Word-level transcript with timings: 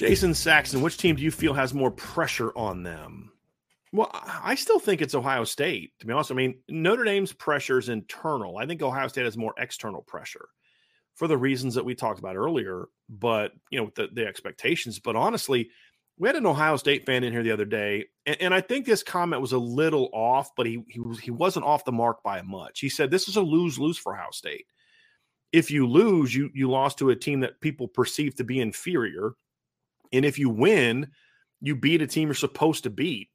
Jason 0.00 0.32
Saxon, 0.32 0.80
which 0.80 0.96
team 0.96 1.16
do 1.16 1.22
you 1.22 1.30
feel 1.30 1.52
has 1.52 1.74
more 1.74 1.90
pressure 1.90 2.56
on 2.56 2.82
them? 2.82 3.32
Well, 3.92 4.08
I 4.12 4.54
still 4.54 4.78
think 4.78 5.02
it's 5.02 5.14
Ohio 5.14 5.44
State, 5.44 5.92
to 5.98 6.06
be 6.06 6.12
honest. 6.12 6.30
I 6.30 6.34
mean, 6.34 6.60
Notre 6.68 7.04
Dame's 7.04 7.34
pressure 7.34 7.78
is 7.78 7.90
internal. 7.90 8.56
I 8.56 8.64
think 8.64 8.80
Ohio 8.80 9.08
State 9.08 9.24
has 9.24 9.36
more 9.36 9.52
external 9.58 10.00
pressure 10.00 10.48
for 11.16 11.28
the 11.28 11.36
reasons 11.36 11.74
that 11.74 11.84
we 11.84 11.94
talked 11.94 12.18
about 12.18 12.36
earlier, 12.36 12.86
but, 13.10 13.52
you 13.70 13.78
know, 13.78 13.90
the, 13.94 14.08
the 14.10 14.26
expectations. 14.26 15.00
But 15.00 15.16
honestly, 15.16 15.68
we 16.16 16.28
had 16.28 16.36
an 16.36 16.46
Ohio 16.46 16.76
State 16.76 17.04
fan 17.04 17.22
in 17.22 17.32
here 17.34 17.42
the 17.42 17.50
other 17.50 17.66
day, 17.66 18.06
and, 18.24 18.40
and 18.40 18.54
I 18.54 18.62
think 18.62 18.86
this 18.86 19.02
comment 19.02 19.42
was 19.42 19.52
a 19.52 19.58
little 19.58 20.08
off, 20.14 20.50
but 20.56 20.64
he, 20.64 20.82
he, 20.88 21.00
was, 21.00 21.18
he 21.18 21.30
wasn't 21.30 21.66
off 21.66 21.84
the 21.84 21.92
mark 21.92 22.22
by 22.22 22.40
much. 22.40 22.80
He 22.80 22.88
said, 22.88 23.10
This 23.10 23.28
is 23.28 23.36
a 23.36 23.42
lose 23.42 23.78
lose 23.78 23.98
for 23.98 24.14
Ohio 24.14 24.30
State. 24.30 24.64
If 25.52 25.70
you 25.70 25.86
lose, 25.86 26.34
you, 26.34 26.48
you 26.54 26.70
lost 26.70 26.98
to 26.98 27.10
a 27.10 27.16
team 27.16 27.40
that 27.40 27.60
people 27.60 27.86
perceive 27.86 28.36
to 28.36 28.44
be 28.44 28.60
inferior 28.60 29.34
and 30.12 30.24
if 30.24 30.38
you 30.38 30.50
win, 30.50 31.08
you 31.60 31.76
beat 31.76 32.02
a 32.02 32.06
team 32.06 32.28
you're 32.28 32.34
supposed 32.34 32.84
to 32.84 32.90
beat. 32.90 33.28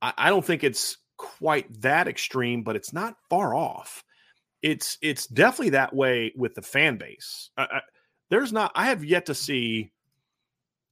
I, 0.00 0.12
I 0.16 0.30
don't 0.30 0.44
think 0.44 0.64
it's 0.64 0.98
quite 1.16 1.82
that 1.82 2.08
extreme, 2.08 2.62
but 2.62 2.76
it's 2.76 2.92
not 2.92 3.16
far 3.30 3.54
off. 3.54 4.04
It's 4.62 4.98
it's 5.02 5.26
definitely 5.26 5.70
that 5.70 5.94
way 5.94 6.32
with 6.36 6.54
the 6.54 6.62
fan 6.62 6.96
base. 6.96 7.50
I, 7.56 7.62
I, 7.62 7.80
there's 8.30 8.52
not. 8.52 8.72
I 8.74 8.86
have 8.86 9.04
yet 9.04 9.26
to 9.26 9.34
see 9.34 9.92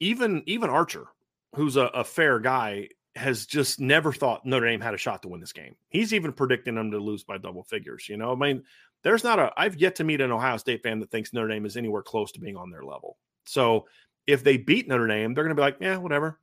even 0.00 0.42
even 0.46 0.70
Archer, 0.70 1.06
who's 1.54 1.76
a, 1.76 1.82
a 1.82 2.04
fair 2.04 2.40
guy, 2.40 2.88
has 3.14 3.46
just 3.46 3.80
never 3.80 4.12
thought 4.12 4.46
Notre 4.46 4.66
Dame 4.66 4.80
had 4.80 4.94
a 4.94 4.98
shot 4.98 5.22
to 5.22 5.28
win 5.28 5.40
this 5.40 5.52
game. 5.52 5.76
He's 5.88 6.14
even 6.14 6.32
predicting 6.32 6.74
them 6.74 6.90
to 6.90 6.98
lose 6.98 7.22
by 7.22 7.38
double 7.38 7.62
figures. 7.62 8.08
You 8.08 8.16
know, 8.16 8.32
I 8.32 8.34
mean, 8.34 8.64
there's 9.02 9.24
not 9.24 9.38
a. 9.38 9.52
I've 9.56 9.76
yet 9.76 9.96
to 9.96 10.04
meet 10.04 10.20
an 10.20 10.32
Ohio 10.32 10.56
State 10.56 10.82
fan 10.82 11.00
that 11.00 11.10
thinks 11.10 11.32
Notre 11.32 11.48
Dame 11.48 11.66
is 11.66 11.76
anywhere 11.76 12.02
close 12.02 12.32
to 12.32 12.40
being 12.40 12.56
on 12.56 12.70
their 12.70 12.82
level. 12.82 13.18
So 13.46 13.86
if 14.26 14.44
they 14.44 14.56
beat 14.56 14.88
Notre 14.88 15.06
Dame, 15.06 15.34
they're 15.34 15.44
going 15.44 15.54
to 15.54 15.60
be 15.60 15.64
like, 15.64 15.78
yeah, 15.80 15.96
whatever. 15.96 16.38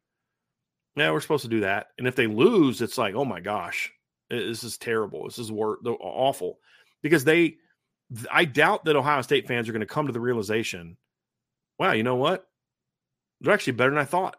Yeah, 0.96 1.12
we're 1.12 1.22
supposed 1.22 1.44
to 1.44 1.50
do 1.50 1.62
that. 1.62 1.88
And 1.98 2.08
if 2.08 2.16
they 2.16 2.28
lose, 2.28 2.82
it's 2.82 2.98
like, 2.98 3.14
oh 3.16 3.26
my 3.26 3.40
gosh, 3.40 3.92
this 4.30 4.64
is 4.64 4.78
terrible. 4.78 5.26
This 5.26 5.38
is 5.38 5.52
wor- 5.52 5.78
awful 5.86 6.60
because 7.02 7.24
they, 7.24 7.58
I 8.32 8.46
doubt 8.46 8.86
that 8.86 8.96
Ohio 8.96 9.22
State 9.22 9.48
fans 9.48 9.70
are 9.70 9.74
going 9.74 9.82
to 9.82 9.86
come 9.86 10.08
to 10.08 10.14
the 10.14 10.20
realization, 10.20 10.98
wow, 11.78 11.92
you 11.92 12.04
know 12.04 12.16
what? 12.16 12.48
They're 13.42 13.54
actually 13.54 13.74
better 13.74 13.92
than 13.92 14.00
I 14.00 14.06
thought. 14.06 14.38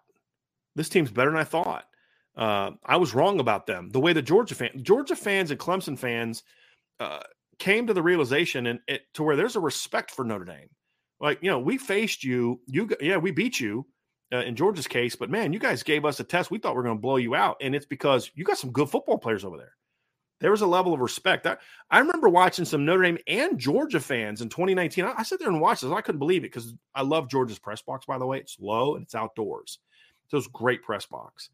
This 0.74 0.88
team's 0.88 1.10
better 1.10 1.30
than 1.30 1.38
I 1.38 1.44
thought. 1.44 1.84
Uh, 2.36 2.72
I 2.84 2.96
was 2.96 3.14
wrong 3.14 3.40
about 3.40 3.66
them. 3.66 3.90
The 3.90 4.00
way 4.00 4.12
the 4.12 4.22
Georgia 4.22 4.54
fan, 4.54 4.70
Georgia 4.82 5.16
fans 5.16 5.50
and 5.50 5.60
Clemson 5.60 5.98
fans 5.98 6.42
uh, 7.00 7.20
came 7.58 7.86
to 7.86 7.94
the 7.94 8.02
realization 8.02 8.66
and 8.66 8.80
it, 8.86 9.02
to 9.14 9.22
where 9.22 9.36
there's 9.36 9.56
a 9.56 9.60
respect 9.60 10.10
for 10.10 10.24
Notre 10.24 10.44
Dame. 10.44 10.68
Like, 11.20 11.38
you 11.42 11.50
know, 11.50 11.58
we 11.58 11.78
faced 11.78 12.22
you. 12.24 12.60
You, 12.66 12.88
yeah, 13.00 13.16
we 13.16 13.30
beat 13.30 13.58
you 13.58 13.86
uh, 14.32 14.38
in 14.38 14.56
Georgia's 14.56 14.86
case, 14.86 15.16
but 15.16 15.30
man, 15.30 15.52
you 15.52 15.58
guys 15.58 15.82
gave 15.82 16.04
us 16.04 16.20
a 16.20 16.24
test. 16.24 16.50
We 16.50 16.58
thought 16.58 16.74
we 16.74 16.80
are 16.80 16.84
going 16.84 16.96
to 16.96 17.00
blow 17.00 17.16
you 17.16 17.34
out, 17.34 17.56
and 17.60 17.74
it's 17.74 17.86
because 17.86 18.30
you 18.34 18.44
got 18.44 18.58
some 18.58 18.72
good 18.72 18.88
football 18.88 19.18
players 19.18 19.44
over 19.44 19.56
there. 19.56 19.72
There 20.40 20.50
was 20.52 20.60
a 20.60 20.66
level 20.66 20.94
of 20.94 21.00
respect. 21.00 21.46
I, 21.46 21.56
I 21.90 21.98
remember 21.98 22.28
watching 22.28 22.64
some 22.64 22.84
Notre 22.84 23.02
Dame 23.02 23.18
and 23.26 23.58
Georgia 23.58 24.00
fans 24.00 24.40
in 24.40 24.48
2019. 24.48 25.04
I, 25.04 25.14
I 25.18 25.22
sat 25.22 25.40
there 25.40 25.48
and 25.48 25.60
watched 25.60 25.82
this. 25.82 25.90
I 25.90 26.00
couldn't 26.00 26.20
believe 26.20 26.44
it 26.44 26.52
because 26.52 26.74
I 26.94 27.02
love 27.02 27.28
Georgia's 27.28 27.58
press 27.58 27.82
box. 27.82 28.06
By 28.06 28.18
the 28.18 28.26
way, 28.26 28.38
it's 28.38 28.56
low 28.60 28.94
and 28.94 29.04
it's 29.04 29.14
outdoors. 29.14 29.78
So 30.28 30.38
it's 30.38 30.46
great 30.46 30.82
press 30.82 31.06
box. 31.06 31.50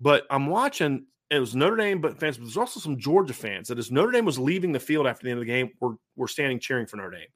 But 0.00 0.26
I'm 0.30 0.46
watching. 0.46 1.06
It 1.30 1.38
was 1.38 1.54
Notre 1.54 1.76
Dame, 1.76 2.00
but 2.00 2.18
fans. 2.18 2.36
But 2.36 2.44
there's 2.44 2.56
also 2.56 2.80
some 2.80 2.98
Georgia 2.98 3.34
fans 3.34 3.68
that 3.68 3.78
as 3.78 3.90
Notre 3.90 4.12
Dame 4.12 4.24
was 4.24 4.38
leaving 4.38 4.72
the 4.72 4.80
field 4.80 5.06
after 5.06 5.24
the 5.24 5.30
end 5.30 5.38
of 5.38 5.46
the 5.46 5.52
game, 5.52 5.70
were 5.80 5.96
were 6.16 6.28
standing 6.28 6.60
cheering 6.60 6.86
for 6.86 6.96
Notre 6.96 7.10
Dame. 7.10 7.28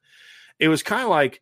It 0.61 0.69
was 0.69 0.83
kind 0.83 1.03
of 1.03 1.09
like 1.09 1.41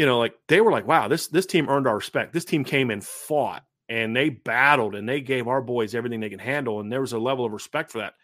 you 0.00 0.06
know, 0.06 0.18
like 0.18 0.32
they 0.48 0.62
were 0.62 0.72
like, 0.72 0.86
wow, 0.86 1.08
this 1.08 1.26
this 1.26 1.44
team 1.44 1.68
earned 1.68 1.86
our 1.86 1.96
respect. 1.96 2.32
This 2.32 2.46
team 2.46 2.64
came 2.64 2.90
and 2.90 3.04
fought 3.04 3.64
and 3.86 4.16
they 4.16 4.30
battled 4.30 4.94
and 4.94 5.06
they 5.06 5.20
gave 5.20 5.46
our 5.46 5.60
boys 5.60 5.94
everything 5.94 6.20
they 6.20 6.30
can 6.30 6.38
handle. 6.38 6.80
And 6.80 6.90
there 6.90 7.02
was 7.02 7.12
a 7.12 7.18
level 7.18 7.44
of 7.44 7.52
respect 7.52 7.92
for 7.92 7.98
that. 7.98 8.14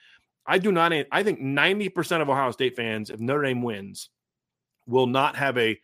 I 0.46 0.56
do 0.56 0.72
not, 0.72 0.94
I 1.12 1.22
think 1.22 1.38
90% 1.38 2.22
of 2.22 2.30
Ohio 2.30 2.50
State 2.50 2.76
fans, 2.76 3.10
if 3.10 3.20
Notre 3.20 3.42
Dame 3.42 3.60
wins, 3.60 4.08
will 4.86 5.06
not 5.06 5.36
have 5.36 5.58
a, 5.58 5.78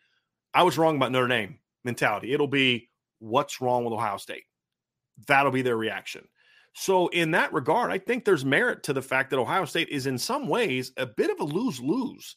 I 0.55 0.63
was 0.63 0.79
wrong 0.79 0.97
about 0.97 1.13
Notre 1.13 1.29
Dame 1.29 1.59
mentality. 1.85 2.33
It'll 2.33 2.49
be, 2.49 2.89
what's 3.19 3.61
wrong 3.61 3.85
with 3.85 3.93
Ohio 3.93 4.17
State? 4.17 4.45
That'll 5.27 5.53
be 5.53 5.61
their 5.61 5.77
reaction. 5.77 6.27
So, 6.73 7.09
in 7.09 7.33
that 7.33 7.53
regard, 7.53 7.91
I 7.91 7.99
think 7.99 8.25
there's 8.25 8.47
merit 8.47 8.85
to 8.85 8.95
the 8.95 9.03
fact 9.03 9.29
that 9.29 9.39
Ohio 9.39 9.67
State 9.67 9.91
is 9.91 10.07
in 10.07 10.17
some 10.17 10.49
ways 10.49 10.91
a 10.97 11.05
bit 11.05 11.29
of 11.29 11.39
a 11.41 11.45
lose 11.45 11.81
lose 11.83 12.37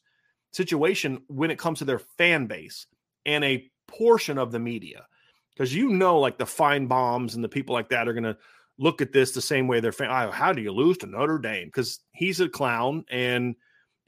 situation 0.51 1.22
when 1.27 1.51
it 1.51 1.57
comes 1.57 1.79
to 1.79 1.85
their 1.85 1.99
fan 1.99 2.47
base 2.47 2.85
and 3.25 3.44
a 3.44 3.69
portion 3.88 4.38
of 4.38 4.52
the 4.52 4.59
media 4.59 5.06
because 5.53 5.74
you 5.74 5.90
know 5.90 6.19
like 6.19 6.38
the 6.38 6.46
Finebaums 6.46 7.36
and 7.36 7.44
the 7.44 7.50
people 7.50 7.74
like 7.74 7.90
that 7.90 8.08
are 8.08 8.13
going 8.13 8.24
to 8.24 8.38
look 8.78 9.02
at 9.02 9.13
this 9.13 9.31
the 9.31 9.41
same 9.41 9.68
way 9.68 9.80
they're 9.80 9.91
fan- 9.91 10.12
oh, 10.12 10.31
how 10.31 10.52
do 10.52 10.62
you 10.62 10.72
lose 10.72 10.97
to 10.97 11.08
notre 11.08 11.38
dame? 11.38 11.68
Because 11.68 12.00
he's 12.12 12.41
a 12.41 12.50
clown 12.50 13.06
and 13.09 13.56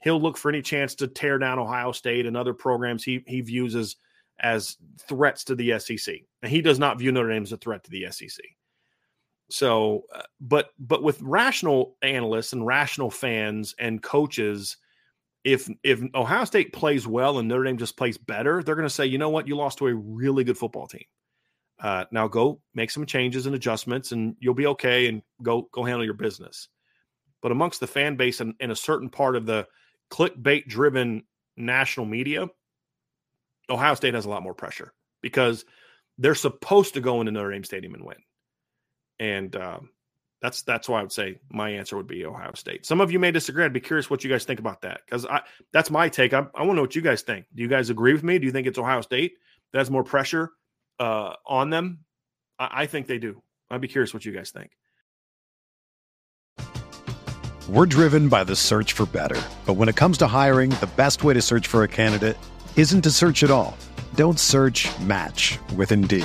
he'll 0.00 0.20
look 0.20 0.36
for 0.36 0.48
any 0.48 0.62
chance 0.62 0.94
to 0.96 1.08
tear 1.08 1.38
down 1.38 1.58
ohio 1.58 1.92
state 1.92 2.26
and 2.26 2.36
other 2.36 2.54
programs 2.54 3.02
he, 3.04 3.22
he 3.26 3.40
views 3.40 3.74
as 3.74 3.96
as 4.40 4.76
threats 5.00 5.44
to 5.44 5.54
the 5.54 5.76
sec 5.78 6.20
and 6.42 6.52
he 6.52 6.62
does 6.62 6.78
not 6.78 6.98
view 6.98 7.10
notre 7.10 7.30
dame 7.30 7.42
as 7.42 7.52
a 7.52 7.56
threat 7.56 7.82
to 7.82 7.90
the 7.90 8.06
sec 8.10 8.44
so 9.50 10.04
uh, 10.14 10.22
but 10.40 10.70
but 10.78 11.02
with 11.02 11.20
rational 11.22 11.96
analysts 12.02 12.52
and 12.52 12.66
rational 12.66 13.10
fans 13.10 13.74
and 13.78 14.02
coaches 14.02 14.76
if 15.52 15.68
if 15.82 16.02
Ohio 16.14 16.44
State 16.44 16.72
plays 16.72 17.06
well 17.06 17.38
and 17.38 17.48
Notre 17.48 17.64
Dame 17.64 17.78
just 17.78 17.96
plays 17.96 18.18
better, 18.18 18.62
they're 18.62 18.74
going 18.74 18.86
to 18.86 18.94
say, 18.94 19.06
you 19.06 19.18
know 19.18 19.30
what, 19.30 19.48
you 19.48 19.56
lost 19.56 19.78
to 19.78 19.86
a 19.86 19.94
really 19.94 20.44
good 20.44 20.58
football 20.58 20.86
team. 20.86 21.04
Uh, 21.80 22.04
now 22.10 22.28
go 22.28 22.60
make 22.74 22.90
some 22.90 23.06
changes 23.06 23.46
and 23.46 23.54
adjustments, 23.54 24.12
and 24.12 24.36
you'll 24.40 24.54
be 24.54 24.66
okay, 24.66 25.06
and 25.06 25.22
go 25.42 25.68
go 25.72 25.84
handle 25.84 26.04
your 26.04 26.14
business. 26.14 26.68
But 27.40 27.52
amongst 27.52 27.80
the 27.80 27.86
fan 27.86 28.16
base 28.16 28.40
and, 28.40 28.54
and 28.60 28.72
a 28.72 28.76
certain 28.76 29.08
part 29.08 29.36
of 29.36 29.46
the 29.46 29.66
clickbait 30.10 30.66
driven 30.66 31.22
national 31.56 32.06
media, 32.06 32.48
Ohio 33.70 33.94
State 33.94 34.14
has 34.14 34.26
a 34.26 34.30
lot 34.30 34.42
more 34.42 34.54
pressure 34.54 34.92
because 35.22 35.64
they're 36.18 36.34
supposed 36.34 36.94
to 36.94 37.00
go 37.00 37.20
into 37.20 37.32
Notre 37.32 37.52
Dame 37.52 37.64
Stadium 37.64 37.94
and 37.94 38.04
win. 38.04 38.16
And 39.20 39.56
um, 39.56 39.90
that's 40.40 40.62
that's 40.62 40.88
why 40.88 41.00
I 41.00 41.02
would 41.02 41.12
say 41.12 41.40
my 41.50 41.70
answer 41.70 41.96
would 41.96 42.06
be 42.06 42.24
Ohio 42.24 42.52
State. 42.54 42.86
Some 42.86 43.00
of 43.00 43.10
you 43.10 43.18
may 43.18 43.30
disagree. 43.30 43.64
I'd 43.64 43.72
be 43.72 43.80
curious 43.80 44.08
what 44.08 44.22
you 44.22 44.30
guys 44.30 44.44
think 44.44 44.60
about 44.60 44.82
that 44.82 45.00
because 45.04 45.26
I 45.26 45.42
that's 45.72 45.90
my 45.90 46.08
take. 46.08 46.32
I, 46.32 46.46
I 46.54 46.62
want 46.62 46.70
to 46.70 46.74
know 46.74 46.82
what 46.82 46.94
you 46.94 47.02
guys 47.02 47.22
think. 47.22 47.46
Do 47.54 47.62
you 47.62 47.68
guys 47.68 47.90
agree 47.90 48.12
with 48.12 48.22
me? 48.22 48.38
Do 48.38 48.46
you 48.46 48.52
think 48.52 48.66
it's 48.66 48.78
Ohio 48.78 49.00
State 49.00 49.34
that 49.72 49.78
has 49.78 49.90
more 49.90 50.04
pressure 50.04 50.50
uh, 50.98 51.34
on 51.46 51.70
them? 51.70 52.00
I, 52.58 52.82
I 52.82 52.86
think 52.86 53.06
they 53.06 53.18
do. 53.18 53.42
I'd 53.70 53.80
be 53.80 53.88
curious 53.88 54.14
what 54.14 54.24
you 54.24 54.32
guys 54.32 54.50
think. 54.50 54.70
We're 57.68 57.86
driven 57.86 58.28
by 58.28 58.44
the 58.44 58.56
search 58.56 58.94
for 58.94 59.04
better. 59.06 59.40
But 59.66 59.74
when 59.74 59.90
it 59.90 59.96
comes 59.96 60.16
to 60.18 60.26
hiring, 60.26 60.70
the 60.70 60.88
best 60.96 61.22
way 61.22 61.34
to 61.34 61.42
search 61.42 61.66
for 61.66 61.82
a 61.82 61.88
candidate 61.88 62.38
isn't 62.76 63.02
to 63.02 63.10
search 63.10 63.42
at 63.42 63.50
all. 63.50 63.76
Don't 64.14 64.40
search 64.40 64.88
match 65.00 65.58
with 65.76 65.92
Indeed. 65.92 66.24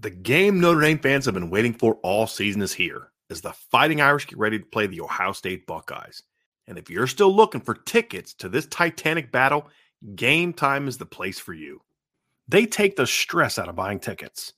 The 0.00 0.10
game 0.10 0.60
Notre 0.60 0.80
Dame 0.80 1.00
fans 1.00 1.24
have 1.24 1.34
been 1.34 1.50
waiting 1.50 1.74
for 1.74 1.96
all 2.04 2.28
season 2.28 2.62
is 2.62 2.72
here 2.72 3.10
as 3.30 3.40
the 3.40 3.52
Fighting 3.52 4.00
Irish 4.00 4.28
get 4.28 4.38
ready 4.38 4.60
to 4.60 4.64
play 4.64 4.86
the 4.86 5.00
Ohio 5.00 5.32
State 5.32 5.66
Buckeyes. 5.66 6.22
And 6.68 6.78
if 6.78 6.88
you're 6.88 7.08
still 7.08 7.34
looking 7.34 7.60
for 7.60 7.74
tickets 7.74 8.32
to 8.34 8.48
this 8.48 8.66
titanic 8.66 9.32
battle, 9.32 9.68
Game 10.14 10.52
Time 10.52 10.86
is 10.86 10.98
the 10.98 11.04
place 11.04 11.40
for 11.40 11.52
you. 11.52 11.80
They 12.46 12.64
take 12.64 12.94
the 12.94 13.08
stress 13.08 13.58
out 13.58 13.68
of 13.68 13.74
buying 13.74 13.98
tickets. 13.98 14.52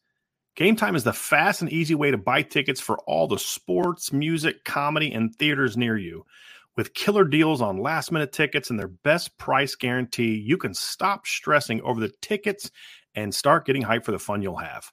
Game 0.56 0.76
Time 0.76 0.94
is 0.94 1.04
the 1.04 1.12
fast 1.14 1.62
and 1.62 1.72
easy 1.72 1.94
way 1.94 2.10
to 2.10 2.19
buy 2.19 2.42
tickets 2.42 2.78
for 2.78 2.98
all 3.06 3.26
the 3.26 3.38
sports, 3.38 4.12
music, 4.12 4.64
comedy, 4.64 5.10
and 5.10 5.34
theaters 5.34 5.75
near 5.75 5.96
you. 5.96 6.26
With 6.76 6.92
killer 6.92 7.25
deals 7.25 7.62
on 7.62 7.81
last 7.81 8.12
minute 8.12 8.32
tickets 8.32 8.69
and 8.69 8.78
their 8.78 8.88
best 8.88 9.38
price 9.38 9.75
guarantee, 9.75 10.34
you 10.34 10.58
can 10.58 10.75
stop 10.75 11.26
stressing 11.26 11.81
over 11.81 11.98
the 11.98 12.12
tickets 12.20 12.70
and 13.14 13.34
start 13.34 13.64
getting 13.64 13.82
hyped 13.82 14.04
for 14.04 14.12
the 14.12 14.19
fun 14.19 14.42
you'll 14.42 14.56
have. 14.56 14.92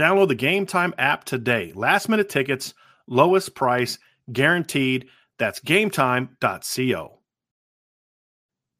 Download 0.00 0.28
the 0.28 0.34
Game 0.34 0.64
Time 0.64 0.94
app 0.96 1.24
today. 1.24 1.72
Last 1.74 2.08
minute 2.08 2.30
tickets, 2.30 2.72
lowest 3.06 3.54
price, 3.54 3.98
guaranteed. 4.32 5.08
That's 5.38 5.60
gametime.co. 5.60 7.18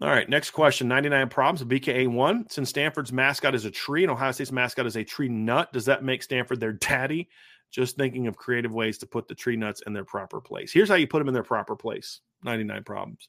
All 0.00 0.08
right, 0.08 0.28
next 0.30 0.52
question 0.52 0.88
99 0.88 1.28
problems. 1.28 1.62
BKA1. 1.62 2.50
Since 2.50 2.70
Stanford's 2.70 3.12
mascot 3.12 3.54
is 3.54 3.66
a 3.66 3.70
tree 3.70 4.02
and 4.02 4.10
Ohio 4.10 4.32
State's 4.32 4.50
mascot 4.50 4.86
is 4.86 4.96
a 4.96 5.04
tree 5.04 5.28
nut, 5.28 5.70
does 5.74 5.84
that 5.84 6.02
make 6.02 6.22
Stanford 6.22 6.58
their 6.58 6.72
daddy? 6.72 7.28
Just 7.70 7.98
thinking 7.98 8.26
of 8.26 8.38
creative 8.38 8.72
ways 8.72 8.96
to 8.96 9.06
put 9.06 9.28
the 9.28 9.34
tree 9.34 9.56
nuts 9.56 9.82
in 9.86 9.92
their 9.92 10.06
proper 10.06 10.40
place. 10.40 10.72
Here's 10.72 10.88
how 10.88 10.94
you 10.94 11.06
put 11.06 11.18
them 11.18 11.28
in 11.28 11.34
their 11.34 11.42
proper 11.42 11.76
place 11.76 12.22
99 12.44 12.82
problems. 12.84 13.28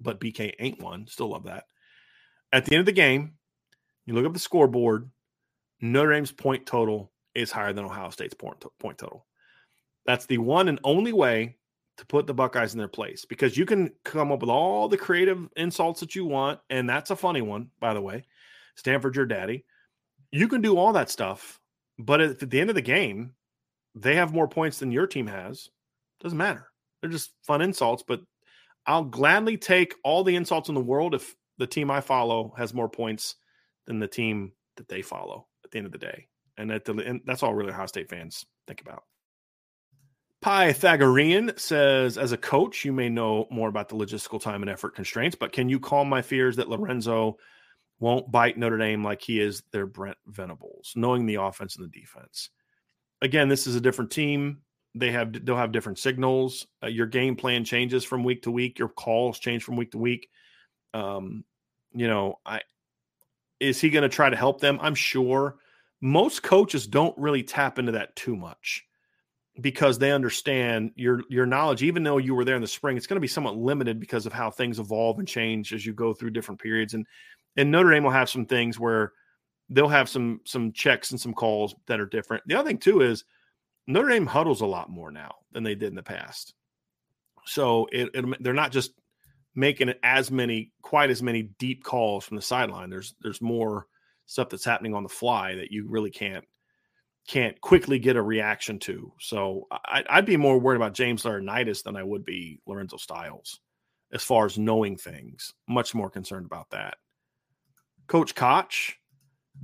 But 0.00 0.20
BK 0.20 0.52
ain't 0.60 0.80
one. 0.80 1.08
Still 1.08 1.30
love 1.30 1.46
that. 1.46 1.64
At 2.52 2.64
the 2.64 2.76
end 2.76 2.80
of 2.80 2.86
the 2.86 2.92
game, 2.92 3.32
you 4.04 4.14
look 4.14 4.24
up 4.24 4.34
the 4.34 4.38
scoreboard. 4.38 5.10
Notre 5.80 6.12
Dame's 6.12 6.32
point 6.32 6.66
total 6.66 7.12
is 7.34 7.52
higher 7.52 7.72
than 7.72 7.84
Ohio 7.84 8.10
State's 8.10 8.34
point, 8.34 8.64
point 8.78 8.98
total. 8.98 9.26
That's 10.06 10.26
the 10.26 10.38
one 10.38 10.68
and 10.68 10.80
only 10.84 11.12
way 11.12 11.56
to 11.98 12.06
put 12.06 12.26
the 12.26 12.34
Buckeyes 12.34 12.74
in 12.74 12.78
their 12.78 12.88
place 12.88 13.24
because 13.24 13.56
you 13.56 13.66
can 13.66 13.90
come 14.04 14.30
up 14.30 14.40
with 14.40 14.50
all 14.50 14.88
the 14.88 14.96
creative 14.96 15.48
insults 15.56 16.00
that 16.00 16.14
you 16.14 16.24
want. 16.24 16.60
And 16.70 16.88
that's 16.88 17.10
a 17.10 17.16
funny 17.16 17.42
one, 17.42 17.70
by 17.80 17.94
the 17.94 18.00
way. 18.00 18.24
Stanford, 18.76 19.16
your 19.16 19.26
daddy. 19.26 19.64
You 20.30 20.48
can 20.48 20.60
do 20.60 20.76
all 20.76 20.92
that 20.92 21.10
stuff. 21.10 21.58
But 21.98 22.20
at 22.20 22.50
the 22.50 22.60
end 22.60 22.70
of 22.70 22.76
the 22.76 22.82
game, 22.82 23.32
they 23.94 24.16
have 24.16 24.34
more 24.34 24.48
points 24.48 24.78
than 24.78 24.92
your 24.92 25.06
team 25.06 25.26
has. 25.26 25.70
Doesn't 26.20 26.36
matter. 26.36 26.68
They're 27.00 27.10
just 27.10 27.32
fun 27.42 27.62
insults. 27.62 28.02
But 28.06 28.20
I'll 28.86 29.04
gladly 29.04 29.56
take 29.56 29.94
all 30.04 30.22
the 30.22 30.36
insults 30.36 30.68
in 30.68 30.74
the 30.74 30.80
world 30.80 31.14
if 31.14 31.34
the 31.58 31.66
team 31.66 31.90
I 31.90 32.00
follow 32.00 32.54
has 32.58 32.74
more 32.74 32.88
points 32.88 33.36
than 33.86 33.98
the 33.98 34.06
team 34.06 34.52
that 34.76 34.88
they 34.88 35.00
follow 35.00 35.46
at 35.66 35.72
the 35.72 35.78
end 35.78 35.86
of 35.86 35.92
the 35.92 35.98
day. 35.98 36.26
And, 36.56 36.72
at 36.72 36.84
the, 36.84 36.94
and 36.94 37.20
that's 37.26 37.42
all 37.42 37.54
really 37.54 37.72
Ohio 37.72 37.86
State 37.86 38.08
fans 38.08 38.46
think 38.66 38.80
about. 38.80 39.04
Pythagorean 40.42 41.52
says, 41.56 42.16
as 42.18 42.32
a 42.32 42.36
coach, 42.36 42.84
you 42.84 42.92
may 42.92 43.08
know 43.08 43.46
more 43.50 43.68
about 43.68 43.88
the 43.88 43.96
logistical 43.96 44.40
time 44.40 44.62
and 44.62 44.70
effort 44.70 44.94
constraints, 44.94 45.36
but 45.36 45.52
can 45.52 45.68
you 45.68 45.80
calm 45.80 46.08
my 46.08 46.22
fears 46.22 46.56
that 46.56 46.68
Lorenzo 46.68 47.36
won't 47.98 48.30
bite 48.30 48.56
Notre 48.56 48.78
Dame 48.78 49.02
like 49.02 49.22
he 49.22 49.40
is 49.40 49.62
their 49.72 49.86
Brent 49.86 50.18
Venables, 50.26 50.92
knowing 50.94 51.26
the 51.26 51.36
offense 51.36 51.76
and 51.76 51.84
the 51.84 52.00
defense? 52.00 52.50
Again, 53.22 53.48
this 53.48 53.66
is 53.66 53.74
a 53.74 53.80
different 53.80 54.10
team. 54.10 54.58
They 54.94 55.10
have 55.10 55.44
they'll 55.44 55.56
have 55.56 55.72
different 55.72 55.98
signals. 55.98 56.66
Uh, 56.82 56.86
your 56.86 57.06
game 57.06 57.36
plan 57.36 57.64
changes 57.64 58.04
from 58.04 58.24
week 58.24 58.42
to 58.42 58.50
week. 58.50 58.78
Your 58.78 58.88
calls 58.88 59.38
change 59.38 59.64
from 59.64 59.76
week 59.76 59.90
to 59.92 59.98
week. 59.98 60.28
Um, 60.94 61.44
you 61.92 62.08
know, 62.08 62.38
I 62.46 62.60
is 63.60 63.80
he 63.80 63.90
going 63.90 64.02
to 64.02 64.08
try 64.08 64.30
to 64.30 64.36
help 64.36 64.60
them? 64.60 64.78
I'm 64.80 64.94
sure. 64.94 65.56
Most 66.00 66.42
coaches 66.42 66.86
don't 66.86 67.16
really 67.18 67.42
tap 67.42 67.78
into 67.78 67.92
that 67.92 68.14
too 68.16 68.36
much 68.36 68.84
because 69.60 69.98
they 69.98 70.12
understand 70.12 70.90
your 70.96 71.22
your 71.30 71.46
knowledge 71.46 71.82
even 71.82 72.02
though 72.02 72.18
you 72.18 72.34
were 72.34 72.44
there 72.44 72.56
in 72.56 72.60
the 72.60 72.68
spring 72.68 72.94
it's 72.94 73.06
going 73.06 73.16
to 73.16 73.22
be 73.22 73.26
somewhat 73.26 73.56
limited 73.56 73.98
because 73.98 74.26
of 74.26 74.32
how 74.34 74.50
things 74.50 74.78
evolve 74.78 75.18
and 75.18 75.26
change 75.26 75.72
as 75.72 75.86
you 75.86 75.94
go 75.94 76.12
through 76.12 76.28
different 76.28 76.60
periods 76.60 76.92
and 76.92 77.06
and 77.56 77.70
Notre 77.70 77.90
Dame 77.90 78.04
will 78.04 78.10
have 78.10 78.28
some 78.28 78.46
things 78.46 78.78
where 78.78 79.12
they'll 79.68 79.88
have 79.88 80.08
some 80.08 80.40
some 80.44 80.72
checks 80.72 81.10
and 81.10 81.20
some 81.20 81.34
calls 81.34 81.74
that 81.86 82.00
are 82.00 82.06
different. 82.06 82.42
The 82.46 82.54
other 82.54 82.68
thing 82.68 82.78
too 82.78 83.00
is 83.00 83.24
Notre 83.86 84.08
Dame 84.08 84.26
huddles 84.26 84.60
a 84.60 84.66
lot 84.66 84.90
more 84.90 85.10
now 85.10 85.36
than 85.52 85.62
they 85.62 85.74
did 85.74 85.88
in 85.88 85.94
the 85.94 86.02
past. 86.02 86.54
So 87.44 87.86
it, 87.92 88.10
it, 88.14 88.42
they're 88.42 88.52
not 88.52 88.72
just 88.72 88.92
making 89.56 89.92
as 90.02 90.30
many 90.30 90.72
quite 90.82 91.10
as 91.10 91.22
many 91.22 91.42
deep 91.58 91.82
calls 91.82 92.24
from 92.24 92.36
the 92.36 92.42
sideline. 92.42 92.90
There's 92.90 93.14
there's 93.22 93.40
more 93.42 93.86
stuff 94.26 94.48
that's 94.48 94.64
happening 94.64 94.94
on 94.94 95.02
the 95.02 95.08
fly 95.08 95.56
that 95.56 95.72
you 95.72 95.86
really 95.88 96.10
can't 96.10 96.44
can't 97.26 97.60
quickly 97.60 97.98
get 97.98 98.16
a 98.16 98.22
reaction 98.22 98.78
to. 98.78 99.12
So 99.18 99.66
I, 99.70 100.04
would 100.14 100.26
be 100.26 100.36
more 100.36 100.60
worried 100.60 100.76
about 100.76 100.94
James 100.94 101.24
Laurinaitis 101.24 101.82
than 101.82 101.96
I 101.96 102.04
would 102.04 102.24
be 102.24 102.60
Lorenzo 102.66 102.98
Styles 102.98 103.60
as 104.12 104.22
far 104.22 104.46
as 104.46 104.58
knowing 104.58 104.96
things. 104.96 105.52
Much 105.68 105.92
more 105.92 106.08
concerned 106.08 106.46
about 106.46 106.70
that. 106.70 106.98
Coach 108.06 108.36
Koch, 108.36 108.96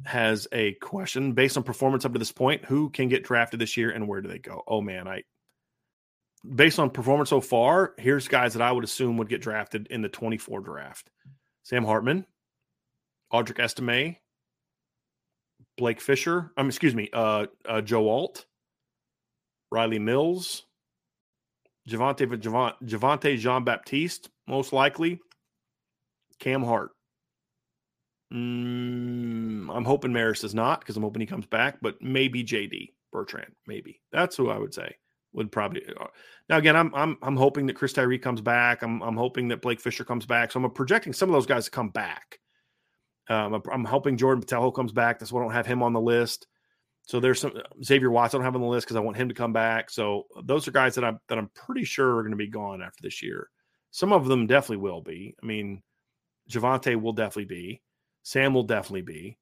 has 0.05 0.49
a 0.53 0.73
question 0.75 1.33
based 1.33 1.57
on 1.57 1.63
performance 1.63 2.05
up 2.05 2.13
to 2.13 2.19
this 2.19 2.33
point. 2.33 2.65
Who 2.65 2.91
can 2.91 3.09
get 3.09 3.25
drafted 3.25 3.61
this 3.61 3.77
year 3.77 3.91
and 3.91 4.09
where 4.09 4.21
do 4.21 4.29
they 4.29 4.39
go? 4.39 4.63
Oh 4.67 4.81
man, 4.81 5.07
I 5.07 5.23
based 6.45 6.79
on 6.79 6.91
performance 6.91 7.31
so 7.31 7.41
far, 7.41 7.95
here's 7.99 8.29
guys 8.29 8.55
that 8.55 8.63
I 8.63 8.73
would 8.73 8.85
assume 8.85 9.17
would 9.19 9.29
get 9.29 9.43
drafted 9.43 9.87
in 9.89 10.03
the 10.03 10.09
24 10.09 10.61
draft. 10.61 11.11
Sam 11.63 11.85
Hartman, 11.85 12.27
Audric 13.33 13.61
Estime, 13.61 14.17
Blake 15.77 16.01
Fisher, 16.01 16.53
um, 16.57 16.69
excuse 16.69 16.95
me, 16.95 17.09
uh, 17.13 17.47
uh 17.67 17.81
Joe 17.81 18.09
Alt, 18.09 18.47
Rylie 19.73 20.01
Mills, 20.01 20.65
Javontae 21.89 22.77
Javontae 22.85 23.39
Jean 23.39 23.65
Baptiste, 23.65 24.29
most 24.47 24.73
likely, 24.73 25.21
Cam 26.39 26.63
Hart. 26.63 26.91
Mm, 28.33 29.69
I'm 29.75 29.85
hoping 29.85 30.11
Marist 30.11 30.43
is 30.43 30.55
not 30.55 30.81
because 30.81 30.97
I'm 30.97 31.03
hoping 31.03 31.21
he 31.21 31.27
comes 31.27 31.47
back, 31.47 31.79
but 31.81 32.01
maybe 32.01 32.43
JD 32.43 32.93
Bertrand, 33.13 33.53
maybe 33.67 34.01
that's 34.11 34.37
who 34.37 34.51
I 34.51 34.59
would 34.59 34.75
say 34.75 34.97
would 35.33 35.53
probably. 35.53 35.83
Uh, 35.87 36.07
now 36.49 36.59
again, 36.59 36.77
I'm 36.77 36.95
I'm 36.95 37.17
I'm 37.23 37.37
hoping 37.37 37.67
that 37.67 37.77
Chris 37.77 37.93
Tyree 37.93 38.19
comes 38.19 38.41
back. 38.41 38.83
I'm 38.83 39.03
I'm 39.03 39.17
hoping 39.17 39.49
that 39.49 39.63
Blake 39.63 39.81
Fisher 39.81 40.05
comes 40.05 40.27
back. 40.27 40.53
So 40.53 40.63
I'm 40.63 40.71
projecting 40.71 41.13
some 41.13 41.29
of 41.29 41.35
those 41.35 41.47
guys 41.47 41.67
to 41.67 41.71
come 41.71 41.91
back. 41.91 42.39
Um, 43.29 43.63
I'm 43.73 43.85
hoping 43.85 44.17
Jordan 44.17 44.43
Botelho 44.43 44.75
comes 44.75 44.93
back. 44.93 45.19
That's 45.19 45.33
why 45.33 45.41
I 45.41 45.45
don't 45.45 45.53
have 45.53 45.67
him 45.67 45.83
on 45.83 45.93
the 45.93 46.01
list. 46.01 46.49
So 47.05 47.19
there's 47.21 47.41
some 47.41 47.53
Xavier 47.83 48.11
Watts 48.11 48.35
I 48.35 48.39
don't 48.39 48.45
have 48.45 48.55
on 48.55 48.61
the 48.61 48.67
list 48.67 48.87
because 48.87 48.97
I 48.97 49.01
want 49.01 49.17
him 49.17 49.29
to 49.29 49.35
come 49.35 49.53
back. 49.53 49.91
So 49.91 50.25
those 50.45 50.67
are 50.69 50.73
guys 50.73 50.95
that 50.95 51.05
I'm 51.05 51.19
that 51.29 51.39
I'm 51.39 51.51
pretty 51.55 51.85
sure 51.85 52.17
are 52.17 52.23
going 52.23 52.33
to 52.33 52.37
be 52.37 52.49
gone 52.49 52.83
after 52.83 53.01
this 53.03 53.23
year. 53.23 53.49
Some 53.91 54.13
of 54.13 54.27
them 54.27 54.47
definitely 54.47 54.79
will 54.79 55.03
be. 55.03 55.35
I 55.43 55.47
mean, 55.47 55.83
Javontae 56.51 57.01
will 57.01 57.13
definitely 57.13 57.45
be. 57.45 57.83
Sam 58.23 58.55
will 58.55 58.63
definitely 58.63 59.03
be. 59.03 59.39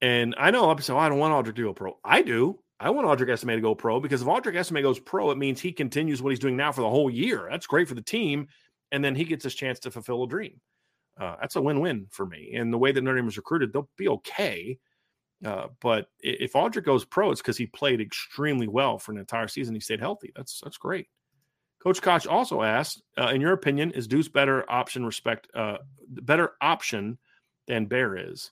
And 0.00 0.34
I 0.38 0.50
know 0.50 0.70
I'm 0.70 0.78
saying, 0.78 0.96
oh, 0.96 1.00
I 1.00 1.08
don't 1.08 1.18
want 1.18 1.46
Audric 1.46 1.56
to 1.56 1.72
pro. 1.74 1.98
I 2.04 2.22
do. 2.22 2.60
I 2.80 2.90
want 2.90 3.08
Audric 3.08 3.30
Estime 3.30 3.56
to 3.56 3.60
go 3.60 3.74
pro 3.74 4.00
because 4.00 4.22
if 4.22 4.28
Audric 4.28 4.56
Estime 4.56 4.82
goes 4.82 5.00
pro, 5.00 5.30
it 5.30 5.38
means 5.38 5.60
he 5.60 5.72
continues 5.72 6.22
what 6.22 6.30
he's 6.30 6.38
doing 6.38 6.56
now 6.56 6.70
for 6.72 6.82
the 6.82 6.90
whole 6.90 7.10
year. 7.10 7.48
That's 7.50 7.66
great 7.66 7.88
for 7.88 7.94
the 7.94 8.02
team. 8.02 8.48
And 8.92 9.04
then 9.04 9.14
he 9.14 9.24
gets 9.24 9.44
his 9.44 9.54
chance 9.54 9.80
to 9.80 9.90
fulfill 9.90 10.22
a 10.22 10.28
dream. 10.28 10.60
Uh, 11.20 11.36
that's 11.40 11.56
a 11.56 11.62
win-win 11.62 12.06
for 12.10 12.24
me. 12.24 12.54
And 12.54 12.72
the 12.72 12.78
way 12.78 12.92
that 12.92 13.02
Notre 13.02 13.16
Dame 13.16 13.26
was 13.26 13.36
recruited, 13.36 13.72
they'll 13.72 13.88
be 13.96 14.08
okay. 14.08 14.78
Uh, 15.44 15.66
but 15.80 16.06
if 16.20 16.52
Audric 16.52 16.84
goes 16.84 17.04
pro, 17.04 17.30
it's 17.30 17.40
because 17.40 17.56
he 17.56 17.66
played 17.66 18.00
extremely 18.00 18.68
well 18.68 18.98
for 18.98 19.12
an 19.12 19.18
entire 19.18 19.48
season. 19.48 19.74
He 19.74 19.80
stayed 19.80 20.00
healthy. 20.00 20.32
That's 20.34 20.60
that's 20.60 20.78
great. 20.78 21.08
Coach 21.82 22.02
Koch 22.02 22.26
also 22.26 22.62
asked, 22.62 23.02
uh, 23.16 23.28
in 23.28 23.40
your 23.40 23.52
opinion, 23.52 23.92
is 23.92 24.08
Deuce 24.08 24.28
better 24.28 24.68
option 24.68 25.04
respect 25.04 25.48
uh, 25.54 25.78
better 26.08 26.52
option 26.60 27.18
than 27.68 27.86
Bear 27.86 28.16
is? 28.16 28.50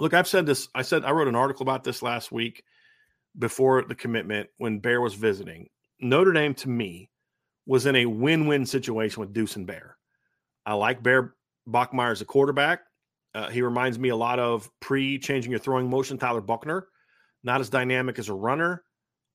Look, 0.00 0.14
I've 0.14 0.28
said 0.28 0.46
this. 0.46 0.68
I 0.74 0.82
said 0.82 1.04
I 1.04 1.10
wrote 1.10 1.28
an 1.28 1.36
article 1.36 1.62
about 1.62 1.84
this 1.84 2.02
last 2.02 2.32
week 2.32 2.64
before 3.38 3.82
the 3.82 3.94
commitment 3.94 4.48
when 4.58 4.78
Bear 4.78 5.00
was 5.00 5.14
visiting. 5.14 5.68
Notre 6.00 6.32
Dame 6.32 6.54
to 6.54 6.68
me 6.68 7.10
was 7.66 7.86
in 7.86 7.96
a 7.96 8.06
win-win 8.06 8.64
situation 8.66 9.20
with 9.20 9.32
Deuce 9.32 9.56
and 9.56 9.66
Bear. 9.66 9.96
I 10.64 10.74
like 10.74 11.02
Bear 11.02 11.34
Bachmeier 11.68 12.12
as 12.12 12.20
a 12.20 12.24
quarterback. 12.24 12.80
Uh, 13.34 13.48
he 13.48 13.62
reminds 13.62 13.98
me 13.98 14.08
a 14.08 14.16
lot 14.16 14.38
of 14.38 14.70
pre 14.80 15.18
changing 15.18 15.50
your 15.50 15.60
throwing 15.60 15.88
motion, 15.88 16.18
Tyler 16.18 16.40
Buchner. 16.40 16.88
Not 17.44 17.60
as 17.60 17.68
dynamic 17.68 18.18
as 18.18 18.28
a 18.28 18.34
runner, 18.34 18.82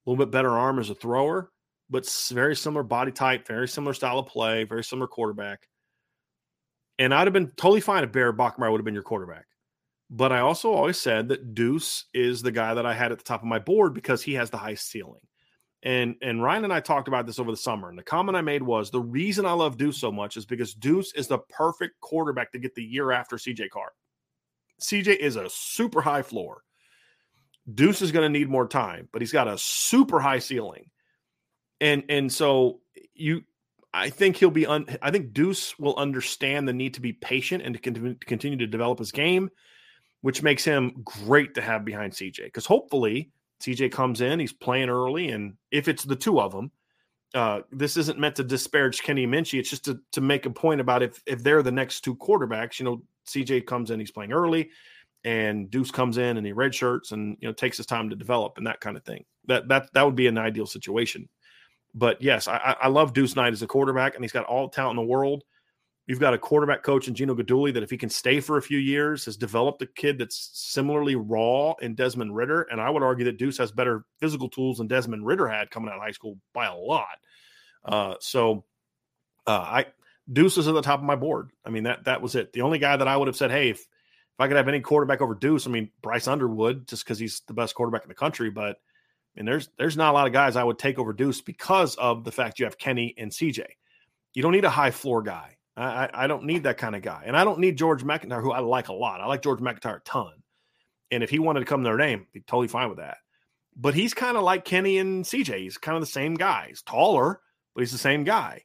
a 0.06 0.10
little 0.10 0.26
bit 0.26 0.32
better 0.32 0.50
arm 0.50 0.80
as 0.80 0.90
a 0.90 0.96
thrower, 0.96 1.52
but 1.90 2.10
very 2.32 2.56
similar 2.56 2.84
body 2.84 3.12
type, 3.12 3.48
very 3.48 3.68
similar 3.68 3.94
style 3.94 4.20
of 4.20 4.28
play, 4.28 4.66
very 4.66 4.84
similar 4.84 5.08
quarterback. 5.08 5.68
And 7.00 7.14
I'd 7.14 7.28
have 7.28 7.34
been 7.34 7.52
totally 7.56 7.82
fine 7.82 8.04
if 8.04 8.12
Bear 8.12 8.34
Bachmeier 8.34 8.72
would 8.72 8.80
have 8.80 8.86
been 8.86 8.94
your 8.94 9.04
quarterback. 9.04 9.46
But 10.16 10.32
I 10.32 10.42
also 10.42 10.72
always 10.72 11.02
said 11.02 11.30
that 11.30 11.56
Deuce 11.56 12.06
is 12.14 12.44
the 12.44 12.52
guy 12.52 12.76
that 12.76 12.86
I 12.86 12.94
had 12.94 13.12
at 13.12 13.18
the 13.18 13.24
top 13.24 13.42
of 13.42 13.48
my 13.48 13.58
board 13.58 13.96
because 13.96 14.22
he 14.22 14.36
has 14.36 14.52
the 14.52 14.58
high 14.58 14.76
ceiling. 14.76 15.22
And 15.82 16.16
and 16.22 16.42
Ryan 16.42 16.66
and 16.66 16.72
I 16.72 16.82
talked 16.82 17.08
about 17.08 17.26
this 17.26 17.40
over 17.40 17.50
the 17.50 17.58
summer. 17.58 17.90
And 17.90 17.98
the 17.98 18.04
comment 18.04 18.38
I 18.38 18.42
made 18.42 18.62
was 18.62 18.92
the 18.92 19.02
reason 19.02 19.48
I 19.48 19.54
love 19.54 19.76
Deuce 19.76 19.98
so 19.98 20.12
much 20.12 20.38
is 20.38 20.46
because 20.46 20.76
Deuce 20.76 21.14
is 21.16 21.28
the 21.28 21.40
perfect 21.50 22.00
quarterback 22.00 22.52
to 22.52 22.60
get 22.60 22.76
the 22.76 22.84
year 22.84 23.12
after 23.12 23.38
CJ 23.38 23.72
Carr. 23.72 23.92
CJ 24.80 25.18
is 25.18 25.36
a 25.36 25.50
super 25.50 26.00
high 26.00 26.22
floor. 26.22 26.62
Deuce 27.74 28.04
is 28.04 28.12
going 28.12 28.32
to 28.32 28.40
need 28.40 28.50
more 28.50 28.68
time, 28.68 29.10
but 29.12 29.22
he's 29.24 29.32
got 29.32 29.48
a 29.48 29.58
super 29.58 30.20
high 30.20 30.40
ceiling. 30.40 30.92
And 31.82 32.04
and 32.08 32.32
so 32.32 32.82
you 33.16 33.42
I 33.92 34.12
think 34.12 34.38
he'll 34.38 34.52
be 34.52 34.68
un, 34.68 34.86
I 35.02 35.10
think 35.10 35.34
Deuce 35.34 35.80
will 35.80 35.96
understand 35.98 36.68
the 36.68 36.74
need 36.74 36.94
to 36.94 37.02
be 37.02 37.14
patient 37.14 37.64
and 37.64 37.82
to 37.82 38.16
continue 38.28 38.60
to 38.60 38.68
develop 38.68 39.00
his 39.00 39.12
game, 39.12 39.50
which 40.24 40.42
makes 40.42 40.64
him 40.64 40.94
great 41.04 41.54
to 41.54 41.62
have 41.62 41.84
behind 41.84 42.14
CJ. 42.14 42.46
Because 42.46 42.66
hopefully 42.66 43.30
CJ 43.62 43.92
comes 43.92 44.22
in, 44.22 44.40
he's 44.40 44.54
playing 44.54 44.90
early, 44.90 45.30
and 45.30 45.56
if 45.70 45.90
it's 45.90 46.06
the 46.06 46.16
two 46.16 46.40
of 46.40 46.54
them, 46.54 46.72
uh, 47.36 47.60
this 47.72 47.98
isn't 47.98 48.18
meant 48.18 48.38
to 48.38 48.44
disparage 48.44 49.02
Kenny 49.02 49.28
Minchey. 49.28 49.60
It's 49.60 49.70
just 49.70 49.84
to, 49.84 50.00
to 50.14 50.22
make 50.22 50.46
a 50.46 50.50
point 50.50 50.80
about 50.80 51.04
if 51.04 51.22
if 51.26 51.44
they're 51.44 51.62
the 51.62 51.74
next 51.74 52.02
two 52.02 52.16
quarterbacks, 52.16 52.80
you 52.80 52.86
know, 52.86 53.04
CJ 53.28 53.66
comes 53.66 53.92
in, 53.92 54.00
he's 54.00 54.12
playing 54.12 54.32
early, 54.32 54.70
and 55.26 55.70
Deuce 55.70 55.92
comes 55.92 56.18
in 56.18 56.38
and 56.38 56.46
he 56.46 56.54
red 56.54 56.74
shirts 56.74 57.12
and 57.12 57.36
you 57.42 57.50
know 57.50 57.54
takes 57.54 57.76
his 57.76 57.86
time 57.86 58.10
to 58.10 58.16
develop 58.16 58.58
and 58.58 58.66
that 58.66 58.80
kind 58.80 58.96
of 58.96 59.04
thing. 59.04 59.26
That 59.48 59.68
that 59.68 59.92
that 59.94 60.06
would 60.06 60.16
be 60.16 60.28
an 60.28 60.38
ideal 60.38 60.68
situation. 60.68 61.28
But 61.94 62.22
yes, 62.22 62.48
I, 62.48 62.78
I 62.82 62.88
love 62.88 63.12
Deuce 63.12 63.36
Knight 63.36 63.52
as 63.52 63.62
a 63.62 63.68
quarterback, 63.68 64.16
and 64.16 64.24
he's 64.24 64.32
got 64.32 64.46
all 64.46 64.70
the 64.70 64.76
talent 64.76 64.98
in 64.98 65.06
the 65.06 65.12
world. 65.12 65.44
You've 66.06 66.20
got 66.20 66.34
a 66.34 66.38
quarterback 66.38 66.84
coach 66.84 67.08
in 67.08 67.16
Gino 67.16 67.34
Guidugli 67.34 67.74
that, 67.74 67.84
if 67.84 67.90
he 67.90 67.98
can 67.98 68.10
stay 68.10 68.42
for 68.42 68.58
a 68.58 68.62
few 68.62 68.78
years, 68.78 69.24
has 69.26 69.38
developed 69.38 69.82
a 69.82 69.86
kid 69.86 70.18
that's 70.18 70.50
similarly 70.54 71.16
raw 71.16 71.74
in 71.82 71.96
Desmond 71.96 72.36
Ridder. 72.36 72.64
And 72.64 72.82
I 72.82 72.90
would 72.90 73.04
argue 73.04 73.26
that 73.26 73.38
Deuce 73.38 73.58
has 73.60 73.72
better 73.72 74.04
physical 74.20 74.50
tools 74.50 74.80
than 74.80 74.88
Desmond 74.88 75.26
Ridder 75.26 75.48
had 75.48 75.72
coming 75.72 75.90
out 75.90 75.96
of 75.96 76.02
high 76.02 76.12
school 76.12 76.38
by 76.54 76.66
a 76.66 76.76
lot. 76.76 77.18
Uh, 77.86 78.16
so 78.20 78.66
uh, 79.48 79.52
I 79.52 79.86
Deuce 80.32 80.58
is 80.58 80.68
at 80.68 80.74
the 80.74 80.82
top 80.82 81.00
of 81.00 81.06
my 81.06 81.16
board. 81.16 81.52
I 81.66 81.70
mean 81.70 81.84
that 81.84 82.06
that 82.06 82.22
was 82.22 82.36
it. 82.36 82.54
The 82.54 82.62
only 82.62 82.80
guy 82.80 82.96
that 82.96 83.08
I 83.08 83.16
would 83.16 83.28
have 83.28 83.38
said, 83.38 83.52
hey, 83.52 83.70
if 83.70 83.80
if 83.80 84.40
I 84.40 84.48
could 84.48 84.58
have 84.58 84.68
any 84.68 84.82
quarterback 84.82 85.22
over 85.22 85.36
Deuce, 85.36 85.68
I 85.68 85.70
mean 85.70 85.90
Bryce 86.02 86.28
Underwood, 86.28 86.88
just 86.88 87.04
because 87.06 87.20
he's 87.20 87.42
the 87.48 87.54
best 87.54 87.76
quarterback 87.76 88.04
in 88.04 88.10
the 88.10 88.16
country. 88.16 88.50
But 88.50 88.78
and 89.36 89.48
there's 89.48 89.70
there's 89.78 89.98
not 89.98 90.12
a 90.12 90.14
lot 90.14 90.28
of 90.28 90.34
guys 90.34 90.56
I 90.56 90.64
would 90.64 90.80
take 90.80 91.00
over 91.00 91.14
Deuce 91.14 91.42
because 91.42 91.96
of 91.96 92.24
the 92.24 92.32
fact 92.32 92.60
you 92.60 92.66
have 92.66 92.78
Kenny 92.78 93.14
and 93.18 93.32
CJ. 93.32 93.64
You 94.34 94.42
don't 94.42 94.54
need 94.54 94.66
a 94.66 94.70
high 94.70 94.92
floor 94.92 95.22
guy. 95.22 95.58
I, 95.76 96.10
I 96.14 96.28
don't 96.28 96.44
need 96.44 96.64
that 96.64 96.78
kind 96.78 96.96
of 96.96 97.02
guy. 97.02 97.24
And 97.26 97.36
I 97.36 97.44
don't 97.44 97.60
need 97.60 97.78
George 97.78 98.04
MacIntyre, 98.04 98.42
who 98.42 98.52
I 98.52 98.60
like 98.60 98.90
a 98.90 98.94
lot. 98.94 99.22
I 99.22 99.26
like 99.26 99.42
George 99.42 99.60
MacIntyre 99.60 99.98
a 99.98 100.02
ton. 100.02 100.34
And 101.12 101.24
if 101.24 101.30
he 101.30 101.40
wanted 101.40 101.62
to 101.62 101.66
come 101.66 101.84
to 101.84 101.90
Notre 101.90 101.98
Dame, 102.04 102.28
be 102.32 102.42
totally 102.42 102.68
fine 102.68 102.90
with 102.90 103.00
that. 103.00 103.18
But 103.76 103.96
he's 103.96 104.14
kind 104.14 104.38
of 104.38 104.44
like 104.44 104.66
Kenny 104.66 105.00
and 105.00 105.26
CJ. 105.26 105.60
He's 105.60 105.78
kind 105.78 105.96
of 105.96 106.02
the 106.02 106.08
same 106.08 106.36
guy. 106.36 106.66
He's 106.70 106.84
taller, 106.84 107.40
but 107.74 107.82
he's 107.82 107.92
the 107.92 107.98
same 107.98 108.24
guy. 108.24 108.64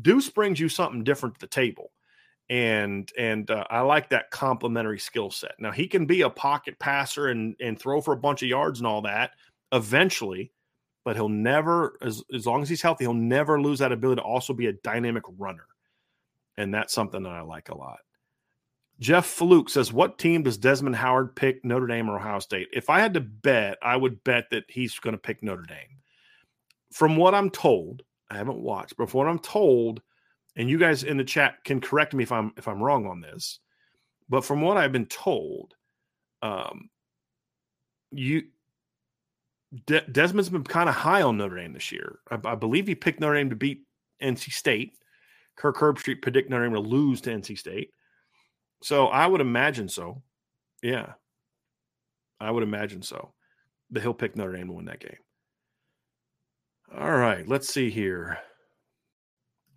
Deuce 0.00 0.30
brings 0.30 0.58
you 0.58 0.68
something 0.68 1.04
different 1.04 1.34
to 1.34 1.40
the 1.40 1.46
table. 1.46 1.90
And 2.50 3.10
and 3.18 3.50
uh, 3.50 3.64
I 3.68 3.80
like 3.80 4.08
that 4.08 4.30
complementary 4.30 4.98
skill 4.98 5.30
set. 5.30 5.52
Now 5.58 5.70
he 5.70 5.86
can 5.86 6.06
be 6.06 6.22
a 6.22 6.30
pocket 6.30 6.78
passer 6.78 7.28
and 7.28 7.54
and 7.60 7.78
throw 7.78 8.00
for 8.00 8.14
a 8.14 8.18
bunch 8.18 8.42
of 8.42 8.48
yards 8.48 8.80
and 8.80 8.86
all 8.86 9.02
that 9.02 9.32
eventually, 9.72 10.52
but 11.04 11.16
he'll 11.16 11.28
never, 11.28 11.96
as, 12.02 12.22
as 12.34 12.46
long 12.46 12.62
as 12.62 12.68
he's 12.68 12.82
healthy, 12.82 13.04
he'll 13.04 13.14
never 13.14 13.60
lose 13.60 13.78
that 13.78 13.92
ability 13.92 14.20
to 14.20 14.26
also 14.26 14.52
be 14.52 14.66
a 14.66 14.72
dynamic 14.72 15.24
runner. 15.38 15.66
And 16.58 16.74
that's 16.74 16.92
something 16.92 17.22
that 17.22 17.32
I 17.32 17.42
like 17.42 17.68
a 17.68 17.76
lot. 17.76 18.00
Jeff 18.98 19.26
Fluke 19.26 19.70
says, 19.70 19.92
What 19.92 20.18
team 20.18 20.42
does 20.42 20.58
Desmond 20.58 20.96
Howard 20.96 21.36
pick, 21.36 21.64
Notre 21.64 21.86
Dame 21.86 22.10
or 22.10 22.16
Ohio 22.16 22.40
State? 22.40 22.66
If 22.72 22.90
I 22.90 22.98
had 22.98 23.14
to 23.14 23.20
bet, 23.20 23.78
I 23.80 23.96
would 23.96 24.24
bet 24.24 24.50
that 24.50 24.64
he's 24.68 24.98
going 24.98 25.14
to 25.14 25.18
pick 25.18 25.40
Notre 25.40 25.62
Dame. 25.62 26.00
From 26.92 27.16
what 27.16 27.32
I'm 27.32 27.48
told, 27.48 28.02
I 28.28 28.36
haven't 28.36 28.58
watched, 28.58 28.96
but 28.96 29.08
from 29.08 29.18
what 29.18 29.28
I'm 29.28 29.38
told, 29.38 30.02
and 30.56 30.68
you 30.68 30.78
guys 30.78 31.04
in 31.04 31.16
the 31.16 31.24
chat 31.24 31.62
can 31.64 31.80
correct 31.80 32.12
me 32.12 32.24
if 32.24 32.32
I'm 32.32 32.52
if 32.56 32.66
I'm 32.66 32.82
wrong 32.82 33.06
on 33.06 33.20
this, 33.20 33.60
but 34.28 34.44
from 34.44 34.60
what 34.60 34.76
I've 34.76 34.90
been 34.90 35.06
told, 35.06 35.74
um, 36.42 36.90
you 38.10 38.42
De- 39.86 40.10
Desmond's 40.10 40.48
been 40.48 40.64
kind 40.64 40.88
of 40.88 40.94
high 40.94 41.22
on 41.22 41.36
Notre 41.36 41.56
Dame 41.56 41.74
this 41.74 41.92
year. 41.92 42.18
I, 42.30 42.38
I, 42.44 42.54
believe 42.54 42.86
he 42.86 42.94
picked 42.94 43.20
Notre 43.20 43.36
Dame 43.36 43.50
to 43.50 43.56
beat 43.56 43.82
NC 44.20 44.50
State. 44.52 44.94
Kirk 45.58 45.76
Herbstreit 45.76 46.22
predict 46.22 46.50
Notre 46.50 46.64
Dame 46.64 46.74
to 46.74 46.80
lose 46.80 47.20
to 47.22 47.30
NC 47.30 47.58
State. 47.58 47.90
So 48.82 49.08
I 49.08 49.26
would 49.26 49.40
imagine 49.40 49.88
so. 49.88 50.22
Yeah. 50.82 51.12
I 52.40 52.50
would 52.50 52.62
imagine 52.62 53.02
so. 53.02 53.32
But 53.90 54.02
he'll 54.02 54.14
pick 54.14 54.36
Notre 54.36 54.52
Dame 54.52 54.68
to 54.68 54.72
win 54.72 54.84
that 54.86 55.00
game. 55.00 55.16
All 56.96 57.16
right. 57.16 57.46
Let's 57.46 57.72
see 57.72 57.90
here. 57.90 58.38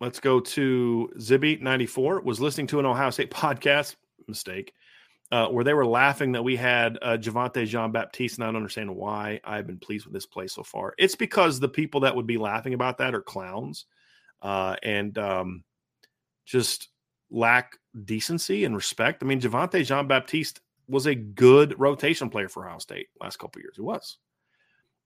Let's 0.00 0.20
go 0.20 0.40
to 0.40 1.10
Zibby94. 1.18 2.24
Was 2.24 2.40
listening 2.40 2.68
to 2.68 2.78
an 2.78 2.86
Ohio 2.86 3.10
State 3.10 3.30
podcast. 3.32 3.96
Mistake 4.28 4.72
uh, 5.32 5.46
where 5.46 5.64
they 5.64 5.72
were 5.72 5.86
laughing 5.86 6.32
that 6.32 6.44
we 6.44 6.54
had 6.54 6.98
uh, 7.00 7.16
Javontae 7.16 7.66
Jean 7.66 7.90
Baptiste, 7.90 8.36
and 8.36 8.44
I 8.44 8.48
don't 8.48 8.56
understand 8.56 8.94
why. 8.94 9.40
I've 9.44 9.66
been 9.66 9.78
pleased 9.78 10.04
with 10.04 10.12
this 10.12 10.26
play 10.26 10.46
so 10.46 10.62
far. 10.62 10.94
It's 10.98 11.16
because 11.16 11.58
the 11.58 11.70
people 11.70 12.00
that 12.00 12.14
would 12.14 12.26
be 12.26 12.36
laughing 12.36 12.74
about 12.74 12.98
that 12.98 13.14
are 13.14 13.22
clowns 13.22 13.86
uh, 14.42 14.76
and 14.82 15.16
um, 15.16 15.64
just 16.44 16.88
lack 17.30 17.78
decency 18.04 18.64
and 18.64 18.76
respect. 18.76 19.22
I 19.22 19.26
mean, 19.26 19.40
Javontae 19.40 19.86
Jean 19.86 20.06
Baptiste 20.06 20.60
was 20.88 21.06
a 21.06 21.14
good 21.14 21.78
rotation 21.78 22.28
player 22.28 22.48
for 22.48 22.66
Ohio 22.66 22.78
State 22.78 23.08
last 23.20 23.38
couple 23.38 23.62
years. 23.62 23.76
He 23.76 23.82
was. 23.82 24.18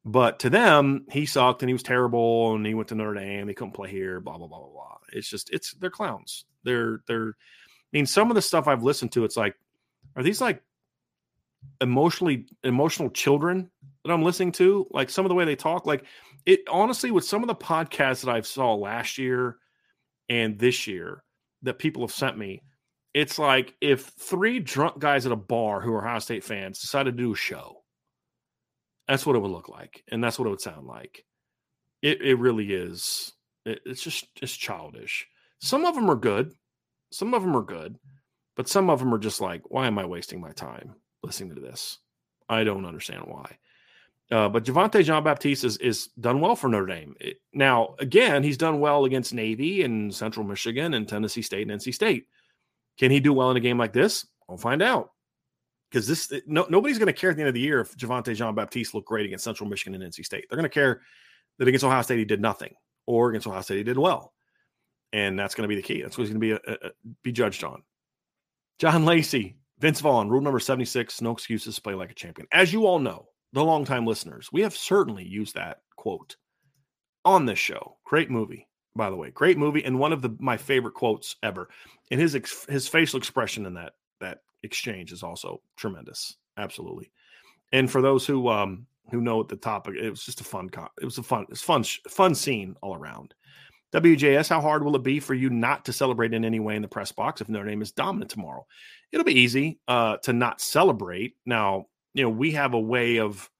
But 0.04 0.38
to 0.40 0.50
them, 0.50 1.06
he 1.10 1.26
sucked 1.26 1.62
and 1.62 1.68
he 1.68 1.72
was 1.72 1.82
terrible 1.82 2.54
and 2.54 2.64
he 2.64 2.74
went 2.74 2.88
to 2.88 2.94
Notre 2.94 3.14
Dame. 3.14 3.48
He 3.48 3.54
couldn't 3.54 3.74
play 3.74 3.90
here, 3.90 4.20
blah, 4.20 4.38
blah, 4.38 4.46
blah, 4.46 4.60
blah, 4.60 4.68
blah. 4.68 4.96
It's 5.12 5.28
just, 5.28 5.50
it's, 5.50 5.72
they're 5.72 5.90
clowns. 5.90 6.44
They're, 6.62 7.00
they're, 7.08 7.30
I 7.30 7.90
mean, 7.92 8.06
some 8.06 8.30
of 8.30 8.36
the 8.36 8.42
stuff 8.42 8.68
I've 8.68 8.84
listened 8.84 9.12
to, 9.12 9.24
it's 9.24 9.36
like, 9.36 9.56
are 10.14 10.22
these 10.22 10.40
like 10.40 10.62
emotionally, 11.80 12.46
emotional 12.62 13.10
children 13.10 13.70
that 14.04 14.12
I'm 14.12 14.22
listening 14.22 14.52
to? 14.52 14.86
Like 14.90 15.10
some 15.10 15.24
of 15.24 15.28
the 15.28 15.34
way 15.34 15.44
they 15.44 15.56
talk, 15.56 15.86
like 15.86 16.04
it 16.44 16.60
honestly, 16.70 17.10
with 17.10 17.24
some 17.24 17.42
of 17.42 17.48
the 17.48 17.54
podcasts 17.56 18.24
that 18.24 18.32
I've 18.32 18.46
saw 18.46 18.74
last 18.74 19.18
year 19.18 19.56
and 20.28 20.56
this 20.56 20.86
year 20.86 21.24
that 21.62 21.78
people 21.78 22.02
have 22.02 22.12
sent 22.12 22.36
me, 22.38 22.62
it's 23.14 23.38
like 23.38 23.74
if 23.80 24.12
three 24.18 24.60
drunk 24.60 24.98
guys 24.98 25.26
at 25.26 25.32
a 25.32 25.36
bar 25.36 25.80
who 25.80 25.92
are 25.92 26.04
Ohio 26.04 26.18
State 26.18 26.44
fans 26.44 26.80
decided 26.80 27.16
to 27.16 27.22
do 27.22 27.32
a 27.32 27.36
show 27.36 27.82
that's 29.08 29.24
what 29.24 29.36
it 29.36 29.38
would 29.40 29.50
look 29.50 29.68
like, 29.68 30.02
and 30.10 30.22
that's 30.22 30.38
what 30.38 30.46
it 30.46 30.50
would 30.50 30.60
sound 30.60 30.86
like. 30.86 31.24
It 32.02 32.20
it 32.22 32.38
really 32.38 32.72
is. 32.72 33.32
It, 33.64 33.80
it's 33.86 34.02
just 34.02 34.26
it's 34.42 34.56
childish. 34.56 35.26
Some 35.60 35.84
of 35.84 35.94
them 35.94 36.10
are 36.10 36.16
good, 36.16 36.52
some 37.10 37.32
of 37.34 37.42
them 37.42 37.56
are 37.56 37.62
good, 37.62 37.98
but 38.56 38.68
some 38.68 38.90
of 38.90 38.98
them 38.98 39.14
are 39.14 39.18
just 39.18 39.40
like, 39.40 39.62
why 39.70 39.86
am 39.86 39.98
I 39.98 40.04
wasting 40.04 40.40
my 40.40 40.52
time 40.52 40.96
listening 41.22 41.54
to 41.54 41.60
this? 41.60 41.98
I 42.48 42.64
don't 42.64 42.84
understand 42.84 43.24
why. 43.26 43.58
Uh, 44.30 44.48
but 44.48 44.64
Javontae 44.64 45.04
Jean 45.04 45.22
Baptiste 45.22 45.64
is, 45.64 45.76
is 45.76 46.08
done 46.18 46.40
well 46.40 46.56
for 46.56 46.68
Notre 46.68 46.86
Dame. 46.86 47.14
It, 47.20 47.36
now, 47.52 47.94
again, 48.00 48.42
he's 48.42 48.56
done 48.56 48.80
well 48.80 49.04
against 49.04 49.32
Navy 49.32 49.82
and 49.82 50.12
Central 50.12 50.44
Michigan 50.44 50.94
and 50.94 51.08
Tennessee 51.08 51.42
State 51.42 51.70
and 51.70 51.80
NC 51.80 51.94
State. 51.94 52.26
Can 52.98 53.10
he 53.10 53.20
do 53.20 53.32
well 53.32 53.50
in 53.50 53.56
a 53.56 53.60
game 53.60 53.78
like 53.78 53.92
this? 53.92 54.26
We'll 54.48 54.58
find 54.58 54.82
out 54.82 55.10
because 55.90 56.06
this 56.06 56.32
no, 56.46 56.66
nobody's 56.68 56.98
going 56.98 57.06
to 57.06 57.12
care 57.12 57.30
at 57.30 57.36
the 57.36 57.42
end 57.42 57.48
of 57.48 57.54
the 57.54 57.60
year 57.60 57.80
if 57.80 57.96
Javontae 57.96 58.34
Jean 58.34 58.54
Baptiste 58.54 58.94
looked 58.94 59.08
great 59.08 59.26
against 59.26 59.44
Central 59.44 59.68
Michigan 59.68 60.00
and 60.00 60.12
NC 60.12 60.24
State. 60.24 60.46
They're 60.48 60.56
going 60.56 60.68
to 60.68 60.74
care 60.74 61.02
that 61.58 61.68
against 61.68 61.84
Ohio 61.84 62.02
State 62.02 62.18
he 62.18 62.24
did 62.24 62.40
nothing, 62.40 62.74
or 63.06 63.30
against 63.30 63.46
Ohio 63.46 63.60
State 63.60 63.78
he 63.78 63.84
did 63.84 63.98
well, 63.98 64.32
and 65.12 65.38
that's 65.38 65.54
going 65.54 65.62
to 65.62 65.68
be 65.68 65.76
the 65.76 65.86
key. 65.86 66.02
That's 66.02 66.18
what 66.18 66.26
he's 66.26 66.34
going 66.34 66.40
to 66.40 66.46
be 66.46 66.52
a, 66.52 66.72
uh, 66.72 66.76
a, 66.82 66.86
uh, 66.86 66.90
be 67.22 67.32
judged 67.32 67.64
on. 67.64 67.82
John 68.78 69.04
Lacey, 69.04 69.56
Vince 69.78 70.00
Vaughn, 70.00 70.28
rule 70.28 70.40
number 70.40 70.60
seventy 70.60 70.84
six: 70.84 71.20
no 71.20 71.32
excuses, 71.32 71.78
play 71.78 71.94
like 71.94 72.10
a 72.10 72.14
champion. 72.14 72.48
As 72.52 72.72
you 72.72 72.86
all 72.86 72.98
know, 72.98 73.28
the 73.52 73.64
longtime 73.64 74.06
listeners, 74.06 74.48
we 74.52 74.62
have 74.62 74.76
certainly 74.76 75.24
used 75.24 75.54
that 75.54 75.78
quote 75.96 76.36
on 77.24 77.46
this 77.46 77.58
show. 77.58 77.96
Great 78.04 78.30
movie, 78.30 78.68
by 78.94 79.10
the 79.10 79.16
way, 79.16 79.30
great 79.30 79.58
movie, 79.58 79.84
and 79.84 79.98
one 79.98 80.12
of 80.12 80.22
the 80.22 80.34
my 80.38 80.56
favorite 80.56 80.94
quotes 80.94 81.36
ever. 81.42 81.68
And 82.10 82.20
his 82.20 82.34
ex, 82.34 82.66
his 82.68 82.88
facial 82.88 83.18
expression 83.18 83.66
in 83.66 83.74
that 83.74 83.94
that 84.20 84.38
exchange 84.62 85.12
is 85.12 85.22
also 85.22 85.60
tremendous. 85.76 86.36
Absolutely. 86.56 87.10
And 87.72 87.90
for 87.90 88.00
those 88.00 88.26
who 88.26 88.48
um 88.48 88.86
who 89.10 89.20
know 89.20 89.42
the 89.42 89.56
topic, 89.56 89.94
it 89.96 90.10
was 90.10 90.24
just 90.24 90.40
a 90.40 90.44
fun 90.44 90.70
it 91.00 91.04
was 91.04 91.18
a 91.18 91.22
fun 91.22 91.46
it's 91.50 91.62
fun 91.62 91.84
fun 92.08 92.34
scene 92.34 92.76
all 92.82 92.94
around. 92.94 93.34
WJS, 93.92 94.48
how 94.48 94.60
hard 94.60 94.84
will 94.84 94.96
it 94.96 95.02
be 95.02 95.20
for 95.20 95.34
you 95.34 95.48
not 95.48 95.84
to 95.84 95.92
celebrate 95.92 96.34
in 96.34 96.44
any 96.44 96.60
way 96.60 96.76
in 96.76 96.82
the 96.82 96.88
press 96.88 97.12
box 97.12 97.40
if 97.40 97.48
Notre 97.48 97.68
Dame 97.68 97.82
is 97.82 97.92
dominant 97.92 98.30
tomorrow? 98.30 98.66
It'll 99.12 99.24
be 99.24 99.38
easy 99.38 99.78
uh, 99.86 100.16
to 100.18 100.32
not 100.32 100.60
celebrate. 100.60 101.36
Now, 101.46 101.86
you 102.16 102.22
know, 102.22 102.30
we 102.30 102.52
have 102.52 102.72
a 102.72 102.80
way 102.80 103.18
of 103.18 103.50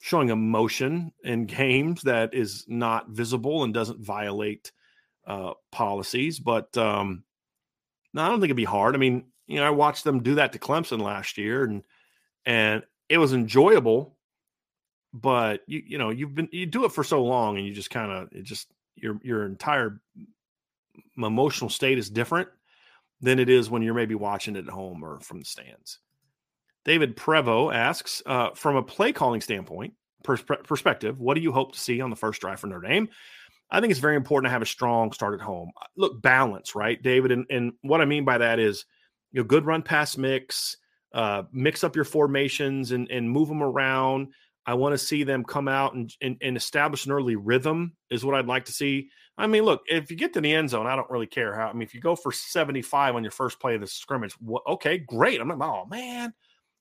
showing 0.00 0.30
emotion 0.30 1.12
in 1.22 1.46
games 1.46 2.02
that 2.02 2.34
is 2.34 2.64
not 2.66 3.08
visible 3.10 3.62
and 3.62 3.72
doesn't 3.72 4.04
violate 4.04 4.72
uh, 5.24 5.52
policies. 5.70 6.40
But 6.40 6.76
um, 6.76 7.22
no, 8.12 8.22
I 8.22 8.28
don't 8.28 8.40
think 8.40 8.48
it'd 8.48 8.56
be 8.56 8.64
hard. 8.64 8.96
I 8.96 8.98
mean, 8.98 9.26
you 9.46 9.60
know, 9.60 9.66
I 9.66 9.70
watched 9.70 10.02
them 10.02 10.20
do 10.20 10.34
that 10.34 10.52
to 10.52 10.58
Clemson 10.58 11.00
last 11.00 11.38
year, 11.38 11.62
and 11.62 11.84
and 12.44 12.82
it 13.08 13.18
was 13.18 13.32
enjoyable. 13.32 14.16
But 15.14 15.60
you 15.68 15.80
you 15.86 15.98
know 15.98 16.10
you've 16.10 16.34
been 16.34 16.48
you 16.50 16.66
do 16.66 16.84
it 16.86 16.92
for 16.92 17.04
so 17.04 17.22
long, 17.22 17.56
and 17.56 17.64
you 17.64 17.72
just 17.72 17.90
kind 17.90 18.10
of 18.10 18.32
it 18.32 18.42
just 18.42 18.66
your 18.96 19.20
your 19.22 19.46
entire 19.46 20.00
emotional 21.16 21.70
state 21.70 21.98
is 21.98 22.10
different 22.10 22.48
than 23.20 23.38
it 23.38 23.48
is 23.48 23.70
when 23.70 23.82
you're 23.82 23.94
maybe 23.94 24.16
watching 24.16 24.56
it 24.56 24.66
at 24.66 24.72
home 24.72 25.04
or 25.04 25.20
from 25.20 25.38
the 25.38 25.44
stands. 25.44 26.00
David 26.84 27.16
Prevo 27.16 27.74
asks, 27.74 28.22
uh, 28.26 28.50
from 28.54 28.76
a 28.76 28.82
play 28.82 29.12
calling 29.12 29.40
standpoint, 29.40 29.94
pers- 30.24 30.42
perspective, 30.42 31.20
what 31.20 31.34
do 31.34 31.40
you 31.40 31.52
hope 31.52 31.72
to 31.72 31.80
see 31.80 32.00
on 32.00 32.10
the 32.10 32.16
first 32.16 32.40
drive 32.40 32.60
for 32.60 32.66
Notre 32.66 32.88
Dame? 32.88 33.08
I 33.70 33.80
think 33.80 33.90
it's 33.90 34.00
very 34.00 34.16
important 34.16 34.48
to 34.48 34.52
have 34.52 34.62
a 34.62 34.66
strong 34.66 35.12
start 35.12 35.34
at 35.34 35.44
home. 35.44 35.70
Look, 35.96 36.20
balance, 36.20 36.74
right, 36.74 37.00
David? 37.00 37.30
And, 37.30 37.46
and 37.50 37.72
what 37.82 38.00
I 38.00 38.04
mean 38.04 38.24
by 38.24 38.38
that 38.38 38.58
is 38.58 38.84
you 39.32 39.40
know, 39.40 39.46
good 39.46 39.64
run 39.64 39.82
pass 39.82 40.16
mix, 40.16 40.76
uh, 41.14 41.44
mix 41.52 41.84
up 41.84 41.94
your 41.94 42.04
formations 42.04 42.92
and, 42.92 43.08
and 43.10 43.30
move 43.30 43.48
them 43.48 43.62
around. 43.62 44.28
I 44.66 44.74
want 44.74 44.92
to 44.92 44.98
see 44.98 45.22
them 45.22 45.44
come 45.44 45.68
out 45.68 45.94
and, 45.94 46.12
and, 46.20 46.36
and, 46.42 46.56
establish 46.56 47.06
an 47.06 47.12
early 47.12 47.34
rhythm 47.34 47.96
is 48.10 48.24
what 48.24 48.34
I'd 48.34 48.46
like 48.46 48.66
to 48.66 48.72
see. 48.72 49.08
I 49.38 49.46
mean, 49.46 49.64
look, 49.64 49.82
if 49.86 50.10
you 50.10 50.16
get 50.16 50.34
to 50.34 50.40
the 50.40 50.52
end 50.52 50.70
zone, 50.70 50.86
I 50.86 50.94
don't 50.94 51.10
really 51.10 51.26
care 51.26 51.54
how. 51.54 51.68
I 51.68 51.72
mean, 51.72 51.82
if 51.82 51.94
you 51.94 52.00
go 52.00 52.14
for 52.14 52.30
75 52.30 53.16
on 53.16 53.24
your 53.24 53.30
first 53.30 53.58
play 53.58 53.74
of 53.74 53.80
the 53.80 53.86
scrimmage, 53.86 54.34
well, 54.40 54.62
okay, 54.66 54.98
great. 54.98 55.40
I'm 55.40 55.48
like, 55.48 55.58
oh 55.60 55.86
man, 55.86 56.34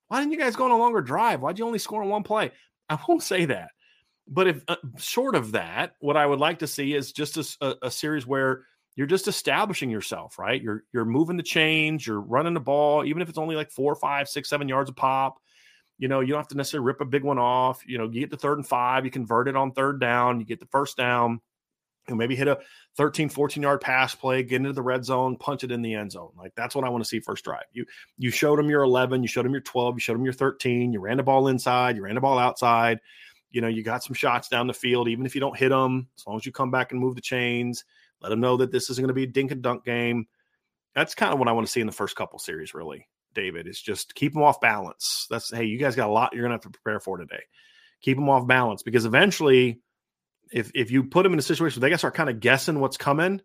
why 0.10 0.20
didn't 0.20 0.34
you 0.34 0.40
guys 0.40 0.56
go 0.56 0.66
on 0.66 0.72
a 0.72 0.78
longer 0.78 1.02
drive? 1.02 1.42
Why'd 1.42 1.58
you 1.58 1.66
only 1.66 1.80
score 1.80 2.04
on 2.04 2.10
one 2.10 2.24
play? 2.24 2.52
I 2.90 2.98
won't 3.08 3.24
say 3.24 3.46
that. 3.46 3.70
But 4.28 4.48
if 4.48 4.64
uh, 4.68 4.76
short 4.98 5.36
of 5.36 5.54
that, 5.54 5.94
what 6.00 6.18
I 6.18 6.26
would 6.26 6.40
like 6.40 6.60
to 6.60 6.68
see 6.68 6.94
is 6.94 7.12
just 7.12 7.38
a, 7.38 7.58
a, 7.62 7.88
a 7.88 7.92
series 7.92 8.28
where 8.28 8.66
you're 8.96 9.08
just 9.08 9.28
establishing 9.28 9.90
yourself, 9.90 10.38
right? 10.38 10.62
You're 10.62 10.84
you're 10.94 11.06
moving 11.06 11.38
the 11.38 11.44
chains, 11.44 12.06
you're 12.06 12.20
running 12.20 12.54
the 12.54 12.60
ball, 12.60 13.06
even 13.06 13.22
if 13.22 13.30
it's 13.30 13.38
only 13.38 13.56
like 13.56 13.72
four, 13.72 13.96
five, 13.96 14.28
six, 14.28 14.50
seven 14.50 14.68
yards 14.68 14.90
a 14.90 14.94
pop. 14.94 15.40
You 15.98 16.08
know, 16.08 16.20
you 16.20 16.28
don't 16.28 16.40
have 16.40 16.48
to 16.50 16.58
necessarily 16.58 16.86
rip 16.86 17.02
a 17.02 17.06
big 17.06 17.24
one 17.24 17.40
off. 17.40 17.82
You 17.86 17.98
know, 17.98 18.06
you 18.06 18.20
get 18.20 18.30
the 18.30 18.38
third 18.38 18.58
and 18.58 18.68
five, 18.68 19.06
you 19.06 19.12
convert 19.12 19.48
it 19.48 19.56
on 19.56 19.72
third 19.72 20.00
down, 20.00 20.40
you 20.40 20.46
get 20.46 20.60
the 20.60 20.66
first 20.68 20.98
down, 20.98 21.42
and 22.10 22.18
maybe 22.18 22.36
hit 22.36 22.48
a 22.48 22.60
13, 22.98 23.30
14 23.30 23.64
yard 23.64 23.82
pass 23.82 24.16
play, 24.16 24.44
get 24.44 24.58
into 24.58 24.74
the 24.74 24.82
red 24.82 25.06
zone, 25.06 25.38
punch 25.38 25.64
it 25.64 25.72
in 25.72 25.82
the 25.82 25.94
end 25.94 26.12
zone. 26.12 26.32
Like 26.38 26.54
that's 26.56 26.76
what 26.76 26.86
I 26.86 26.90
want 26.90 27.04
to 27.04 27.08
see 27.08 27.20
first 27.20 27.44
drive. 27.44 27.66
You 27.74 27.86
you 28.18 28.32
showed 28.32 28.60
them 28.60 28.70
your 28.70 28.84
11, 28.84 29.22
you 29.22 29.28
showed 29.28 29.46
them 29.46 29.54
your 29.54 29.62
12, 29.62 29.96
you 29.96 30.00
showed 30.00 30.16
them 30.16 30.24
your 30.24 30.34
13, 30.34 30.94
you 30.94 31.00
ran 31.00 31.18
the 31.18 31.24
ball 31.24 31.48
inside, 31.48 31.96
you 31.96 32.04
ran 32.04 32.16
the 32.16 32.22
ball 32.22 32.40
outside. 32.40 33.00
You 33.52 33.62
know, 33.62 33.68
you 33.68 33.82
got 33.82 34.04
some 34.04 34.14
shots 34.14 34.48
down 34.48 34.68
the 34.68 34.74
field, 34.74 35.08
even 35.08 35.26
if 35.26 35.34
you 35.34 35.42
don't 35.42 35.58
hit 35.58 35.70
them, 35.70 36.08
as 36.20 36.28
long 36.28 36.38
as 36.38 36.46
you 36.46 36.52
come 36.52 36.70
back 36.70 36.92
and 36.92 37.02
move 37.02 37.16
the 37.16 37.22
chains 37.22 37.84
let 38.22 38.30
them 38.30 38.42
know 38.42 38.58
that 38.58 38.72
this 38.72 38.90
isn't 38.90 39.02
going 39.02 39.10
to 39.10 39.14
be 39.14 39.24
a 39.24 39.28
dink 39.28 39.52
and 39.52 39.62
dunk 39.62 39.86
game. 39.86 40.28
That's 40.96 41.16
kind 41.16 41.34
of 41.34 41.40
what 41.40 41.48
I 41.48 41.52
want 41.52 41.68
to 41.68 41.72
see 41.72 41.82
in 41.82 41.88
the 41.88 41.94
first 41.94 42.16
couple 42.16 42.40
series, 42.40 42.74
really, 42.74 43.08
David. 43.34 43.68
Is 43.68 43.82
just 43.82 44.16
keep 44.16 44.34
them 44.34 44.44
off 44.44 44.60
balance. 44.60 45.28
That's 45.30 45.52
hey, 45.52 45.66
you 45.66 45.78
guys 45.78 45.96
got 45.96 46.10
a 46.10 46.12
lot 46.12 46.34
you're 46.34 46.42
going 46.42 46.52
to 46.52 46.56
have 46.56 46.74
to 46.74 46.80
prepare 46.80 47.00
for 47.00 47.18
today. 47.18 47.44
Keep 48.02 48.18
them 48.18 48.30
off 48.30 48.48
balance 48.48 48.84
because 48.84 49.06
eventually, 49.06 49.80
if 50.52 50.72
if 50.76 50.92
you 50.92 51.04
put 51.04 51.24
them 51.24 51.34
in 51.34 51.40
a 51.40 51.44
situation 51.44 51.80
where 51.80 51.88
they 51.88 51.90
got 51.90 51.96
to 51.96 52.00
start 52.00 52.16
kind 52.16 52.30
of 52.30 52.40
guessing 52.40 52.80
what's 52.80 52.98
coming, 52.98 53.42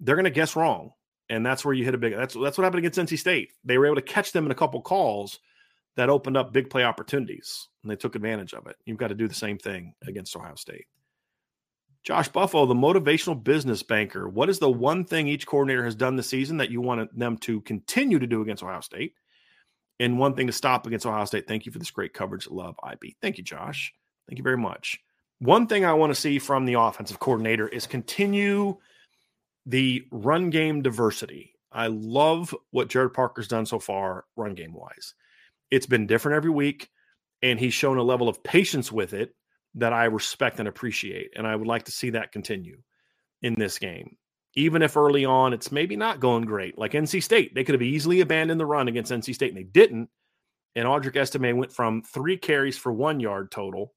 they're 0.00 0.16
going 0.16 0.24
to 0.24 0.30
guess 0.30 0.56
wrong, 0.56 0.92
and 1.28 1.44
that's 1.44 1.64
where 1.64 1.74
you 1.74 1.84
hit 1.84 1.94
a 1.94 1.98
big. 1.98 2.14
That's 2.14 2.34
that's 2.34 2.58
what 2.58 2.64
happened 2.64 2.84
against 2.84 2.98
NC 2.98 3.18
State. 3.18 3.52
They 3.64 3.78
were 3.78 3.86
able 3.86 3.96
to 3.96 4.02
catch 4.02 4.32
them 4.32 4.44
in 4.44 4.50
a 4.50 4.56
couple 4.56 4.80
calls 4.80 5.40
that 5.96 6.10
opened 6.10 6.36
up 6.36 6.52
big 6.52 6.70
play 6.70 6.84
opportunities, 6.84 7.68
and 7.82 7.90
they 7.90 7.96
took 7.96 8.14
advantage 8.14 8.54
of 8.54 8.66
it. 8.66 8.76
You've 8.86 8.98
got 8.98 9.08
to 9.08 9.14
do 9.14 9.28
the 9.28 9.34
same 9.34 9.58
thing 9.58 9.94
against 10.06 10.36
Ohio 10.36 10.54
State. 10.54 10.86
Josh 12.04 12.28
Buffalo, 12.28 12.66
the 12.66 12.74
motivational 12.74 13.42
business 13.42 13.82
banker. 13.82 14.28
What 14.28 14.48
is 14.48 14.60
the 14.60 14.70
one 14.70 15.04
thing 15.04 15.26
each 15.26 15.46
coordinator 15.46 15.84
has 15.84 15.96
done 15.96 16.16
this 16.16 16.28
season 16.28 16.58
that 16.58 16.70
you 16.70 16.80
want 16.80 17.16
them 17.18 17.36
to 17.38 17.60
continue 17.62 18.18
to 18.18 18.26
do 18.26 18.40
against 18.40 18.62
Ohio 18.62 18.80
State? 18.80 19.14
And 20.00 20.18
one 20.18 20.34
thing 20.34 20.46
to 20.46 20.52
stop 20.52 20.86
against 20.86 21.04
Ohio 21.04 21.24
State. 21.24 21.48
Thank 21.48 21.66
you 21.66 21.72
for 21.72 21.80
this 21.80 21.90
great 21.90 22.14
coverage. 22.14 22.48
Love 22.48 22.76
IB. 22.82 23.16
Thank 23.20 23.36
you, 23.36 23.44
Josh. 23.44 23.92
Thank 24.28 24.38
you 24.38 24.44
very 24.44 24.56
much. 24.56 25.00
One 25.40 25.68
thing 25.68 25.84
I 25.84 25.92
want 25.92 26.10
to 26.10 26.20
see 26.20 26.38
from 26.38 26.64
the 26.64 26.74
offensive 26.74 27.20
coordinator 27.20 27.68
is 27.68 27.86
continue 27.86 28.76
the 29.66 30.04
run 30.10 30.50
game 30.50 30.82
diversity. 30.82 31.54
I 31.70 31.88
love 31.88 32.54
what 32.70 32.88
Gerad 32.88 33.12
Parker's 33.12 33.46
done 33.46 33.66
so 33.66 33.78
far, 33.78 34.24
run 34.36 34.54
game 34.54 34.72
wise. 34.72 35.14
It's 35.70 35.86
been 35.86 36.06
different 36.06 36.36
every 36.36 36.50
week, 36.50 36.88
and 37.42 37.60
he's 37.60 37.74
shown 37.74 37.98
a 37.98 38.02
level 38.02 38.28
of 38.28 38.42
patience 38.42 38.90
with 38.90 39.12
it 39.12 39.34
that 39.74 39.92
I 39.92 40.06
respect 40.06 40.58
and 40.58 40.66
appreciate. 40.66 41.32
And 41.36 41.46
I 41.46 41.54
would 41.54 41.68
like 41.68 41.84
to 41.84 41.92
see 41.92 42.10
that 42.10 42.32
continue 42.32 42.78
in 43.42 43.54
this 43.54 43.78
game. 43.78 44.16
Even 44.54 44.82
if 44.82 44.96
early 44.96 45.24
on 45.24 45.52
it's 45.52 45.70
maybe 45.70 45.94
not 45.94 46.18
going 46.18 46.46
great, 46.46 46.76
like 46.78 46.92
NC 46.92 47.22
State, 47.22 47.54
they 47.54 47.62
could 47.62 47.74
have 47.74 47.82
easily 47.82 48.22
abandoned 48.22 48.58
the 48.58 48.66
run 48.66 48.88
against 48.88 49.12
NC 49.12 49.34
State 49.34 49.50
and 49.50 49.58
they 49.58 49.62
didn't. 49.62 50.08
And 50.74 50.86
Audric 50.86 51.16
Estime 51.16 51.56
went 51.56 51.72
from 51.72 52.02
three 52.02 52.36
carries 52.36 52.78
for 52.78 52.92
one 52.92 53.20
yard 53.20 53.52
total 53.52 53.94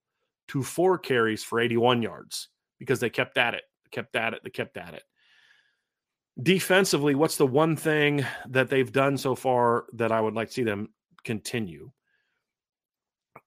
to 0.50 0.64
four 0.64 0.98
carries 0.98 1.44
for 1.44 1.60
81 1.60 2.02
yards 2.02 2.50
because 2.80 3.00
they 3.00 3.10
kept 3.10 3.38
at 3.38 3.54
it, 3.54 3.64
kept 3.92 4.16
at 4.16 4.34
it, 4.34 4.42
they 4.44 4.50
kept 4.50 4.78
at 4.78 4.94
it. 4.94 5.04
Defensively, 6.42 7.16
what's 7.16 7.38
the 7.38 7.48
one 7.48 7.76
thing 7.76 8.26
that 8.50 8.70
they've 8.70 8.92
done 8.92 9.18
so 9.18 9.36
far 9.36 9.86
that 9.94 10.12
I 10.12 10.22
would 10.22 10.34
like 10.34 10.48
to 10.48 10.54
see 10.54 10.64
them 10.64 10.90
continue? 11.24 11.92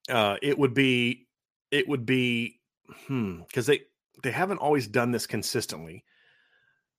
Uh, 0.09 0.37
it 0.43 0.59
would 0.59 0.75
be 0.75 1.27
it 1.71 1.89
would 1.89 2.05
be 2.05 2.61
hmm 3.07 3.41
because 3.49 3.67
they 3.67 3.81
they 4.23 4.31
haven't 4.31 4.59
always 4.59 4.87
done 4.87 5.11
this 5.11 5.27
consistently 5.27 6.05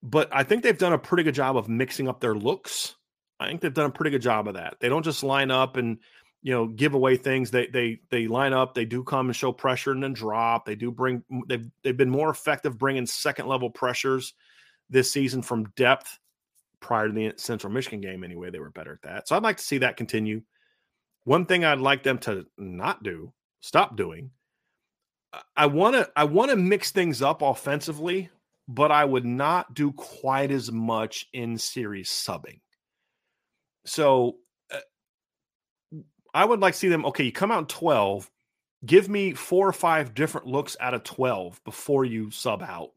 but 0.02 0.28
i 0.32 0.42
think 0.42 0.64
they've 0.64 0.80
done 0.80 0.94
a 0.94 0.98
pretty 0.98 1.22
good 1.22 1.36
job 1.36 1.56
of 1.56 1.70
mixing 1.70 2.08
up 2.08 2.20
their 2.20 2.34
looks 2.34 2.96
I 3.40 3.48
think 3.48 3.62
they've 3.62 3.74
done 3.74 3.88
a 3.88 3.92
pretty 3.92 4.12
good 4.12 4.22
job 4.22 4.48
of 4.48 4.54
that. 4.54 4.78
They 4.80 4.90
don't 4.90 5.04
just 5.04 5.24
line 5.24 5.52
up 5.52 5.78
and 5.78 5.98
you 6.46 6.52
know 6.52 6.68
give 6.68 6.94
away 6.94 7.18
things. 7.18 7.50
They 7.50 7.66
they 7.66 8.02
they 8.12 8.28
line 8.28 8.54
up. 8.54 8.76
They 8.76 8.86
do 8.86 9.04
come 9.04 9.26
and 9.26 9.36
show 9.36 9.52
pressure 9.52 9.92
and 9.92 10.04
then 10.04 10.14
drop. 10.14 10.64
They 10.64 10.76
do 10.76 10.92
bring. 10.92 11.24
They've 11.48 11.68
they've 11.82 11.98
been 11.98 12.12
more 12.12 12.30
effective 12.30 12.78
bringing 12.78 13.08
second 13.08 13.48
level 13.48 13.72
pressures 13.72 14.36
this 14.88 15.12
season 15.12 15.42
from 15.42 15.72
depth. 15.76 16.20
Prior 16.82 17.08
to 17.08 17.14
the 17.14 17.34
Central 17.38 17.74
Michigan 17.74 18.00
game, 18.00 18.24
anyway, 18.24 18.52
they 18.52 18.60
were 18.60 18.70
better 18.70 18.94
at 18.94 19.02
that. 19.02 19.28
So 19.28 19.36
I'd 19.36 19.42
like 19.42 19.58
to 19.58 19.64
see 19.64 19.80
that 19.80 19.98
continue. 19.98 20.44
One 21.24 21.48
thing 21.48 21.66
I'd 21.66 21.80
like 21.80 22.04
them 22.04 22.20
to 22.20 22.46
not 22.60 23.02
do, 23.02 23.34
stop 23.62 23.98
doing. 23.98 24.30
I 25.58 25.66
want 25.66 25.96
to 25.96 26.08
I 26.16 26.26
want 26.26 26.52
to 26.52 26.58
mix 26.58 26.92
things 26.92 27.24
up 27.24 27.42
offensively, 27.42 28.30
but 28.68 28.92
I 28.92 29.04
would 29.04 29.26
not 29.26 29.74
do 29.74 29.94
quite 29.94 30.52
as 30.52 30.72
much 30.72 31.26
in 31.34 31.58
series 31.58 32.10
subbing. 32.12 32.60
So 33.88 34.38
I 36.36 36.46
would 36.46 36.60
like 36.60 36.74
to 36.74 36.80
see 36.80 36.88
them. 36.90 37.06
Okay, 37.06 37.24
you 37.24 37.32
come 37.32 37.52
out 37.52 37.60
in 37.60 37.66
twelve. 37.66 38.30
Give 38.86 39.10
me 39.10 39.34
four 39.34 39.68
or 39.68 39.74
five 39.74 40.14
different 40.14 40.46
looks 40.46 40.78
out 40.80 40.94
of 40.94 41.04
twelve 41.04 41.64
before 41.64 42.06
you 42.06 42.30
sub 42.30 42.62
out, 42.62 42.92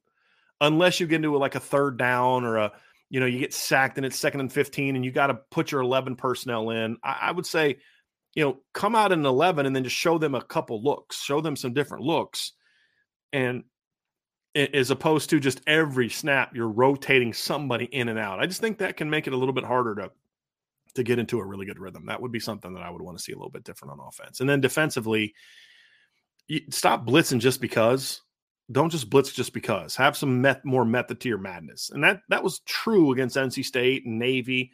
unless 0.61 1.01
you 1.01 1.07
get 1.07 1.17
into 1.17 1.37
like 1.39 1.55
a 1.55 1.61
third 1.61 1.97
down 1.97 2.45
or 2.45 2.57
a 2.57 2.73
you 3.09 3.21
know 3.21 3.27
you 3.27 3.39
get 3.39 3.55
sacked 3.55 3.97
and 3.97 4.05
it's 4.05 4.19
second 4.19 4.41
and 4.41 4.53
fifteen 4.53 4.97
and 4.97 5.05
you 5.05 5.11
got 5.11 5.29
to 5.29 5.35
put 5.51 5.73
your 5.73 5.81
eleven 5.81 6.17
personnel 6.17 6.69
in. 6.69 6.99
I, 7.03 7.19
I 7.23 7.33
would 7.33 7.47
say 7.47 7.79
you 8.35 8.45
know, 8.45 8.59
come 8.73 8.95
out 8.95 9.11
in 9.11 9.27
11 9.27 9.67
and 9.67 9.75
then 9.75 9.83
just 9.83 9.97
show 9.97 10.17
them 10.17 10.37
a 10.37 10.45
couple 10.45 10.81
looks, 10.81 11.21
show 11.21 11.41
them 11.41 11.57
some 11.57 11.73
different 11.73 12.05
looks. 12.05 12.53
And 13.33 13.65
as 14.55 14.93
opposed 14.93 15.31
to 15.31 15.41
just 15.41 15.61
every 15.67 16.09
snap, 16.09 16.55
you're 16.55 16.69
rotating 16.69 17.33
somebody 17.33 17.87
in 17.87 18.09
and 18.09 18.19
out. 18.19 18.41
I 18.41 18.47
just 18.47 18.61
think 18.61 18.79
that 18.79 18.97
can 18.97 19.11
make 19.11 19.27
it 19.27 19.33
a 19.33 19.37
little 19.37 19.55
bit 19.55 19.65
harder 19.65 19.95
to 19.97 20.11
to 20.95 21.03
get 21.03 21.19
into 21.19 21.39
a 21.39 21.45
really 21.45 21.67
good 21.67 21.79
rhythm. 21.79 22.07
That 22.07 22.21
would 22.21 22.33
be 22.33 22.41
something 22.41 22.75
that 22.75 22.83
I 22.83 22.91
would 22.91 23.03
want 23.03 23.17
to 23.17 23.23
see 23.23 23.33
a 23.33 23.37
little 23.37 23.51
bit 23.51 23.65
different 23.65 23.93
on 23.93 24.07
offense. 24.07 24.41
And 24.41 24.49
then 24.49 24.61
defensively, 24.61 25.35
stop 26.71 27.07
blitzing 27.07 27.41
just 27.41 27.61
because. 27.61 28.23
Don't 28.71 28.91
just 28.91 29.09
blitz 29.09 29.33
just 29.33 29.55
because. 29.55 29.97
Have 29.97 30.17
some 30.17 30.43
met, 30.43 30.65
more 30.65 30.85
method 30.85 31.21
to 31.21 31.29
your 31.29 31.39
madness. 31.39 31.91
And 31.91 32.05
that 32.05 32.21
that 32.29 32.45
was 32.45 32.61
true 32.67 33.13
against 33.13 33.37
NC 33.37 33.65
State 33.65 34.05
and 34.05 34.19
Navy 34.19 34.73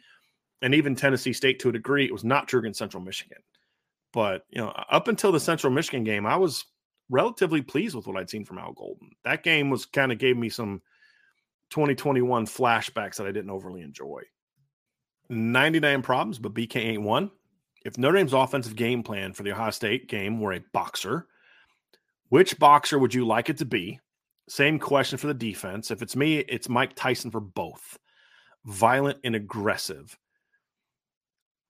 and 0.61 0.75
even 0.75 0.95
Tennessee 0.95 1.33
State 1.33 1.59
to 1.59 1.69
a 1.69 1.73
degree. 1.73 2.05
It 2.05 2.11
was 2.11 2.23
not 2.23 2.47
true 2.47 2.59
against 2.59 2.79
Central 2.79 3.01
Michigan. 3.01 3.37
But 4.11 4.43
you 4.49 4.61
know, 4.61 4.69
up 4.91 5.07
until 5.07 5.31
the 5.31 5.39
Central 5.39 5.71
Michigan 5.71 6.03
game, 6.03 6.25
I 6.25 6.35
was 6.35 6.65
relatively 7.09 7.61
pleased 7.61 7.95
with 7.95 8.07
what 8.07 8.17
I'd 8.17 8.29
seen 8.29 8.45
from 8.45 8.57
Al 8.57 8.73
Golden. 8.73 9.11
That 9.23 9.43
game 9.43 9.69
was 9.69 9.85
kind 9.85 10.11
of 10.11 10.17
gave 10.17 10.35
me 10.35 10.49
some 10.49 10.81
2021 11.69 12.45
flashbacks 12.47 13.15
that 13.15 13.27
I 13.27 13.31
didn't 13.31 13.49
overly 13.49 13.81
enjoy. 13.81 14.23
99 15.29 16.01
problems, 16.01 16.39
but 16.39 16.53
BK 16.53 16.77
ain't 16.77 17.01
one. 17.01 17.31
If 17.83 17.97
Notre 17.97 18.17
Dame's 18.17 18.33
offensive 18.33 18.75
game 18.75 19.03
plan 19.03 19.33
for 19.33 19.43
the 19.43 19.51
Ohio 19.51 19.69
State 19.69 20.07
game 20.07 20.39
were 20.39 20.53
a 20.53 20.63
boxer, 20.73 21.27
which 22.29 22.57
boxer 22.57 22.97
would 22.97 23.13
you 23.13 23.25
like 23.25 23.49
it 23.49 23.57
to 23.57 23.65
be? 23.65 23.99
Same 24.47 24.79
question 24.79 25.17
for 25.17 25.27
the 25.27 25.33
defense. 25.33 25.91
If 25.91 26.01
it's 26.01 26.15
me, 26.15 26.37
it's 26.39 26.69
Mike 26.69 26.95
Tyson 26.95 27.31
for 27.31 27.39
both 27.39 27.97
violent 28.65 29.19
and 29.23 29.35
aggressive. 29.35 30.17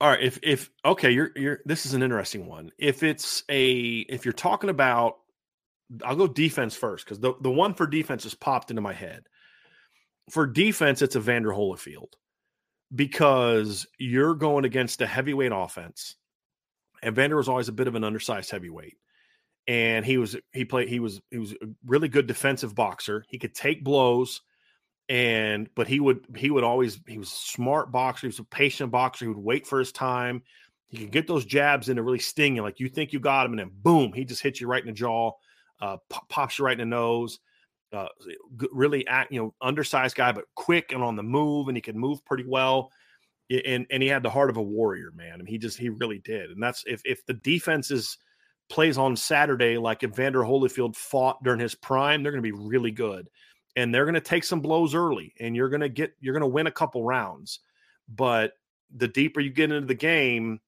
All 0.02 0.10
right, 0.10 0.22
if 0.22 0.39
if 0.44 0.70
okay, 0.84 1.12
you're 1.12 1.32
you're 1.36 1.60
this 1.65 1.86
is 1.86 1.94
an 1.94 2.04
interesting 2.04 2.48
one. 2.48 2.72
If 2.78 3.04
it's 3.04 3.44
a 3.50 4.00
if 4.10 4.26
you're 4.26 4.34
talking 4.34 4.70
about 4.70 5.18
I'll 6.04 6.15
go 6.15 6.28
defense 6.28 6.76
first 6.76 7.06
because 7.06 7.20
the, 7.20 7.34
the 7.41 7.52
one 7.52 7.74
for 7.74 7.88
defense 7.88 8.24
has 8.24 8.34
popped 8.34 8.72
into 8.72 8.82
my 8.82 8.94
head. 8.94 9.28
For 10.32 10.48
defense, 10.48 11.02
it's 11.02 11.15
Evander 11.15 11.52
Holyfield 11.52 12.13
because 12.93 13.88
you're 13.98 14.36
going 14.36 14.65
against 14.65 15.02
a 15.02 15.08
heavyweight 15.08 15.52
offense. 15.54 16.15
And 17.02 17.15
Vander 17.15 17.38
was 17.38 17.50
always 17.50 17.67
a 17.67 17.74
bit 17.74 17.88
of 17.88 17.95
an 17.95 18.04
undersized 18.04 18.52
heavyweight. 18.52 18.98
And 19.67 20.06
he 20.06 20.17
was 20.17 20.36
he 20.54 20.65
played 20.65 20.89
he 20.89 21.00
was 21.00 21.21
he 21.32 21.39
was 21.39 21.54
a 21.54 21.67
really 21.86 22.08
good 22.08 22.28
defensive 22.28 22.76
boxer. 22.76 23.26
He 23.28 23.39
could 23.39 23.56
take 23.56 23.84
blows 23.84 24.41
and 25.08 25.69
but 25.76 25.88
he 25.88 26.00
would 26.00 26.26
he 26.36 26.50
would 26.50 26.63
always 26.63 27.00
he 27.08 27.17
was 27.17 27.32
a 27.32 27.36
smart 27.36 27.91
boxer 27.91 28.21
he 28.21 28.28
was 28.28 28.39
a 28.39 28.43
patient 28.43 28.91
boxer 28.91 29.26
he 29.26 29.30
would 29.30 29.38
wait 29.38 29.67
for 29.67 29.78
his 29.78 29.91
time 29.91 30.41
he 30.88 30.98
could 30.98 31.12
get 31.12 31.28
those 31.28 31.45
jabs 31.45 31.89
in 31.89 31.98
to 31.98 32.04
really 32.04 32.19
sting 32.19 32.56
you 32.56 32.63
like 32.63 32.80
you 32.80 32.89
think 32.89 33.13
you 33.13 33.19
got 33.19 33.45
him 33.45 33.52
and 33.52 33.60
then 33.60 33.71
boom 33.71 34.12
he 34.13 34.26
just 34.26 34.41
hits 34.41 34.60
you 34.60 34.67
right 34.67 34.82
in 34.82 34.88
the 34.88 34.93
jaw 34.93 35.32
uh, 35.82 35.98
pops 36.30 36.58
you 36.58 36.65
right 36.65 36.80
in 36.80 36.89
the 36.89 36.95
nose 36.95 37.39
uh, 37.93 38.08
really 38.71 39.06
act 39.08 39.32
you 39.32 39.41
know 39.41 39.54
undersized 39.62 40.15
guy 40.15 40.32
but 40.32 40.45
quick 40.56 40.91
and 40.91 41.04
on 41.04 41.15
the 41.15 41.24
move 41.24 41.67
and 41.67 41.78
he 41.78 41.82
could 41.82 41.95
move 41.95 42.24
pretty 42.26 42.45
well 42.45 42.91
and 43.50 43.86
and 43.91 44.02
he 44.02 44.10
had 44.10 44.24
the 44.24 44.30
heart 44.30 44.50
of 44.50 44.58
a 44.58 44.62
warrior 44.62 45.12
man 45.15 45.39
and 45.39 45.48
he 45.48 45.58
just 45.58 45.78
he 45.78 45.89
really 45.89 46.19
did 46.19 46.50
and 46.52 46.62
that's 46.62 46.84
if 46.88 47.02
if 47.06 47.26
the 47.26 47.34
defense 47.34 47.91
is 47.91 48.17
plays 48.69 48.98
on 48.98 49.15
Saturday 49.15 49.78
like 49.78 50.04
Evander 50.04 50.41
Holyfield 50.41 50.95
fought 50.95 51.43
during 51.43 51.60
his 51.60 51.76
prime 51.76 52.24
they're 52.24 52.32
going 52.32 52.43
to 52.43 52.52
be 52.52 52.58
really 52.58 52.91
good 52.91 53.30
and 53.76 53.93
they're 53.93 54.06
going 54.06 54.15
to 54.15 54.21
take 54.21 54.43
some 54.43 54.62
blows 54.62 54.95
early 54.95 55.34
and 55.39 55.56
you're 55.56 55.69
going 55.69 55.82
to 55.82 55.89
get 55.89 56.13
you're 56.19 56.34
going 56.34 56.41
to 56.41 56.48
win 56.48 56.67
a 56.67 56.71
couple 56.71 57.04
rounds 57.04 57.60
but 58.10 58.54
the 58.95 59.08
deeper 59.08 59.39
you 59.39 59.52
get 59.52 59.71
into 59.71 59.86
the 59.86 59.93
game 59.93 60.60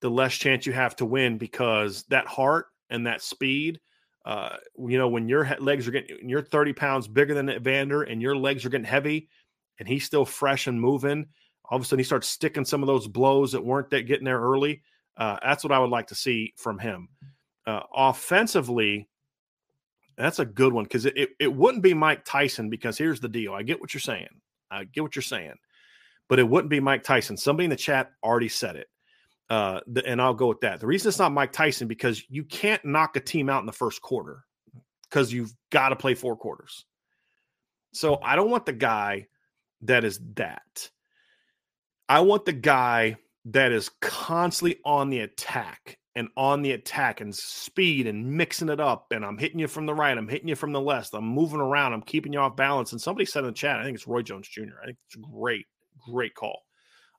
the 0.00 0.10
less 0.10 0.34
chance 0.34 0.66
you 0.66 0.72
have 0.72 0.96
to 0.96 1.06
win 1.06 1.38
because 1.38 2.04
that 2.04 2.26
heart 2.26 2.66
and 2.90 3.06
that 3.06 3.22
speed 3.22 3.80
uh, 4.24 4.56
you 4.88 4.98
know 4.98 5.08
when 5.08 5.28
your 5.28 5.56
legs 5.60 5.88
are 5.88 5.92
getting 5.92 6.28
you're 6.28 6.42
30 6.42 6.72
pounds 6.72 7.08
bigger 7.08 7.34
than 7.34 7.50
Evander 7.50 8.02
and 8.02 8.20
your 8.20 8.36
legs 8.36 8.64
are 8.64 8.70
getting 8.70 8.84
heavy 8.84 9.28
and 9.78 9.88
he's 9.88 10.04
still 10.04 10.24
fresh 10.24 10.66
and 10.66 10.80
moving 10.80 11.26
all 11.70 11.76
of 11.76 11.82
a 11.82 11.84
sudden 11.84 11.98
he 11.98 12.04
starts 12.04 12.28
sticking 12.28 12.64
some 12.64 12.82
of 12.82 12.86
those 12.86 13.08
blows 13.08 13.52
that 13.52 13.64
weren't 13.64 13.90
that 13.90 14.02
getting 14.02 14.24
there 14.24 14.40
early 14.40 14.82
uh, 15.16 15.38
that's 15.42 15.64
what 15.64 15.72
i 15.72 15.78
would 15.78 15.90
like 15.90 16.06
to 16.06 16.14
see 16.14 16.52
from 16.56 16.78
him 16.78 17.08
uh, 17.66 17.80
offensively 17.94 19.08
that's 20.20 20.38
a 20.38 20.44
good 20.44 20.72
one 20.72 20.84
because 20.84 21.06
it, 21.06 21.16
it, 21.16 21.30
it 21.38 21.54
wouldn't 21.54 21.82
be 21.82 21.94
Mike 21.94 22.24
Tyson 22.24 22.68
because 22.68 22.98
here's 22.98 23.20
the 23.20 23.28
deal. 23.28 23.54
I 23.54 23.62
get 23.62 23.80
what 23.80 23.94
you're 23.94 24.00
saying. 24.00 24.28
I 24.70 24.84
get 24.84 25.00
what 25.02 25.16
you're 25.16 25.22
saying, 25.22 25.54
but 26.28 26.38
it 26.38 26.48
wouldn't 26.48 26.70
be 26.70 26.78
Mike 26.78 27.02
Tyson. 27.02 27.36
Somebody 27.36 27.64
in 27.64 27.70
the 27.70 27.76
chat 27.76 28.10
already 28.22 28.48
said 28.48 28.76
it. 28.76 28.88
Uh, 29.50 29.80
and 30.06 30.22
I'll 30.22 30.32
go 30.32 30.46
with 30.46 30.60
that. 30.60 30.78
The 30.78 30.86
reason 30.86 31.08
it's 31.08 31.18
not 31.18 31.32
Mike 31.32 31.50
Tyson 31.52 31.88
because 31.88 32.22
you 32.28 32.44
can't 32.44 32.84
knock 32.84 33.16
a 33.16 33.20
team 33.20 33.50
out 33.50 33.60
in 33.60 33.66
the 33.66 33.72
first 33.72 34.00
quarter 34.00 34.44
because 35.08 35.32
you've 35.32 35.52
got 35.70 35.88
to 35.88 35.96
play 35.96 36.14
four 36.14 36.36
quarters. 36.36 36.86
So 37.92 38.20
I 38.22 38.36
don't 38.36 38.50
want 38.50 38.64
the 38.64 38.72
guy 38.72 39.26
that 39.82 40.04
is 40.04 40.20
that. 40.36 40.90
I 42.08 42.20
want 42.20 42.44
the 42.44 42.52
guy 42.52 43.16
that 43.46 43.72
is 43.72 43.90
constantly 44.00 44.78
on 44.84 45.10
the 45.10 45.20
attack 45.20 45.98
and 46.14 46.28
on 46.36 46.62
the 46.62 46.72
attack 46.72 47.20
and 47.20 47.34
speed 47.34 48.06
and 48.06 48.32
mixing 48.32 48.68
it 48.68 48.80
up. 48.80 49.06
And 49.10 49.24
I'm 49.24 49.38
hitting 49.38 49.58
you 49.58 49.66
from 49.66 49.86
the 49.86 49.94
right. 49.94 50.16
I'm 50.16 50.28
hitting 50.28 50.48
you 50.48 50.56
from 50.56 50.72
the 50.72 50.80
left. 50.80 51.14
I'm 51.14 51.24
moving 51.24 51.60
around. 51.60 51.92
I'm 51.92 52.02
keeping 52.02 52.32
you 52.32 52.38
off 52.38 52.56
balance. 52.56 52.92
And 52.92 53.00
somebody 53.00 53.24
said 53.24 53.40
in 53.40 53.46
the 53.46 53.52
chat, 53.52 53.80
I 53.80 53.84
think 53.84 53.96
it's 53.96 54.06
Roy 54.06 54.22
Jones 54.22 54.48
Jr. 54.48 54.78
I 54.82 54.86
think 54.86 54.98
it's 55.06 55.16
a 55.16 55.38
great, 55.38 55.66
great 55.98 56.34
call. 56.34 56.62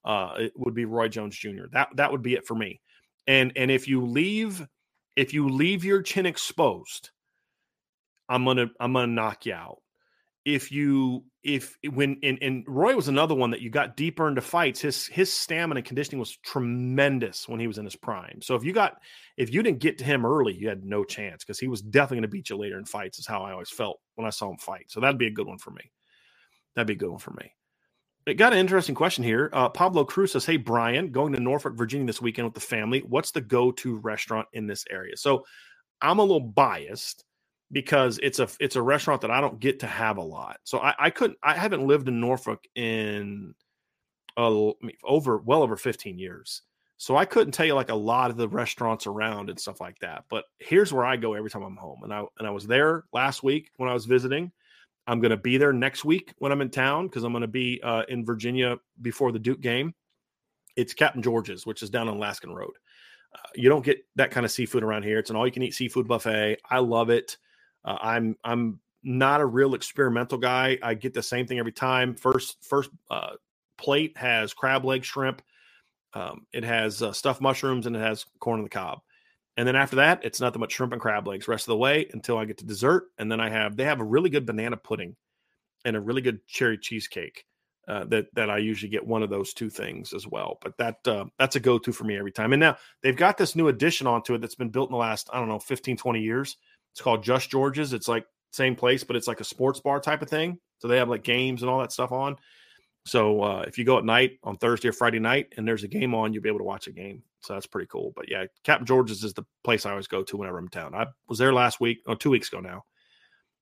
Uh, 0.03 0.33
it 0.37 0.53
would 0.55 0.73
be 0.73 0.85
Roy 0.85 1.07
Jones 1.07 1.37
Jr. 1.37 1.65
That 1.71 1.89
that 1.95 2.11
would 2.11 2.21
be 2.21 2.33
it 2.33 2.45
for 2.45 2.55
me. 2.55 2.81
And 3.27 3.51
and 3.55 3.69
if 3.69 3.87
you 3.87 4.05
leave, 4.05 4.65
if 5.15 5.33
you 5.33 5.49
leave 5.49 5.83
your 5.83 6.01
chin 6.01 6.25
exposed, 6.25 7.11
I'm 8.29 8.45
gonna 8.45 8.67
I'm 8.79 8.93
gonna 8.93 9.07
knock 9.07 9.45
you 9.45 9.53
out 9.53 9.79
if 10.45 10.71
you 10.71 11.23
if 11.43 11.77
when 11.91 12.17
and, 12.23 12.37
and 12.41 12.63
Roy 12.67 12.95
was 12.95 13.07
another 13.07 13.35
one 13.35 13.51
that 13.51 13.61
you 13.61 13.69
got 13.69 13.95
deeper 13.95 14.27
into 14.27 14.41
fights, 14.41 14.81
his 14.81 15.07
his 15.07 15.31
stamina 15.31 15.81
conditioning 15.81 16.19
was 16.19 16.37
tremendous 16.37 17.47
when 17.47 17.59
he 17.59 17.67
was 17.67 17.77
in 17.77 17.85
his 17.85 17.95
prime. 17.95 18.41
So 18.41 18.55
if 18.55 18.63
you 18.63 18.73
got 18.73 18.97
if 19.37 19.53
you 19.53 19.61
didn't 19.61 19.79
get 19.79 19.97
to 19.99 20.03
him 20.03 20.25
early, 20.25 20.53
you 20.53 20.67
had 20.67 20.83
no 20.83 21.03
chance 21.03 21.43
because 21.43 21.59
he 21.59 21.67
was 21.67 21.81
definitely 21.81 22.23
to 22.23 22.27
beat 22.27 22.49
you 22.49 22.57
later 22.57 22.77
in 22.77 22.85
fights. 22.85 23.19
Is 23.19 23.27
how 23.27 23.43
I 23.43 23.51
always 23.51 23.69
felt 23.69 23.99
when 24.15 24.25
I 24.25 24.31
saw 24.31 24.49
him 24.49 24.57
fight. 24.57 24.85
So 24.87 24.99
that'd 24.99 25.19
be 25.19 25.27
a 25.27 25.31
good 25.31 25.47
one 25.47 25.59
for 25.59 25.71
me. 25.71 25.91
That'd 26.75 26.87
be 26.87 26.93
a 26.93 26.97
good 26.97 27.11
one 27.11 27.19
for 27.19 27.31
me. 27.31 27.51
It 28.27 28.35
got 28.35 28.53
an 28.53 28.59
interesting 28.59 28.95
question 28.95 29.23
here. 29.23 29.49
Uh, 29.51 29.69
Pablo 29.69 30.05
Cruz 30.05 30.33
says, 30.33 30.45
"Hey 30.45 30.57
Brian, 30.57 31.11
going 31.11 31.33
to 31.33 31.39
Norfolk, 31.39 31.73
Virginia 31.75 32.05
this 32.05 32.21
weekend 32.21 32.45
with 32.45 32.53
the 32.53 32.59
family. 32.59 32.99
What's 32.99 33.31
the 33.31 33.41
go-to 33.41 33.97
restaurant 33.97 34.47
in 34.53 34.67
this 34.67 34.85
area?" 34.89 35.17
So 35.17 35.45
I'm 36.01 36.19
a 36.19 36.23
little 36.23 36.39
biased 36.39 37.25
because 37.71 38.19
it's 38.21 38.39
a 38.39 38.47
it's 38.59 38.75
a 38.75 38.81
restaurant 38.81 39.21
that 39.21 39.31
I 39.31 39.41
don't 39.41 39.59
get 39.59 39.79
to 39.79 39.87
have 39.87 40.17
a 40.17 40.23
lot. 40.23 40.57
So 40.63 40.79
I, 40.79 40.93
I 40.99 41.09
couldn't 41.09 41.39
I 41.41 41.55
haven't 41.55 41.87
lived 41.87 42.07
in 42.07 42.19
Norfolk 42.19 42.63
in 42.75 43.55
over 44.37 45.37
well 45.37 45.63
over 45.63 45.75
15 45.75 46.19
years. 46.19 46.61
So 46.97 47.17
I 47.17 47.25
couldn't 47.25 47.53
tell 47.53 47.65
you 47.65 47.73
like 47.73 47.89
a 47.89 47.95
lot 47.95 48.29
of 48.29 48.37
the 48.37 48.47
restaurants 48.47 49.07
around 49.07 49.49
and 49.49 49.59
stuff 49.59 49.81
like 49.81 49.97
that. 49.99 50.25
But 50.29 50.45
here's 50.59 50.93
where 50.93 51.05
I 51.05 51.15
go 51.17 51.33
every 51.33 51.49
time 51.49 51.63
I'm 51.63 51.75
home. 51.75 52.01
And 52.03 52.13
I 52.13 52.23
and 52.37 52.47
I 52.47 52.51
was 52.51 52.67
there 52.67 53.05
last 53.13 53.41
week 53.43 53.71
when 53.77 53.89
I 53.89 53.93
was 53.93 54.05
visiting. 54.05 54.51
I'm 55.11 55.19
going 55.19 55.31
to 55.31 55.37
be 55.37 55.57
there 55.57 55.73
next 55.73 56.05
week 56.05 56.33
when 56.37 56.53
I'm 56.53 56.61
in 56.61 56.69
town 56.69 57.07
because 57.07 57.25
I'm 57.25 57.33
going 57.33 57.41
to 57.41 57.47
be 57.47 57.81
uh, 57.83 58.03
in 58.07 58.23
Virginia 58.23 58.77
before 59.01 59.33
the 59.33 59.39
Duke 59.39 59.59
game. 59.59 59.93
It's 60.77 60.93
Captain 60.93 61.21
George's, 61.21 61.65
which 61.65 61.83
is 61.83 61.89
down 61.89 62.07
on 62.07 62.17
Laskin 62.17 62.55
Road. 62.55 62.71
Uh, 63.35 63.49
you 63.53 63.67
don't 63.67 63.83
get 63.83 64.05
that 64.15 64.31
kind 64.31 64.45
of 64.45 64.51
seafood 64.51 64.83
around 64.83 65.03
here. 65.03 65.19
It's 65.19 65.29
an 65.29 65.35
all 65.35 65.45
you 65.45 65.51
can 65.51 65.63
eat 65.63 65.73
seafood 65.73 66.07
buffet. 66.07 66.59
I 66.69 66.79
love 66.79 67.09
it. 67.09 67.35
Uh, 67.83 67.97
I'm 68.01 68.37
I'm 68.45 68.79
not 69.03 69.41
a 69.41 69.45
real 69.45 69.75
experimental 69.75 70.37
guy. 70.37 70.77
I 70.81 70.93
get 70.93 71.13
the 71.13 71.23
same 71.23 71.45
thing 71.45 71.59
every 71.59 71.73
time. 71.73 72.15
First 72.15 72.63
first 72.63 72.89
uh, 73.09 73.31
plate 73.77 74.15
has 74.15 74.53
crab 74.53 74.85
leg 74.85 75.03
shrimp, 75.03 75.41
um, 76.13 76.45
it 76.53 76.63
has 76.63 77.01
uh, 77.01 77.11
stuffed 77.11 77.41
mushrooms, 77.41 77.85
and 77.85 77.95
it 77.95 77.99
has 77.99 78.25
corn 78.39 78.59
on 78.59 78.63
the 78.63 78.69
cob. 78.69 79.01
And 79.57 79.67
then 79.67 79.75
after 79.75 79.97
that, 79.97 80.23
it's 80.23 80.39
nothing 80.39 80.61
but 80.61 80.71
shrimp 80.71 80.93
and 80.93 81.01
crab 81.01 81.27
legs 81.27 81.47
rest 81.47 81.67
of 81.67 81.71
the 81.71 81.77
way 81.77 82.07
until 82.13 82.37
I 82.37 82.45
get 82.45 82.59
to 82.59 82.65
dessert. 82.65 83.05
And 83.17 83.31
then 83.31 83.39
I 83.39 83.49
have 83.49 83.75
they 83.75 83.83
have 83.83 83.99
a 83.99 84.05
really 84.05 84.29
good 84.29 84.45
banana 84.45 84.77
pudding 84.77 85.15
and 85.83 85.95
a 85.95 86.01
really 86.01 86.21
good 86.21 86.45
cherry 86.47 86.77
cheesecake. 86.77 87.45
Uh, 87.87 88.05
that 88.05 88.27
that 88.35 88.49
I 88.49 88.59
usually 88.59 88.91
get 88.91 89.05
one 89.05 89.23
of 89.23 89.31
those 89.31 89.53
two 89.53 89.69
things 89.69 90.13
as 90.13 90.27
well. 90.27 90.59
But 90.61 90.77
that 90.77 91.05
uh, 91.07 91.25
that's 91.39 91.55
a 91.55 91.59
go 91.59 91.79
to 91.79 91.91
for 91.91 92.03
me 92.03 92.15
every 92.15 92.31
time. 92.31 92.53
And 92.53 92.59
now 92.59 92.77
they've 93.01 93.15
got 93.15 93.37
this 93.37 93.55
new 93.55 93.69
addition 93.69 94.05
onto 94.05 94.35
it 94.35 94.37
that's 94.39 94.55
been 94.55 94.69
built 94.69 94.89
in 94.89 94.93
the 94.93 94.99
last 94.99 95.29
I 95.33 95.39
don't 95.39 95.47
know 95.47 95.59
15 95.59 95.97
20 95.97 96.21
years. 96.21 96.57
It's 96.93 97.01
called 97.01 97.23
Just 97.23 97.49
George's. 97.49 97.91
It's 97.91 98.07
like 98.07 98.25
same 98.53 98.75
place, 98.75 99.03
but 99.03 99.15
it's 99.15 99.27
like 99.27 99.39
a 99.39 99.45
sports 99.45 99.79
bar 99.79 99.99
type 99.99 100.21
of 100.21 100.29
thing. 100.29 100.59
So 100.77 100.87
they 100.87 100.97
have 100.97 101.09
like 101.09 101.23
games 101.23 101.63
and 101.63 101.71
all 101.71 101.79
that 101.79 101.91
stuff 101.91 102.11
on. 102.11 102.35
So 103.05 103.41
uh, 103.41 103.65
if 103.67 103.77
you 103.77 103.83
go 103.83 103.97
at 103.97 104.05
night 104.05 104.37
on 104.43 104.57
Thursday 104.57 104.89
or 104.89 104.93
Friday 104.93 105.19
night 105.19 105.53
and 105.57 105.67
there's 105.67 105.83
a 105.83 105.87
game 105.87 106.13
on, 106.13 106.33
you'll 106.33 106.43
be 106.43 106.49
able 106.49 106.59
to 106.59 106.65
watch 106.65 106.87
a 106.87 106.91
game. 106.91 107.23
So 107.41 107.53
that's 107.53 107.67
pretty 107.67 107.87
cool. 107.87 108.13
But 108.15 108.29
yeah, 108.29 108.45
Captain 108.63 108.85
George's 108.85 109.23
is 109.23 109.33
the 109.33 109.45
place 109.63 109.85
I 109.85 109.91
always 109.91 110.07
go 110.07 110.23
to 110.23 110.37
whenever 110.37 110.57
I'm 110.57 110.65
in 110.65 110.69
town. 110.69 110.95
I 110.95 111.07
was 111.27 111.39
there 111.39 111.53
last 111.53 111.79
week, 111.79 111.99
or 112.05 112.15
two 112.15 112.29
weeks 112.29 112.47
ago 112.49 112.59
now, 112.59 112.83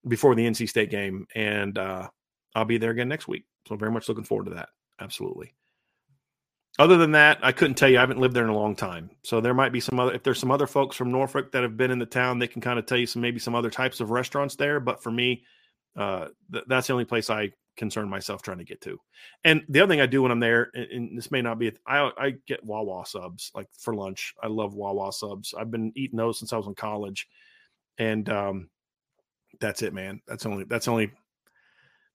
before 0.07 0.35
the 0.35 0.45
NC 0.45 0.67
State 0.69 0.91
game, 0.91 1.25
and 1.35 1.77
uh, 1.77 2.07
I'll 2.55 2.65
be 2.65 2.77
there 2.77 2.91
again 2.91 3.07
next 3.07 3.27
week. 3.27 3.45
So 3.67 3.73
I'm 3.73 3.79
very 3.79 3.91
much 3.91 4.09
looking 4.09 4.23
forward 4.23 4.45
to 4.45 4.55
that. 4.55 4.69
Absolutely. 4.99 5.53
Other 6.77 6.97
than 6.97 7.11
that, 7.11 7.39
I 7.41 7.51
couldn't 7.51 7.75
tell 7.75 7.89
you. 7.89 7.97
I 7.97 8.01
haven't 8.01 8.19
lived 8.19 8.33
there 8.33 8.43
in 8.43 8.49
a 8.49 8.55
long 8.55 8.75
time. 8.75 9.09
So 9.23 9.41
there 9.41 9.53
might 9.53 9.73
be 9.73 9.81
some 9.81 9.99
other, 9.99 10.13
if 10.13 10.23
there's 10.23 10.39
some 10.39 10.51
other 10.51 10.67
folks 10.67 10.95
from 10.95 11.11
Norfolk 11.11 11.51
that 11.51 11.63
have 11.63 11.75
been 11.75 11.91
in 11.91 11.99
the 11.99 12.05
town, 12.05 12.39
they 12.39 12.47
can 12.47 12.61
kind 12.61 12.79
of 12.79 12.85
tell 12.85 12.97
you 12.97 13.05
some, 13.05 13.21
maybe 13.21 13.39
some 13.39 13.55
other 13.55 13.69
types 13.69 13.99
of 13.99 14.11
restaurants 14.11 14.55
there. 14.55 14.79
But 14.79 15.03
for 15.03 15.11
me, 15.11 15.43
uh, 15.97 16.27
th- 16.51 16.63
that's 16.67 16.87
the 16.87 16.93
only 16.93 17.05
place 17.05 17.29
I 17.29 17.51
concern 17.79 18.09
myself 18.09 18.43
trying 18.43 18.59
to 18.59 18.63
get 18.63 18.81
to. 18.81 18.99
And 19.43 19.63
the 19.69 19.79
other 19.79 19.91
thing 19.91 20.01
I 20.01 20.05
do 20.05 20.21
when 20.21 20.31
I'm 20.31 20.39
there, 20.39 20.69
and, 20.75 20.91
and 20.91 21.17
this 21.17 21.31
may 21.31 21.41
not 21.41 21.57
be, 21.57 21.71
I, 21.87 22.11
I 22.17 22.33
get 22.45 22.63
Wawa 22.63 23.05
subs 23.05 23.51
like 23.55 23.67
for 23.79 23.95
lunch. 23.95 24.35
I 24.43 24.47
love 24.47 24.75
Wawa 24.75 25.11
subs. 25.11 25.55
I've 25.57 25.71
been 25.71 25.91
eating 25.95 26.17
those 26.17 26.37
since 26.37 26.53
I 26.53 26.57
was 26.57 26.67
in 26.67 26.75
college. 26.75 27.27
And, 27.97 28.29
um, 28.29 28.69
that's 29.59 29.81
it, 29.81 29.93
man. 29.93 30.21
That's 30.27 30.45
only, 30.45 30.65
that's 30.65 30.87
only 30.87 31.11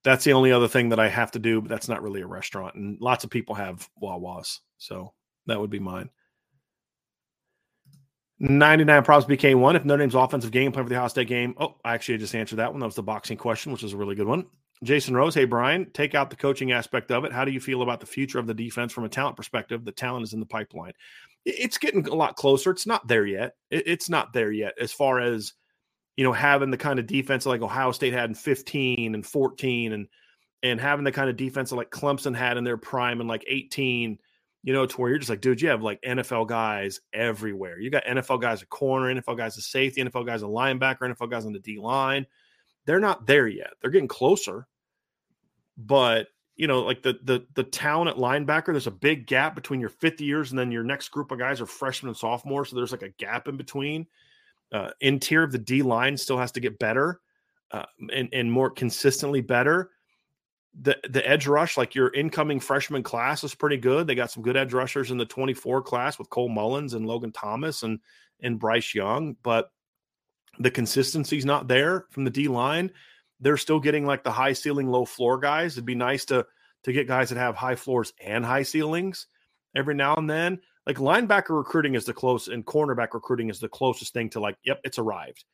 that's 0.04 0.24
the 0.24 0.34
only 0.34 0.52
other 0.52 0.68
thing 0.68 0.90
that 0.90 1.00
I 1.00 1.08
have 1.08 1.30
to 1.32 1.38
do, 1.38 1.62
but 1.62 1.70
that's 1.70 1.88
not 1.88 2.02
really 2.02 2.20
a 2.20 2.26
restaurant. 2.26 2.74
And 2.74 3.00
lots 3.00 3.24
of 3.24 3.30
people 3.30 3.54
have 3.54 3.88
Wawas. 4.00 4.60
So 4.76 5.14
that 5.46 5.58
would 5.58 5.70
be 5.70 5.78
mine. 5.78 6.10
99 8.38 9.02
props 9.04 9.24
BK 9.24 9.54
one. 9.54 9.76
If 9.76 9.84
Notre 9.86 10.02
Dame's 10.02 10.14
offensive 10.14 10.50
game 10.50 10.72
plan 10.72 10.84
for 10.84 10.90
the 10.90 10.96
Ohio 10.96 11.08
State 11.08 11.28
game. 11.28 11.54
Oh, 11.58 11.76
I 11.84 11.94
actually 11.94 12.18
just 12.18 12.34
answered 12.34 12.56
that 12.56 12.70
one. 12.70 12.80
That 12.80 12.86
was 12.86 12.94
the 12.94 13.02
boxing 13.02 13.38
question, 13.38 13.72
which 13.72 13.82
is 13.82 13.94
a 13.94 13.96
really 13.96 14.14
good 14.14 14.26
one. 14.26 14.44
Jason 14.84 15.14
Rose, 15.14 15.34
hey 15.34 15.44
Brian, 15.44 15.90
take 15.92 16.14
out 16.14 16.30
the 16.30 16.36
coaching 16.36 16.72
aspect 16.72 17.10
of 17.10 17.24
it. 17.24 17.32
How 17.32 17.44
do 17.44 17.52
you 17.52 17.60
feel 17.60 17.82
about 17.82 18.00
the 18.00 18.06
future 18.06 18.38
of 18.38 18.46
the 18.46 18.54
defense 18.54 18.92
from 18.92 19.04
a 19.04 19.08
talent 19.08 19.36
perspective? 19.36 19.84
The 19.84 19.92
talent 19.92 20.24
is 20.24 20.32
in 20.32 20.40
the 20.40 20.46
pipeline. 20.46 20.92
It's 21.44 21.78
getting 21.78 22.06
a 22.06 22.14
lot 22.14 22.36
closer. 22.36 22.70
It's 22.70 22.86
not 22.86 23.06
there 23.06 23.26
yet. 23.26 23.54
It's 23.70 24.08
not 24.08 24.32
there 24.32 24.52
yet 24.52 24.74
as 24.80 24.92
far 24.92 25.20
as 25.20 25.52
you 26.16 26.24
know, 26.24 26.32
having 26.32 26.70
the 26.70 26.76
kind 26.76 26.98
of 26.98 27.06
defense 27.06 27.44
like 27.46 27.60
Ohio 27.60 27.92
State 27.92 28.12
had 28.12 28.30
in 28.30 28.34
15 28.34 29.14
and 29.14 29.26
14 29.26 29.92
and 29.92 30.08
and 30.62 30.80
having 30.80 31.04
the 31.04 31.12
kind 31.12 31.28
of 31.28 31.36
defense 31.36 31.72
like 31.72 31.90
Clemson 31.90 32.34
had 32.34 32.56
in 32.56 32.64
their 32.64 32.78
prime 32.78 33.20
in 33.20 33.26
like 33.26 33.44
18, 33.46 34.18
you 34.62 34.72
know, 34.72 34.86
to 34.86 34.96
where 34.96 35.10
you're 35.10 35.18
just 35.18 35.28
like, 35.28 35.42
dude, 35.42 35.60
you 35.60 35.68
have 35.68 35.82
like 35.82 36.00
NFL 36.00 36.48
guys 36.48 37.00
everywhere. 37.12 37.78
You 37.78 37.90
got 37.90 38.06
NFL 38.06 38.40
guys 38.40 38.62
at 38.62 38.70
corner, 38.70 39.14
NFL 39.14 39.36
guys 39.36 39.58
at 39.58 39.64
safety, 39.64 40.02
NFL 40.02 40.24
guys 40.24 40.42
at 40.42 40.48
linebacker, 40.48 41.00
NFL 41.00 41.30
guys 41.30 41.44
on 41.44 41.52
the 41.52 41.58
D 41.58 41.78
line. 41.78 42.26
They're 42.86 43.00
not 43.00 43.26
there 43.26 43.46
yet. 43.46 43.74
They're 43.80 43.90
getting 43.90 44.08
closer. 44.08 44.66
But 45.76 46.28
you 46.56 46.66
know, 46.66 46.82
like 46.82 47.02
the 47.02 47.18
the 47.22 47.46
the 47.54 47.64
talent 47.64 48.10
at 48.10 48.16
linebacker, 48.16 48.66
there's 48.66 48.86
a 48.86 48.92
big 48.92 49.26
gap 49.26 49.54
between 49.54 49.80
your 49.80 49.88
fifth 49.88 50.20
years 50.20 50.50
and 50.50 50.58
then 50.58 50.70
your 50.70 50.84
next 50.84 51.08
group 51.08 51.32
of 51.32 51.38
guys 51.38 51.60
are 51.60 51.66
freshmen 51.66 52.08
and 52.08 52.16
sophomores. 52.16 52.70
So 52.70 52.76
there's 52.76 52.92
like 52.92 53.02
a 53.02 53.10
gap 53.10 53.48
in 53.48 53.56
between. 53.56 54.06
Uh, 54.72 54.90
interior 55.00 55.44
of 55.44 55.52
the 55.52 55.58
D 55.58 55.82
line 55.82 56.16
still 56.16 56.38
has 56.38 56.52
to 56.52 56.60
get 56.60 56.78
better 56.78 57.20
uh, 57.70 57.84
and, 58.12 58.28
and 58.32 58.50
more 58.50 58.70
consistently 58.70 59.40
better. 59.40 59.90
The 60.80 60.96
the 61.08 61.28
edge 61.28 61.46
rush, 61.46 61.76
like 61.76 61.94
your 61.94 62.12
incoming 62.12 62.60
freshman 62.60 63.02
class, 63.02 63.44
is 63.44 63.54
pretty 63.54 63.76
good. 63.76 64.06
They 64.06 64.14
got 64.14 64.30
some 64.30 64.42
good 64.42 64.56
edge 64.56 64.72
rushers 64.72 65.10
in 65.10 65.18
the 65.18 65.26
24 65.26 65.82
class 65.82 66.18
with 66.18 66.30
Cole 66.30 66.48
Mullins 66.48 66.94
and 66.94 67.06
Loghan 67.06 67.32
Thomas 67.34 67.82
and 67.82 68.00
and 68.40 68.58
Bryce 68.58 68.94
Young, 68.94 69.36
but 69.42 69.70
the 70.58 70.70
consistency's 70.70 71.44
not 71.44 71.68
there 71.68 72.06
from 72.10 72.24
the 72.24 72.30
D 72.30 72.48
line. 72.48 72.90
They're 73.40 73.56
still 73.56 73.80
getting 73.80 74.06
like 74.06 74.24
the 74.24 74.30
high 74.30 74.52
ceiling, 74.52 74.88
low 74.88 75.04
floor 75.04 75.38
guys. 75.38 75.74
It'd 75.74 75.84
be 75.84 75.94
nice 75.94 76.24
to 76.26 76.46
to 76.84 76.92
get 76.92 77.08
guys 77.08 77.30
that 77.30 77.38
have 77.38 77.56
high 77.56 77.76
floors 77.76 78.12
and 78.22 78.44
high 78.44 78.62
ceilings 78.62 79.26
every 79.74 79.94
now 79.94 80.14
and 80.16 80.28
then 80.28 80.60
like 80.86 80.96
linebacker 80.96 81.56
recruiting 81.56 81.94
is 81.94 82.04
the 82.04 82.12
close 82.12 82.48
and 82.48 82.64
cornerback 82.64 83.14
recruiting 83.14 83.48
is 83.48 83.58
the 83.58 83.68
closest 83.68 84.12
thing 84.12 84.30
to 84.30 84.40
like, 84.40 84.56
yep, 84.64 84.80
it's 84.84 84.98
arrived. 84.98 85.44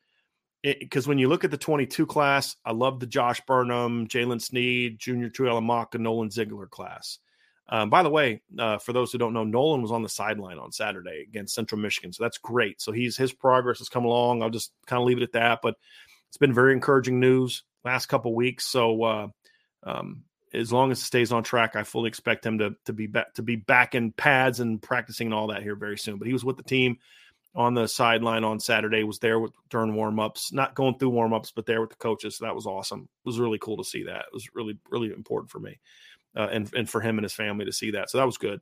Because 0.63 1.07
when 1.07 1.17
you 1.17 1.27
look 1.27 1.43
at 1.43 1.51
the 1.51 1.57
22 1.57 2.05
class, 2.05 2.55
I 2.65 2.71
love 2.71 2.99
the 2.99 3.07
Josh 3.07 3.41
Burnham, 3.47 4.07
Jaylen 4.07 4.41
Sneed, 4.41 4.99
Junior 4.99 5.29
Tuihalamaka, 5.29 5.99
Nolan 5.99 6.29
Ziegler 6.29 6.67
class. 6.67 7.17
Um, 7.69 7.89
by 7.89 8.03
the 8.03 8.09
way, 8.09 8.41
uh, 8.59 8.77
for 8.77 8.93
those 8.93 9.11
who 9.11 9.17
don't 9.17 9.33
know, 9.33 9.45
Nolan 9.45 9.81
was 9.81 9.91
on 9.91 10.03
the 10.03 10.09
sideline 10.09 10.59
on 10.59 10.71
Saturday 10.71 11.25
against 11.27 11.55
Central 11.55 11.79
Michigan, 11.79 12.11
so 12.11 12.21
that's 12.21 12.37
great. 12.37 12.81
So 12.81 12.91
he's 12.91 13.15
his 13.15 13.31
progress 13.31 13.79
has 13.79 13.87
come 13.87 14.03
along. 14.03 14.43
I'll 14.43 14.49
just 14.49 14.73
kind 14.87 15.01
of 15.01 15.07
leave 15.07 15.17
it 15.17 15.23
at 15.23 15.31
that, 15.31 15.59
but 15.63 15.75
it's 16.27 16.37
been 16.37 16.53
very 16.53 16.73
encouraging 16.73 17.19
news 17.19 17.63
last 17.83 18.07
couple 18.07 18.33
weeks. 18.33 18.65
So 18.65 19.03
uh, 19.03 19.27
um, 19.83 20.23
as 20.53 20.71
long 20.71 20.91
as 20.91 20.99
it 20.99 21.05
stays 21.05 21.31
on 21.31 21.43
track, 21.43 21.75
I 21.75 21.83
fully 21.83 22.07
expect 22.07 22.45
him 22.45 22.59
to 22.59 22.75
to 22.85 22.93
be 22.93 23.07
back 23.07 23.33
to 23.35 23.41
be 23.41 23.55
back 23.55 23.95
in 23.95 24.11
pads 24.11 24.59
and 24.59 24.81
practicing 24.81 25.27
and 25.27 25.33
all 25.33 25.47
that 25.47 25.63
here 25.63 25.75
very 25.75 25.97
soon. 25.97 26.17
But 26.17 26.27
he 26.27 26.33
was 26.33 26.45
with 26.45 26.57
the 26.57 26.63
team 26.63 26.97
on 27.53 27.73
the 27.73 27.87
sideline 27.87 28.43
on 28.43 28.61
Saturday, 28.61 29.03
was 29.03 29.19
there 29.19 29.37
with, 29.39 29.51
during 29.69 29.93
warmups, 29.93 30.53
not 30.53 30.73
going 30.73 30.97
through 30.97 31.11
warmups, 31.11 31.51
but 31.53 31.65
there 31.65 31.81
with 31.81 31.89
the 31.89 31.97
coaches. 31.97 32.37
So 32.37 32.45
that 32.45 32.55
was 32.55 32.65
awesome. 32.65 33.01
It 33.01 33.27
was 33.27 33.39
really 33.39 33.59
cool 33.59 33.77
to 33.77 33.83
see 33.83 34.03
that. 34.03 34.21
It 34.21 34.33
was 34.33 34.47
really 34.53 34.77
really 34.89 35.11
important 35.11 35.51
for 35.51 35.59
me, 35.59 35.79
uh, 36.35 36.47
and 36.51 36.71
and 36.73 36.89
for 36.89 37.01
him 37.01 37.17
and 37.17 37.23
his 37.23 37.33
family 37.33 37.65
to 37.65 37.73
see 37.73 37.91
that. 37.91 38.09
So 38.09 38.17
that 38.17 38.25
was 38.25 38.37
good. 38.37 38.61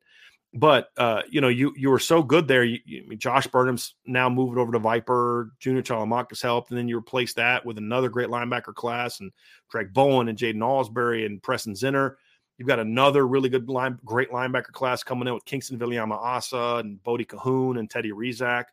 But 0.54 0.90
uh, 0.98 1.22
you 1.30 1.42
know, 1.42 1.48
you 1.48 1.74
you 1.78 1.92
were 1.92 2.00
so 2.00 2.24
good 2.24 2.48
there. 2.48 2.64
You, 2.64 2.80
you, 2.84 3.16
Josh 3.18 3.46
Burnham's 3.46 3.94
now 4.08 4.30
moving 4.30 4.58
over 4.58 4.72
to 4.72 4.80
Viper. 4.80 5.52
Junior 5.60 5.84
Tuihalamaka's 5.84 6.42
helped, 6.42 6.72
and 6.72 6.78
then 6.80 6.88
you 6.88 6.98
replace 6.98 7.36
that 7.36 7.64
with 7.66 7.78
another 7.78 8.10
great 8.10 8.30
linebacker 8.30 8.74
class 8.74 9.20
and 9.20 9.32
Greg 9.68 9.94
Bowen 9.94 10.28
and 10.28 10.38
Jaiden 10.38 10.58
Ausberry 10.58 11.26
and 11.26 11.42
Preston 11.44 11.74
Zinter. 11.74 12.16
You've 12.58 12.68
got 12.68 12.80
another 12.80 13.28
really 13.28 13.48
good 13.48 13.70
line, 13.70 14.00
great 14.04 14.32
linebacker 14.32 14.72
class 14.74 15.04
coming 15.04 15.28
in 15.28 15.36
with 15.36 15.46
Kingston 15.46 15.78
Viliama 15.78 16.16
Asa 16.16 16.78
and 16.78 17.02
Bodie 17.04 17.26
Cahoon 17.26 17.78
and 17.78 17.90
Teddy 17.90 18.12
Rezac. 18.12 18.66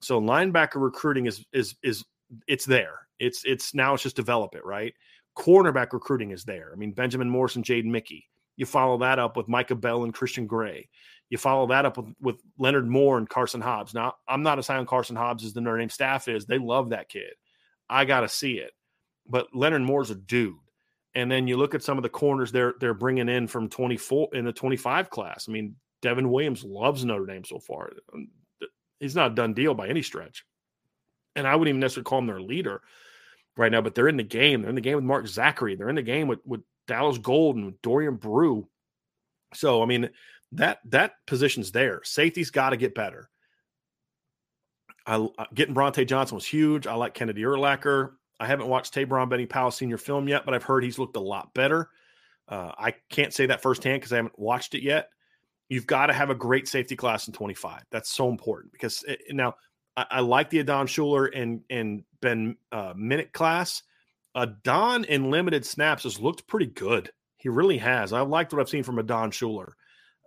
So 0.00 0.20
linebacker 0.20 0.76
recruiting 0.76 1.26
is 1.26 1.44
is 1.52 1.74
is 1.82 2.04
it's 2.46 2.64
there. 2.64 3.08
It's 3.18 3.44
it's 3.44 3.74
now 3.74 3.94
it's 3.94 4.04
just 4.04 4.16
develop 4.16 4.54
it 4.54 4.64
right. 4.64 4.94
Cornerback 5.36 5.92
recruiting 5.92 6.30
is 6.30 6.44
there. 6.44 6.70
I 6.72 6.76
mean 6.76 6.92
Benjamin 6.92 7.28
Morris 7.28 7.56
and 7.56 7.64
Jaden 7.64 7.86
Mickey. 7.86 8.28
You 8.56 8.66
follow 8.66 8.98
that 8.98 9.18
up 9.18 9.36
with 9.36 9.48
Micah 9.48 9.74
Bell 9.74 10.04
and 10.04 10.14
Christian 10.14 10.46
Gray. 10.46 10.88
You 11.30 11.38
follow 11.38 11.66
that 11.68 11.86
up 11.86 11.96
with, 11.96 12.14
with 12.20 12.36
Leonard 12.58 12.86
Moore 12.86 13.16
and 13.16 13.28
Carson 13.28 13.62
Hobbs. 13.62 13.94
Now, 13.94 14.14
I'm 14.28 14.42
not 14.42 14.58
as 14.58 14.66
high 14.66 14.76
on 14.76 14.86
Carson 14.86 15.16
Hobbs 15.16 15.44
as 15.44 15.54
the 15.54 15.62
Notre 15.62 15.78
Dame 15.78 15.88
staff 15.88 16.28
is. 16.28 16.44
They 16.44 16.58
love 16.58 16.90
that 16.90 17.08
kid. 17.08 17.32
I 17.88 18.04
got 18.04 18.20
to 18.20 18.28
see 18.28 18.54
it. 18.54 18.72
But 19.26 19.48
Leonard 19.54 19.82
Moore's 19.82 20.10
a 20.10 20.14
dude. 20.14 20.56
And 21.14 21.30
then 21.30 21.46
you 21.46 21.56
look 21.56 21.74
at 21.74 21.82
some 21.82 21.98
of 21.98 22.02
the 22.02 22.08
corners 22.08 22.52
they're 22.52 22.74
they're 22.80 22.94
bringing 22.94 23.28
in 23.28 23.46
from 23.46 23.68
24 23.68 24.30
in 24.32 24.44
the 24.44 24.52
25 24.52 25.10
class. 25.10 25.46
I 25.48 25.52
mean, 25.52 25.76
Devin 26.00 26.30
Williams 26.30 26.64
loves 26.64 27.04
Notre 27.04 27.26
Dame 27.26 27.44
so 27.44 27.58
far. 27.58 27.92
Um, 28.12 28.28
he's 28.98 29.16
not 29.16 29.32
a 29.32 29.34
done 29.34 29.54
deal 29.54 29.74
by 29.74 29.88
any 29.88 30.02
stretch. 30.02 30.44
And 31.36 31.46
I 31.46 31.54
wouldn't 31.54 31.70
even 31.70 31.80
necessarily 31.80 32.04
call 32.04 32.18
him 32.18 32.26
their 32.26 32.40
leader 32.40 32.82
right 33.56 33.72
now, 33.72 33.80
but 33.80 33.94
they're 33.94 34.08
in 34.08 34.16
the 34.16 34.22
game. 34.22 34.62
They're 34.62 34.70
in 34.70 34.74
the 34.74 34.80
game 34.80 34.96
with 34.96 35.04
Mark 35.04 35.26
Zachary. 35.26 35.76
They're 35.76 35.88
in 35.88 35.96
the 35.96 36.02
game 36.02 36.28
with, 36.28 36.40
with 36.44 36.60
Dallas 36.92 37.16
Golden, 37.16 37.74
Dorian 37.82 38.16
Brew. 38.16 38.68
So 39.54 39.82
I 39.82 39.86
mean 39.86 40.10
that 40.52 40.80
that 40.90 41.14
position's 41.26 41.72
there. 41.72 42.02
Safety's 42.04 42.50
got 42.50 42.70
to 42.70 42.76
get 42.76 42.94
better. 42.94 43.30
I 45.06 45.26
getting 45.54 45.74
Brauntae 45.74 46.06
Johnson 46.06 46.34
was 46.34 46.44
huge. 46.44 46.86
I 46.86 46.94
like 46.94 47.14
Kennedy 47.14 47.42
Urlacher. 47.42 48.12
I 48.38 48.46
haven't 48.46 48.68
watched 48.68 48.92
Taybron 48.92 49.30
Benny 49.30 49.46
Powell 49.46 49.70
senior 49.70 49.96
film 49.96 50.28
yet, 50.28 50.44
but 50.44 50.52
I've 50.52 50.64
heard 50.64 50.84
he's 50.84 50.98
looked 50.98 51.16
a 51.16 51.20
lot 51.20 51.54
better. 51.54 51.88
Uh, 52.46 52.72
I 52.76 52.94
can't 53.08 53.32
say 53.32 53.46
that 53.46 53.62
firsthand 53.62 54.00
because 54.00 54.12
I 54.12 54.16
haven't 54.16 54.38
watched 54.38 54.74
it 54.74 54.82
yet. 54.82 55.08
You've 55.70 55.86
got 55.86 56.06
to 56.06 56.12
have 56.12 56.28
a 56.28 56.34
great 56.34 56.68
safety 56.68 56.94
class 56.94 57.26
in 57.26 57.32
25. 57.32 57.84
That's 57.90 58.10
so 58.10 58.28
important 58.28 58.72
because 58.72 59.02
it, 59.04 59.22
eh, 59.30 59.32
now 59.32 59.54
I, 59.96 60.06
I, 60.10 60.20
like 60.20 60.50
the 60.50 60.60
Adon 60.60 60.86
Shuler 60.86 61.30
and 61.34 61.62
and 61.70 62.04
Ben 62.20 62.58
uh, 62.70 62.92
Minich 62.92 63.32
class, 63.32 63.82
Adon 64.34 65.04
in 65.04 65.30
limited 65.30 65.64
snaps 65.64 66.04
has 66.04 66.20
looked 66.20 66.46
pretty 66.46 66.66
good. 66.66 67.10
He 67.36 67.48
really 67.48 67.78
has. 67.78 68.12
I've 68.12 68.28
liked 68.28 68.52
what 68.52 68.60
I've 68.60 68.68
seen 68.68 68.82
from 68.82 68.98
Adon 68.98 69.30
Shuler 69.30 69.72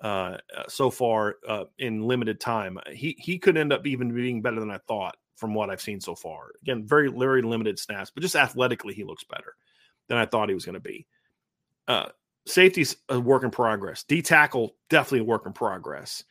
uh, 0.04 0.38
uh, 0.56 0.64
so 0.68 0.90
far 0.90 1.38
uh, 1.48 1.66
in 1.80 2.02
limited 2.02 2.40
time. 2.40 2.78
He 2.92 3.16
he 3.20 3.40
could 3.40 3.58
end 3.58 3.74
up 3.74 3.88
even 3.88 4.14
being 4.14 4.42
better 4.42 4.60
than 4.60 4.72
I 4.72 4.80
thought 4.88 5.16
from 5.36 5.54
what 5.54 5.70
I've 5.70 5.82
seen 5.82 6.00
so 6.00 6.16
far. 6.16 6.52
Again, 6.62 6.86
very 6.86 7.10
very 7.10 7.42
limited 7.42 7.80
snaps, 7.80 8.12
but 8.14 8.22
just 8.22 8.36
athletically 8.36 8.94
he 8.94 9.04
looks 9.04 9.24
better 9.24 9.56
than 10.08 10.18
I 10.18 10.26
thought 10.26 10.50
he 10.50 10.56
was 10.56 10.66
going 10.66 10.76
to 10.76 10.80
be. 10.80 11.08
Uh, 11.88 12.08
safety's 12.46 12.98
a 13.10 13.20
work 13.20 13.44
in 13.44 13.52
progress. 13.52 14.04
D 14.04 14.22
tackle 14.22 14.76
definitely 14.90 15.20
a 15.20 15.24
work 15.24 15.46
in 15.46 15.54
progress. 15.54 16.24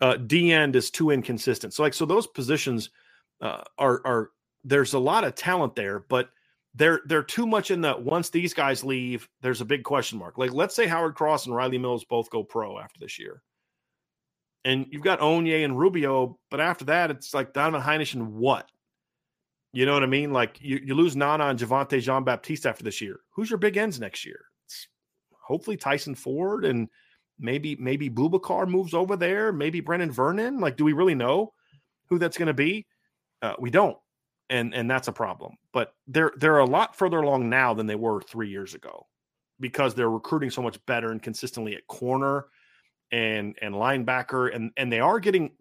Uh, 0.00 0.16
D 0.16 0.52
end 0.52 0.76
is 0.76 0.90
too 0.90 1.10
inconsistent. 1.10 1.72
So 1.72 1.82
like 1.82 1.94
so 1.94 2.04
those 2.04 2.26
positions 2.26 2.90
uh, 3.40 3.62
are 3.78 4.02
are 4.04 4.30
there's 4.64 4.94
a 4.94 4.98
lot 4.98 5.24
of 5.24 5.34
talent 5.34 5.76
there, 5.76 6.00
but 6.00 6.28
they're 6.76 7.00
they're 7.06 7.22
too 7.22 7.46
much 7.46 7.70
in 7.70 7.80
the 7.80 7.96
once 7.96 8.30
these 8.30 8.52
guys 8.54 8.84
leave, 8.84 9.28
there's 9.40 9.62
a 9.62 9.66
big 9.66 9.82
question 9.82 10.18
mark. 10.18 10.38
Like 10.38 10.52
let's 10.52 10.76
say 10.76 10.86
Howard 10.86 11.14
Cross 11.14 11.46
and 11.46 11.54
Rylie 11.54 11.80
Mills 11.80 12.04
both 12.04 12.30
go 12.30 12.44
pro 12.44 12.78
after 12.78 13.00
this 13.00 13.18
year. 13.18 13.42
And 14.64 14.86
you've 14.90 15.02
got 15.02 15.20
Onye 15.20 15.64
and 15.64 15.78
Rubio, 15.78 16.38
but 16.50 16.60
after 16.60 16.84
that, 16.86 17.10
it's 17.10 17.32
like 17.32 17.52
Donovan 17.52 17.86
Hinish 17.86 18.14
and 18.14 18.34
what? 18.34 18.68
You 19.72 19.86
know 19.86 19.94
what 19.94 20.02
I 20.02 20.06
mean? 20.06 20.32
Like 20.32 20.58
you, 20.60 20.80
you 20.84 20.94
lose 20.94 21.16
Nana 21.16 21.46
and 21.46 21.58
Javontae 21.58 22.02
Jean 22.02 22.24
Baptiste 22.24 22.66
after 22.66 22.82
this 22.82 23.00
year. 23.00 23.20
Who's 23.30 23.48
your 23.48 23.58
big 23.58 23.76
ends 23.76 24.00
next 24.00 24.26
year? 24.26 24.40
It's 24.64 24.88
hopefully 25.30 25.76
Tyson 25.76 26.14
Ford 26.14 26.64
and 26.64 26.88
maybe 27.38 27.76
maybe 27.76 28.10
Boubacar 28.10 28.68
moves 28.68 28.92
over 28.92 29.16
there. 29.16 29.52
Maybe 29.52 29.80
Brenan 29.80 30.10
Vernon. 30.10 30.58
Like, 30.60 30.76
do 30.76 30.84
we 30.84 30.92
really 30.92 31.14
know 31.14 31.52
who 32.08 32.18
that's 32.18 32.36
going 32.36 32.48
to 32.48 32.54
be? 32.54 32.86
Uh, 33.40 33.54
we 33.58 33.70
don't 33.70 33.96
and 34.50 34.74
and 34.74 34.90
that's 34.90 35.08
a 35.08 35.12
problem. 35.12 35.56
But 35.72 35.94
they're 36.06 36.32
they're 36.36 36.58
a 36.58 36.64
lot 36.64 36.96
further 36.96 37.18
along 37.18 37.48
now 37.48 37.74
than 37.74 37.86
they 37.86 37.94
were 37.94 38.20
three 38.20 38.48
years 38.48 38.74
ago 38.74 39.06
because 39.60 39.94
they're 39.94 40.10
recruiting 40.10 40.50
so 40.50 40.62
much 40.62 40.84
better 40.86 41.10
and 41.10 41.22
consistently 41.22 41.74
at 41.74 41.86
corner 41.86 42.46
and 43.12 43.56
and 43.62 43.74
linebacker 43.74 44.54
and 44.54 44.72
and 44.76 44.92
they 44.92 45.00
are 45.00 45.20
getting 45.20 45.52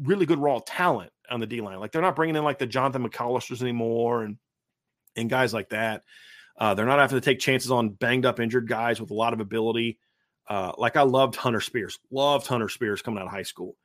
really 0.00 0.26
good 0.26 0.38
raw 0.38 0.60
talent 0.66 1.12
on 1.30 1.40
the 1.40 1.46
D 1.46 1.60
line. 1.60 1.78
Like 1.80 1.92
they're 1.92 2.02
not 2.02 2.16
bringing 2.16 2.36
in 2.36 2.44
like 2.44 2.58
the 2.58 2.66
Jonathan 2.66 3.08
McAllisters 3.08 3.62
anymore 3.62 4.22
and 4.22 4.36
and 5.16 5.30
guys 5.30 5.54
like 5.54 5.70
that. 5.70 6.02
Uh, 6.58 6.74
they're 6.74 6.86
not 6.86 6.98
having 6.98 7.18
to 7.18 7.24
take 7.24 7.38
chances 7.38 7.70
on 7.70 7.90
banged 7.90 8.24
up 8.24 8.40
injured 8.40 8.66
guys 8.66 9.00
with 9.00 9.10
a 9.10 9.14
lot 9.14 9.34
of 9.34 9.40
ability. 9.40 9.98
Uh, 10.48 10.72
like 10.78 10.96
I 10.96 11.02
loved 11.02 11.36
Hunter 11.36 11.60
Spears, 11.60 11.98
loved 12.10 12.46
Hunter 12.46 12.68
Spears 12.68 13.02
coming 13.02 13.20
out 13.20 13.26
of 13.26 13.32
high 13.32 13.42
school, 13.42 13.76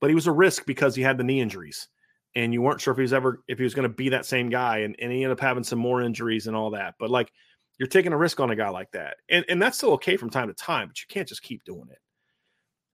but 0.00 0.10
he 0.10 0.14
was 0.14 0.26
a 0.26 0.32
risk 0.32 0.66
because 0.66 0.94
he 0.94 1.02
had 1.02 1.16
the 1.16 1.24
knee 1.24 1.40
injuries 1.40 1.88
and 2.34 2.52
you 2.52 2.62
weren't 2.62 2.80
sure 2.80 2.92
if 2.92 2.98
he 2.98 3.02
was 3.02 3.12
ever 3.12 3.42
if 3.48 3.58
he 3.58 3.64
was 3.64 3.74
going 3.74 3.88
to 3.88 3.94
be 3.94 4.10
that 4.10 4.26
same 4.26 4.48
guy 4.48 4.78
and, 4.78 4.96
and 5.00 5.10
he 5.10 5.18
ended 5.18 5.32
up 5.32 5.40
having 5.40 5.64
some 5.64 5.78
more 5.78 6.00
injuries 6.02 6.46
and 6.46 6.56
all 6.56 6.70
that 6.70 6.94
but 6.98 7.10
like 7.10 7.32
you're 7.78 7.88
taking 7.88 8.12
a 8.12 8.16
risk 8.16 8.38
on 8.40 8.50
a 8.50 8.56
guy 8.56 8.68
like 8.68 8.90
that 8.92 9.16
and, 9.28 9.44
and 9.48 9.60
that's 9.60 9.78
still 9.78 9.92
okay 9.92 10.16
from 10.16 10.30
time 10.30 10.48
to 10.48 10.54
time 10.54 10.88
but 10.88 11.00
you 11.00 11.06
can't 11.08 11.26
just 11.28 11.42
keep 11.42 11.64
doing 11.64 11.88
it. 11.90 11.98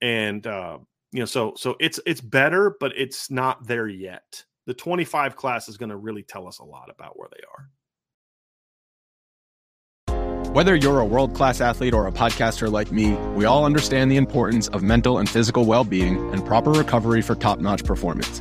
And 0.01 0.47
uh, 0.47 0.79
you 1.13 1.21
know 1.21 1.27
so 1.27 1.55
so 1.57 1.77
it's 1.81 1.99
it's 2.07 2.21
better 2.21 2.77
but 2.79 2.93
it's 2.97 3.31
not 3.31 3.67
there 3.67 3.89
yet. 3.89 4.45
The 4.67 4.75
25 4.75 5.37
class 5.37 5.69
is 5.69 5.77
going 5.77 5.91
to 5.91 5.97
really 5.97 6.23
tell 6.23 6.47
us 6.47 6.59
a 6.59 6.65
lot 6.65 6.91
about 6.91 7.19
where 7.19 7.29
they 7.33 7.41
are. 7.53 7.69
Whether 10.53 10.75
you're 10.75 11.01
a 11.01 11.05
world-class 11.05 11.61
athlete 11.61 11.93
or 11.93 12.07
a 12.07 12.13
podcaster 12.13 12.71
like 12.71 12.91
me 12.93 13.13
we 13.35 13.45
all 13.45 13.65
understand 13.65 14.11
the 14.11 14.17
importance 14.17 14.69
of 14.69 14.83
mental 14.83 15.19
and 15.19 15.29
physical 15.29 15.65
well-being 15.65 16.33
and 16.33 16.47
proper 16.47 16.71
recovery 16.71 17.23
for 17.23 17.35
top-notch 17.35 17.85
performance 17.85 18.41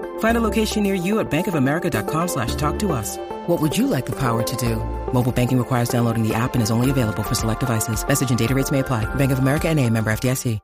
Find 0.21 0.37
a 0.37 0.41
location 0.41 0.81
near 0.81 0.95
you 0.95 1.19
at 1.19 1.29
bankofamerica.com 1.29 2.27
slash 2.27 2.55
talk 2.55 2.79
to 2.79 2.91
us. 2.91 3.17
What 3.47 3.61
would 3.61 3.77
you 3.77 3.85
like 3.85 4.07
the 4.07 4.15
power 4.15 4.41
to 4.41 4.55
do? 4.55 4.77
Mobile 5.13 5.31
banking 5.31 5.59
requires 5.59 5.89
downloading 5.89 6.27
the 6.27 6.33
app 6.33 6.53
and 6.53 6.63
is 6.63 6.71
only 6.71 6.89
available 6.89 7.21
for 7.21 7.35
select 7.35 7.59
devices. 7.59 8.07
Message 8.07 8.31
and 8.31 8.39
data 8.39 8.55
rates 8.55 8.71
may 8.71 8.79
apply. 8.79 9.05
Bank 9.15 9.31
of 9.31 9.39
America 9.39 9.67
and 9.67 9.79
a 9.79 9.87
member 9.89 10.11
FDIC. 10.11 10.59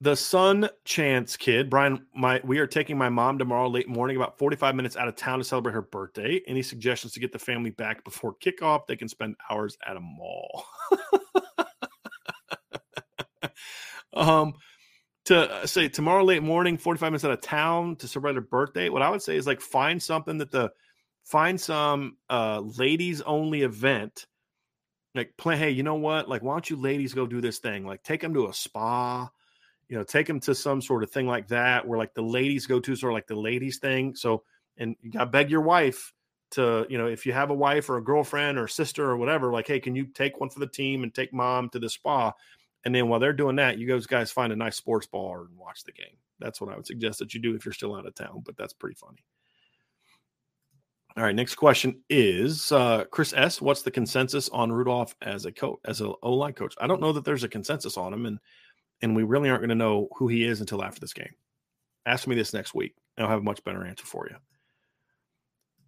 The 0.00 0.16
Sun 0.16 0.68
Chance 0.84 1.36
kid, 1.36 1.70
Brian, 1.70 2.06
my 2.12 2.40
we 2.42 2.58
are 2.58 2.66
taking 2.66 2.98
my 2.98 3.08
mom 3.08 3.38
tomorrow 3.38 3.68
late 3.68 3.88
morning, 3.88 4.16
about 4.16 4.36
45 4.36 4.74
minutes 4.74 4.96
out 4.96 5.06
of 5.06 5.14
town 5.14 5.38
to 5.38 5.44
celebrate 5.44 5.74
her 5.74 5.82
birthday. 5.82 6.42
Any 6.44 6.62
suggestions 6.62 7.12
to 7.12 7.20
get 7.20 7.30
the 7.30 7.38
family 7.38 7.70
back 7.70 8.02
before 8.02 8.34
kickoff? 8.34 8.88
They 8.88 8.96
can 8.96 9.06
spend 9.06 9.36
hours 9.48 9.78
at 9.86 9.96
a 9.96 10.00
mall. 10.00 10.64
um 14.14 14.54
to 15.26 15.66
say 15.66 15.88
tomorrow 15.88 16.24
late 16.24 16.42
morning, 16.42 16.78
45 16.78 17.12
minutes 17.12 17.24
out 17.24 17.30
of 17.30 17.40
town 17.40 17.96
to 17.96 18.08
celebrate 18.08 18.34
her 18.34 18.40
birthday, 18.40 18.88
what 18.88 19.02
I 19.02 19.10
would 19.10 19.22
say 19.22 19.36
is 19.36 19.46
like 19.46 19.60
find 19.60 20.02
something 20.02 20.38
that 20.38 20.50
the 20.50 20.72
find 21.24 21.60
some 21.60 22.16
uh 22.28 22.60
ladies 22.60 23.20
only 23.22 23.62
event. 23.62 24.26
Like 25.14 25.36
play, 25.36 25.56
hey, 25.56 25.70
you 25.70 25.82
know 25.82 25.96
what? 25.96 26.28
Like, 26.28 26.42
why 26.42 26.54
don't 26.54 26.68
you 26.68 26.76
ladies 26.76 27.14
go 27.14 27.26
do 27.26 27.40
this 27.40 27.58
thing? 27.58 27.86
Like 27.86 28.02
take 28.02 28.20
them 28.20 28.34
to 28.34 28.48
a 28.48 28.54
spa, 28.54 29.30
you 29.88 29.96
know, 29.96 30.04
take 30.04 30.26
them 30.26 30.40
to 30.40 30.54
some 30.54 30.80
sort 30.80 31.02
of 31.02 31.10
thing 31.10 31.26
like 31.26 31.48
that 31.48 31.86
where 31.86 31.98
like 31.98 32.14
the 32.14 32.22
ladies 32.22 32.66
go 32.66 32.80
to 32.80 32.96
sort 32.96 33.12
of 33.12 33.14
like 33.14 33.26
the 33.26 33.38
ladies 33.38 33.78
thing. 33.78 34.16
So 34.16 34.42
and 34.76 34.96
you 35.02 35.10
gotta 35.10 35.26
beg 35.26 35.50
your 35.50 35.60
wife 35.60 36.12
to, 36.52 36.86
you 36.88 36.98
know, 36.98 37.06
if 37.06 37.26
you 37.26 37.32
have 37.32 37.50
a 37.50 37.54
wife 37.54 37.88
or 37.90 37.98
a 37.98 38.04
girlfriend 38.04 38.58
or 38.58 38.66
sister 38.68 39.08
or 39.08 39.16
whatever, 39.16 39.52
like, 39.52 39.68
hey, 39.68 39.80
can 39.80 39.94
you 39.94 40.06
take 40.06 40.40
one 40.40 40.50
for 40.50 40.60
the 40.60 40.66
team 40.66 41.02
and 41.02 41.14
take 41.14 41.32
mom 41.32 41.68
to 41.70 41.78
the 41.78 41.88
spa? 41.88 42.32
And 42.84 42.94
then 42.94 43.08
while 43.08 43.20
they're 43.20 43.32
doing 43.32 43.56
that, 43.56 43.78
you 43.78 44.00
guys 44.08 44.32
find 44.32 44.52
a 44.52 44.56
nice 44.56 44.76
sports 44.76 45.06
bar 45.06 45.42
and 45.42 45.56
watch 45.56 45.84
the 45.84 45.92
game. 45.92 46.16
That's 46.40 46.60
what 46.60 46.72
I 46.72 46.76
would 46.76 46.86
suggest 46.86 47.20
that 47.20 47.32
you 47.32 47.40
do 47.40 47.54
if 47.54 47.64
you're 47.64 47.72
still 47.72 47.94
out 47.94 48.06
of 48.06 48.14
town, 48.14 48.42
but 48.44 48.56
that's 48.56 48.72
pretty 48.72 48.96
funny. 48.96 49.24
All 51.16 51.22
right, 51.22 51.34
next 51.34 51.56
question 51.56 52.02
is 52.08 52.72
uh, 52.72 53.04
Chris 53.10 53.34
S. 53.34 53.60
What's 53.60 53.82
the 53.82 53.90
consensus 53.90 54.48
on 54.48 54.72
Rudolph 54.72 55.14
as 55.20 55.44
a 55.44 55.52
coach, 55.52 55.78
as 55.84 56.00
a 56.00 56.10
O 56.22 56.32
line 56.32 56.54
coach? 56.54 56.74
I 56.80 56.86
don't 56.86 57.02
know 57.02 57.12
that 57.12 57.24
there's 57.24 57.44
a 57.44 57.48
consensus 57.48 57.98
on 57.98 58.14
him, 58.14 58.24
and 58.24 58.38
and 59.02 59.14
we 59.14 59.22
really 59.22 59.50
aren't 59.50 59.60
going 59.60 59.68
to 59.68 59.74
know 59.74 60.08
who 60.16 60.28
he 60.28 60.44
is 60.44 60.60
until 60.60 60.82
after 60.82 61.00
this 61.00 61.12
game. 61.12 61.34
Ask 62.06 62.26
me 62.26 62.34
this 62.34 62.54
next 62.54 62.74
week. 62.74 62.94
I'll 63.18 63.28
have 63.28 63.40
a 63.40 63.42
much 63.42 63.62
better 63.62 63.84
answer 63.84 64.06
for 64.06 64.26
you. 64.30 64.36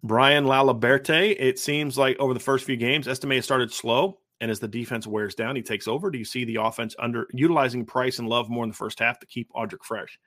Brian 0.03 0.45
Lalaberte, 0.45 1.35
it 1.39 1.57
seems 1.57 1.97
like 1.97 2.17
over 2.19 2.35
the 2.35 2.39
first 2.39 2.65
few 2.65 2.77
games, 2.77 3.07
Estime 3.07 3.41
started 3.41 3.73
slow. 3.73 4.19
And 4.41 4.51
as 4.51 4.59
the 4.59 4.67
defense 4.67 5.07
wears 5.07 5.33
down, 5.33 5.55
he 5.55 5.61
takes 5.61 5.87
over. 5.87 6.11
Do 6.11 6.17
you 6.17 6.25
see 6.25 6.43
the 6.43 6.57
offense 6.61 6.95
under 6.99 7.27
utilizing 7.31 7.85
Price 7.85 8.19
and 8.19 8.27
Love 8.27 8.49
more 8.49 8.63
in 8.63 8.69
the 8.69 8.75
first 8.75 8.99
half 8.99 9.19
to 9.19 9.27
keep 9.27 9.49
Audric 9.53 9.83
fresh? 9.83 10.19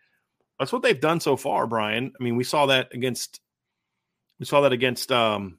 That's 0.58 0.72
what 0.72 0.82
they've 0.82 1.00
done 1.00 1.20
so 1.20 1.36
far, 1.36 1.66
Brian. 1.66 2.12
I 2.18 2.24
mean, 2.24 2.36
we 2.36 2.44
saw 2.44 2.66
that 2.66 2.88
against 2.92 3.40
we 4.40 4.46
saw 4.46 4.62
that 4.62 4.72
against 4.72 5.12
um, 5.12 5.58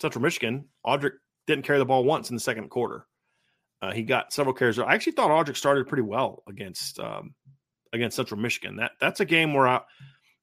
Central 0.00 0.22
Michigan. 0.22 0.66
Audric 0.86 1.12
didn't 1.46 1.64
carry 1.64 1.78
the 1.78 1.84
ball 1.84 2.04
once 2.04 2.30
in 2.30 2.36
the 2.36 2.40
second 2.40 2.70
quarter. 2.70 3.06
Uh, 3.82 3.92
he 3.92 4.02
got 4.02 4.32
several 4.32 4.54
carries. 4.54 4.78
I 4.78 4.94
actually 4.94 5.12
thought 5.12 5.30
Audric 5.30 5.56
started 5.56 5.86
pretty 5.86 6.02
well 6.02 6.42
against 6.48 6.98
um, 6.98 7.34
against 7.92 8.16
Central 8.16 8.40
Michigan. 8.40 8.76
That 8.76 8.92
that's 9.00 9.20
a 9.20 9.24
game 9.26 9.52
where 9.52 9.68
I 9.68 9.80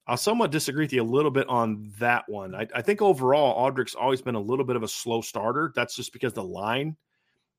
I'll 0.06 0.16
somewhat 0.16 0.50
disagree 0.50 0.84
with 0.84 0.92
you 0.92 1.02
a 1.02 1.04
little 1.04 1.30
bit 1.30 1.48
on 1.48 1.92
that 1.98 2.24
one. 2.28 2.54
I, 2.54 2.66
I 2.74 2.82
think 2.82 3.02
overall 3.02 3.70
Audric's 3.70 3.94
always 3.94 4.22
been 4.22 4.34
a 4.34 4.40
little 4.40 4.64
bit 4.64 4.76
of 4.76 4.82
a 4.82 4.88
slow 4.88 5.20
starter. 5.20 5.72
That's 5.74 5.94
just 5.94 6.12
because 6.12 6.32
the 6.32 6.42
line 6.42 6.96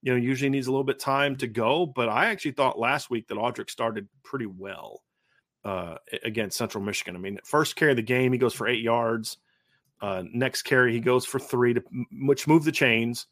you 0.03 0.11
know, 0.11 0.19
usually 0.19 0.49
needs 0.49 0.67
a 0.67 0.71
little 0.71 0.83
bit 0.83 0.99
time 0.99 1.37
to 1.37 1.47
go. 1.47 1.85
But 1.85 2.09
I 2.09 2.25
actually 2.25 2.51
thought 2.51 2.77
last 2.77 3.09
week 3.09 3.27
that 3.29 3.37
Audric 3.37 3.69
started 3.69 4.07
pretty 4.23 4.45
well 4.45 5.01
uh, 5.63 5.95
against 6.23 6.57
Central 6.57 6.83
Michigan. 6.83 7.15
I 7.15 7.19
mean, 7.19 7.39
first 7.45 7.77
carry 7.77 7.93
of 7.93 7.95
the 7.95 8.03
game, 8.03 8.33
he 8.33 8.37
goes 8.37 8.53
for 8.53 8.67
eight 8.67 8.81
yards. 8.83 9.37
Uh, 10.01 10.23
next 10.33 10.63
carry, 10.63 10.91
he 10.91 10.99
goes 10.99 11.25
for 11.25 11.39
three, 11.39 11.73
to 11.73 11.83
which 12.11 12.47
moved 12.47 12.65
the 12.65 12.71
chains. 12.71 13.27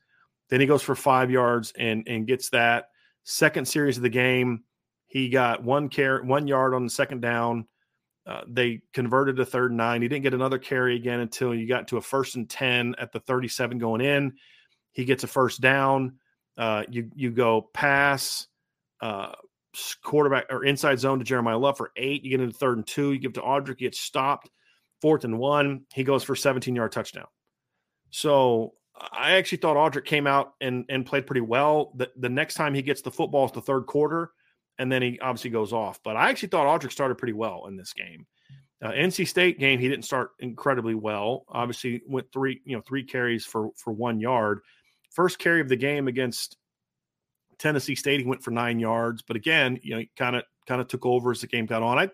Then 0.49 0.61
he 0.61 0.65
goes 0.65 0.81
for 0.81 0.95
five 0.95 1.29
yards 1.29 1.73
and 1.77 2.07
and 2.07 2.25
gets 2.25 2.49
that. 2.49 2.85
Second 3.23 3.67
series 3.67 3.97
of 3.97 4.03
the 4.03 4.09
game, 4.09 4.63
he 5.07 5.29
got 5.29 5.61
one 5.63 5.89
carry, 5.89 6.25
one 6.25 6.47
yard 6.47 6.73
on 6.73 6.85
the 6.85 6.89
second 6.89 7.21
down. 7.21 7.67
Uh, 8.25 8.41
they 8.47 8.81
converted 8.93 9.35
to 9.35 9.45
third 9.45 9.71
and 9.71 9.77
nine. 9.77 10.01
He 10.01 10.07
didn't 10.07 10.23
get 10.23 10.33
another 10.33 10.57
carry 10.57 10.95
again 10.95 11.19
until 11.19 11.53
you 11.53 11.67
got 11.67 11.89
to 11.89 11.97
a 11.97 12.01
first 12.01 12.37
and 12.37 12.49
ten 12.49 12.95
at 12.97 13.11
the 13.11 13.19
37 13.19 13.77
going 13.77 13.99
in. 13.99 14.33
He 14.93 15.03
gets 15.03 15.25
a 15.25 15.27
first 15.27 15.59
down. 15.59 16.19
Uh, 16.61 16.83
you 16.91 17.09
you 17.15 17.31
go 17.31 17.69
pass, 17.73 18.45
uh, 19.01 19.31
quarterback 20.03 20.45
or 20.51 20.63
inside 20.63 20.99
zone 20.99 21.17
to 21.17 21.25
Jeremiyah 21.25 21.59
Love 21.59 21.75
for 21.75 21.91
eight. 21.97 22.23
You 22.23 22.29
get 22.29 22.39
into 22.39 22.55
third 22.55 22.77
and 22.77 22.85
two. 22.85 23.13
You 23.13 23.19
give 23.19 23.33
to 23.33 23.41
Audric. 23.41 23.79
He 23.79 23.85
gets 23.85 23.99
stopped. 23.99 24.47
Fourth 25.01 25.23
and 25.23 25.39
one. 25.39 25.85
He 25.91 26.03
goes 26.03 26.23
for 26.23 26.35
17 26.35 26.75
yard 26.75 26.91
touchdown. 26.91 27.25
So 28.11 28.73
I 29.11 29.31
actually 29.31 29.57
thought 29.57 29.75
Audric 29.75 30.05
came 30.05 30.27
out 30.27 30.53
and 30.61 30.85
and 30.87 31.03
played 31.03 31.25
pretty 31.25 31.41
well. 31.41 31.93
The, 31.95 32.11
the 32.15 32.29
next 32.29 32.53
time 32.53 32.75
he 32.75 32.83
gets 32.83 33.01
the 33.01 33.09
football 33.09 33.47
is 33.47 33.51
the 33.53 33.61
third 33.61 33.87
quarter 33.87 34.29
and 34.77 34.91
then 34.91 35.01
he 35.01 35.19
obviously 35.19 35.49
goes 35.49 35.73
off. 35.73 35.99
But 36.03 36.15
I 36.15 36.29
actually 36.29 36.49
thought 36.49 36.67
Audric 36.67 36.91
started 36.91 37.17
pretty 37.17 37.33
well 37.33 37.65
in 37.67 37.75
this 37.75 37.93
game. 37.93 38.27
Uh, 38.83 38.91
NC 38.91 39.27
State 39.27 39.59
game, 39.59 39.79
he 39.79 39.89
didn't 39.89 40.05
start 40.05 40.31
incredibly 40.39 40.95
well. 40.95 41.45
Obviously, 41.49 42.01
went 42.07 42.31
three, 42.31 42.61
you 42.65 42.75
know, 42.75 42.83
three 42.87 43.03
carries 43.03 43.45
for 43.45 43.69
for 43.75 43.93
one 43.93 44.19
yard. 44.19 44.59
First 45.11 45.39
carry 45.39 45.61
of 45.61 45.69
the 45.69 45.75
game 45.75 46.07
against 46.07 46.57
Tennessee 47.59 47.95
State, 47.95 48.21
he 48.21 48.25
went 48.25 48.43
for 48.43 48.51
nine 48.51 48.79
yards. 48.79 49.21
But 49.21 49.35
again, 49.35 49.79
you 49.83 49.95
know, 49.95 50.03
kind 50.17 50.35
of 50.35 50.43
kind 50.67 50.81
of 50.81 50.87
took 50.87 51.05
over 51.05 51.31
as 51.31 51.41
the 51.41 51.47
game 51.47 51.65
got 51.65 51.83
on. 51.83 51.99
I, 51.99 52.03
I 52.03 52.09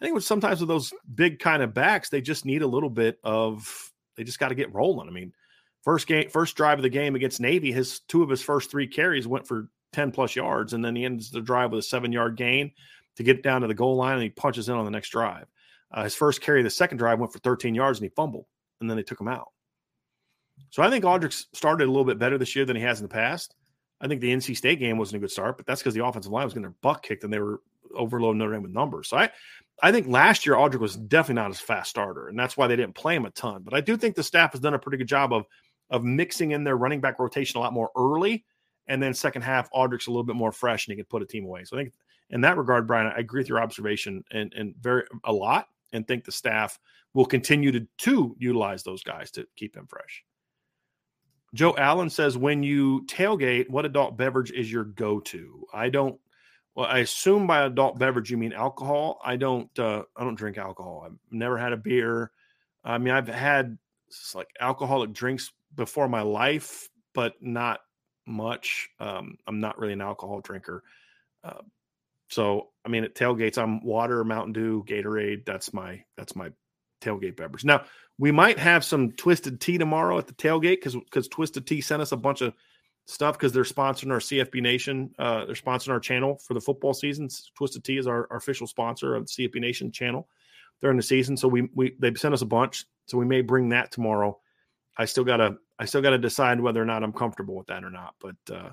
think 0.00 0.14
with 0.14 0.24
sometimes 0.24 0.60
with 0.60 0.68
those 0.68 0.92
big 1.14 1.40
kind 1.40 1.62
of 1.62 1.74
backs, 1.74 2.08
they 2.08 2.20
just 2.20 2.44
need 2.44 2.62
a 2.62 2.66
little 2.66 2.90
bit 2.90 3.18
of 3.24 3.90
they 4.16 4.24
just 4.24 4.38
got 4.38 4.48
to 4.48 4.54
get 4.54 4.72
rolling. 4.72 5.08
I 5.08 5.12
mean, 5.12 5.32
first 5.82 6.06
game, 6.06 6.28
first 6.30 6.56
drive 6.56 6.78
of 6.78 6.82
the 6.82 6.88
game 6.88 7.14
against 7.14 7.40
Navy, 7.40 7.72
his 7.72 8.00
two 8.00 8.22
of 8.22 8.30
his 8.30 8.42
first 8.42 8.70
three 8.70 8.86
carries 8.86 9.26
went 9.26 9.46
for 9.46 9.68
10 9.92 10.12
plus 10.12 10.36
yards, 10.36 10.72
and 10.72 10.84
then 10.84 10.94
he 10.94 11.04
ends 11.04 11.30
the 11.30 11.40
drive 11.40 11.72
with 11.72 11.80
a 11.80 11.82
seven 11.82 12.12
yard 12.12 12.36
gain 12.36 12.70
to 13.16 13.22
get 13.22 13.42
down 13.42 13.62
to 13.62 13.66
the 13.66 13.74
goal 13.74 13.96
line, 13.96 14.14
and 14.14 14.22
he 14.22 14.30
punches 14.30 14.68
in 14.68 14.74
on 14.76 14.84
the 14.84 14.90
next 14.90 15.10
drive. 15.10 15.46
Uh, 15.90 16.04
his 16.04 16.14
first 16.14 16.40
carry, 16.40 16.62
the 16.62 16.70
second 16.70 16.98
drive, 16.98 17.18
went 17.18 17.32
for 17.32 17.38
13 17.40 17.74
yards, 17.74 17.98
and 17.98 18.04
he 18.04 18.14
fumbled, 18.14 18.46
and 18.80 18.88
then 18.88 18.96
they 18.96 19.02
took 19.02 19.20
him 19.20 19.28
out. 19.28 19.48
So 20.70 20.82
I 20.82 20.90
think 20.90 21.04
Audric 21.04 21.32
started 21.54 21.84
a 21.84 21.90
little 21.90 22.04
bit 22.04 22.18
better 22.18 22.38
this 22.38 22.54
year 22.54 22.64
than 22.64 22.76
he 22.76 22.82
has 22.82 23.00
in 23.00 23.04
the 23.04 23.12
past. 23.12 23.54
I 24.00 24.06
think 24.06 24.20
the 24.20 24.32
NC 24.32 24.56
State 24.56 24.78
game 24.78 24.98
wasn't 24.98 25.16
a 25.16 25.20
good 25.20 25.30
start, 25.30 25.56
but 25.56 25.66
that's 25.66 25.80
because 25.80 25.94
the 25.94 26.04
offensive 26.04 26.32
line 26.32 26.44
was 26.44 26.52
getting 26.52 26.62
their 26.62 26.74
butt 26.82 27.02
kicked 27.02 27.24
and 27.24 27.32
they 27.32 27.40
were 27.40 27.60
overloading 27.94 28.38
Notre 28.38 28.52
Dame 28.52 28.62
with 28.62 28.72
numbers. 28.72 29.08
So 29.08 29.16
I, 29.16 29.30
I 29.82 29.90
think 29.90 30.06
last 30.06 30.46
year 30.46 30.54
Audric 30.56 30.78
was 30.78 30.96
definitely 30.96 31.42
not 31.42 31.50
as 31.50 31.60
fast 31.60 31.90
starter, 31.90 32.28
and 32.28 32.38
that's 32.38 32.56
why 32.56 32.66
they 32.66 32.76
didn't 32.76 32.94
play 32.94 33.16
him 33.16 33.26
a 33.26 33.30
ton. 33.30 33.62
But 33.62 33.74
I 33.74 33.80
do 33.80 33.96
think 33.96 34.14
the 34.14 34.22
staff 34.22 34.52
has 34.52 34.60
done 34.60 34.74
a 34.74 34.78
pretty 34.78 34.98
good 34.98 35.08
job 35.08 35.32
of 35.32 35.46
of 35.90 36.04
mixing 36.04 36.50
in 36.50 36.64
their 36.64 36.76
running 36.76 37.00
back 37.00 37.18
rotation 37.18 37.56
a 37.56 37.60
lot 37.60 37.72
more 37.72 37.90
early 37.96 38.44
and 38.88 39.02
then 39.02 39.14
second 39.14 39.42
half, 39.42 39.70
Audric's 39.72 40.06
a 40.06 40.10
little 40.10 40.24
bit 40.24 40.34
more 40.34 40.50
fresh 40.50 40.86
and 40.86 40.92
he 40.92 40.96
can 40.96 41.04
put 41.04 41.22
a 41.22 41.26
team 41.26 41.44
away. 41.44 41.64
So 41.64 41.76
I 41.76 41.80
think 41.80 41.92
in 42.30 42.40
that 42.40 42.56
regard, 42.56 42.86
Brian, 42.86 43.06
I 43.06 43.20
agree 43.20 43.40
with 43.40 43.48
your 43.48 43.60
observation 43.60 44.24
and, 44.32 44.52
and 44.54 44.74
very 44.80 45.04
a 45.24 45.32
lot 45.32 45.68
and 45.92 46.06
think 46.06 46.24
the 46.24 46.32
staff 46.32 46.78
will 47.14 47.26
continue 47.26 47.70
to, 47.72 47.86
to 47.98 48.34
utilize 48.38 48.82
those 48.82 49.02
guys 49.02 49.30
to 49.32 49.46
keep 49.56 49.76
him 49.76 49.86
fresh. 49.86 50.24
Joe 51.54 51.74
Allen 51.76 52.10
says, 52.10 52.36
when 52.36 52.62
you 52.62 53.04
tailgate, 53.06 53.70
what 53.70 53.86
adult 53.86 54.16
beverage 54.16 54.50
is 54.50 54.70
your 54.70 54.84
go-to? 54.84 55.66
I 55.72 55.88
don't. 55.88 56.20
Well, 56.74 56.86
I 56.86 56.98
assume 56.98 57.46
by 57.46 57.62
adult 57.62 57.98
beverage 57.98 58.30
you 58.30 58.36
mean 58.36 58.52
alcohol. 58.52 59.18
I 59.24 59.36
don't. 59.36 59.76
Uh, 59.78 60.02
I 60.16 60.24
don't 60.24 60.36
drink 60.36 60.58
alcohol. 60.58 61.04
I've 61.06 61.18
never 61.30 61.58
had 61.58 61.72
a 61.72 61.76
beer. 61.76 62.30
I 62.84 62.98
mean, 62.98 63.14
I've 63.14 63.28
had 63.28 63.78
like 64.34 64.48
alcoholic 64.60 65.12
drinks 65.12 65.52
before 65.74 66.08
my 66.08 66.22
life, 66.22 66.88
but 67.14 67.34
not 67.40 67.80
much. 68.26 68.88
Um, 69.00 69.38
I'm 69.46 69.60
not 69.60 69.78
really 69.78 69.94
an 69.94 70.00
alcohol 70.00 70.40
drinker. 70.40 70.84
Uh, 71.42 71.62
so 72.28 72.68
I 72.84 72.88
mean, 72.90 73.04
at 73.04 73.14
tailgates, 73.14 73.58
I'm 73.58 73.82
water, 73.82 74.22
Mountain 74.22 74.52
Dew, 74.52 74.84
Gatorade. 74.86 75.44
That's 75.44 75.72
my 75.72 76.04
that's 76.16 76.36
my 76.36 76.50
tailgate 77.00 77.36
beverage. 77.36 77.64
Now 77.64 77.84
we 78.18 78.32
might 78.32 78.58
have 78.58 78.84
some 78.84 79.12
Twisted 79.12 79.60
Tea 79.60 79.78
tomorrow 79.78 80.18
at 80.18 80.26
the 80.26 80.34
tailgate 80.34 80.76
because 80.76 80.94
because 80.94 81.28
Twisted 81.28 81.66
Tea 81.66 81.80
sent 81.80 82.02
us 82.02 82.12
a 82.12 82.16
bunch 82.16 82.40
of 82.40 82.54
stuff 83.06 83.38
because 83.38 83.52
they're 83.52 83.64
sponsoring 83.64 84.12
our 84.12 84.18
CFB 84.18 84.60
Nation. 84.60 85.10
Uh, 85.18 85.46
they're 85.46 85.54
sponsoring 85.54 85.90
our 85.90 86.00
channel 86.00 86.36
for 86.36 86.54
the 86.54 86.60
football 86.60 86.92
seasons. 86.92 87.50
Twisted 87.54 87.84
Tea 87.84 87.98
is 87.98 88.06
our, 88.06 88.26
our 88.30 88.36
official 88.36 88.66
sponsor 88.66 89.14
of 89.14 89.26
the 89.26 89.48
CFB 89.48 89.60
Nation 89.60 89.90
channel 89.90 90.28
during 90.80 90.96
the 90.96 91.02
season. 91.02 91.36
So 91.36 91.48
we 91.48 91.68
we 91.74 91.96
they 91.98 92.14
sent 92.14 92.34
us 92.34 92.42
a 92.42 92.46
bunch. 92.46 92.84
So 93.06 93.18
we 93.18 93.24
may 93.24 93.40
bring 93.40 93.68
that 93.70 93.92
tomorrow. 93.92 94.38
I 94.96 95.04
still 95.04 95.24
gotta 95.24 95.56
I 95.78 95.84
still 95.84 96.02
got 96.02 96.10
to 96.10 96.18
decide 96.18 96.60
whether 96.60 96.82
or 96.82 96.84
not 96.84 97.04
I'm 97.04 97.12
comfortable 97.12 97.54
with 97.54 97.68
that 97.68 97.84
or 97.84 97.90
not. 97.90 98.14
But 98.20 98.36
uh, 98.52 98.70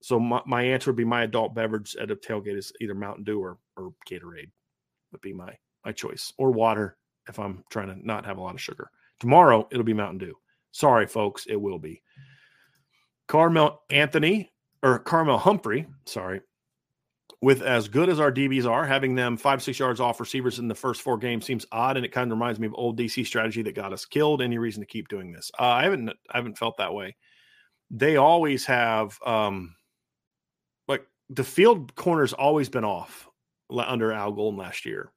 so 0.00 0.20
my, 0.20 0.40
my 0.46 0.62
answer 0.62 0.90
would 0.90 0.96
be 0.96 1.04
my 1.04 1.24
adult 1.24 1.54
beverage 1.54 1.96
at 1.96 2.10
a 2.10 2.16
tailgate 2.16 2.56
is 2.56 2.72
either 2.80 2.94
Mountain 2.94 3.24
Dew 3.24 3.42
or, 3.42 3.58
or 3.76 3.92
Gatorade 4.08 4.50
would 5.12 5.20
be 5.20 5.32
my 5.32 5.56
my 5.84 5.92
choice, 5.92 6.32
or 6.36 6.50
water 6.50 6.96
if 7.28 7.38
I'm 7.38 7.64
trying 7.70 7.88
to 7.88 8.06
not 8.06 8.26
have 8.26 8.38
a 8.38 8.42
lot 8.42 8.54
of 8.54 8.60
sugar. 8.60 8.90
Tomorrow 9.20 9.68
it'll 9.70 9.84
be 9.84 9.94
Mountain 9.94 10.18
Dew. 10.18 10.34
Sorry, 10.72 11.06
folks, 11.06 11.46
it 11.46 11.56
will 11.56 11.78
be. 11.78 12.02
Carmel 13.28 13.82
Anthony 13.90 14.52
or 14.82 14.98
Carmel 14.98 15.38
Humphrey, 15.38 15.86
sorry, 16.04 16.40
with 17.42 17.62
as 17.62 17.88
good 17.88 18.08
as 18.08 18.20
our 18.20 18.32
DBs 18.32 18.66
are, 18.66 18.86
having 18.86 19.14
them 19.14 19.36
five, 19.36 19.62
six 19.62 19.78
yards 19.78 20.00
off 20.00 20.20
receivers 20.20 20.58
in 20.58 20.68
the 20.68 20.74
first 20.74 21.02
four 21.02 21.18
games 21.18 21.44
seems 21.44 21.66
odd, 21.72 21.96
and 21.96 22.06
it 22.06 22.12
kind 22.12 22.30
of 22.30 22.36
reminds 22.36 22.58
me 22.58 22.66
of 22.66 22.74
old 22.76 22.98
DC 22.98 23.26
strategy 23.26 23.62
that 23.62 23.74
got 23.74 23.92
us 23.92 24.04
killed. 24.04 24.42
Any 24.42 24.58
reason 24.58 24.80
to 24.80 24.86
keep 24.86 25.08
doing 25.08 25.32
this? 25.32 25.50
Uh, 25.58 25.64
I 25.64 25.84
haven't, 25.84 26.10
I 26.30 26.36
haven't 26.36 26.58
felt 26.58 26.76
that 26.78 26.94
way. 26.94 27.16
They 27.90 28.16
always 28.16 28.64
have, 28.66 29.18
um, 29.24 29.74
like 30.88 31.06
the 31.30 31.44
field 31.44 31.94
corner's 31.94 32.32
always 32.32 32.68
been 32.68 32.84
off 32.84 33.28
under 33.70 34.12
Al 34.12 34.32
Golden 34.32 34.58
last 34.58 34.86
year. 34.86 35.12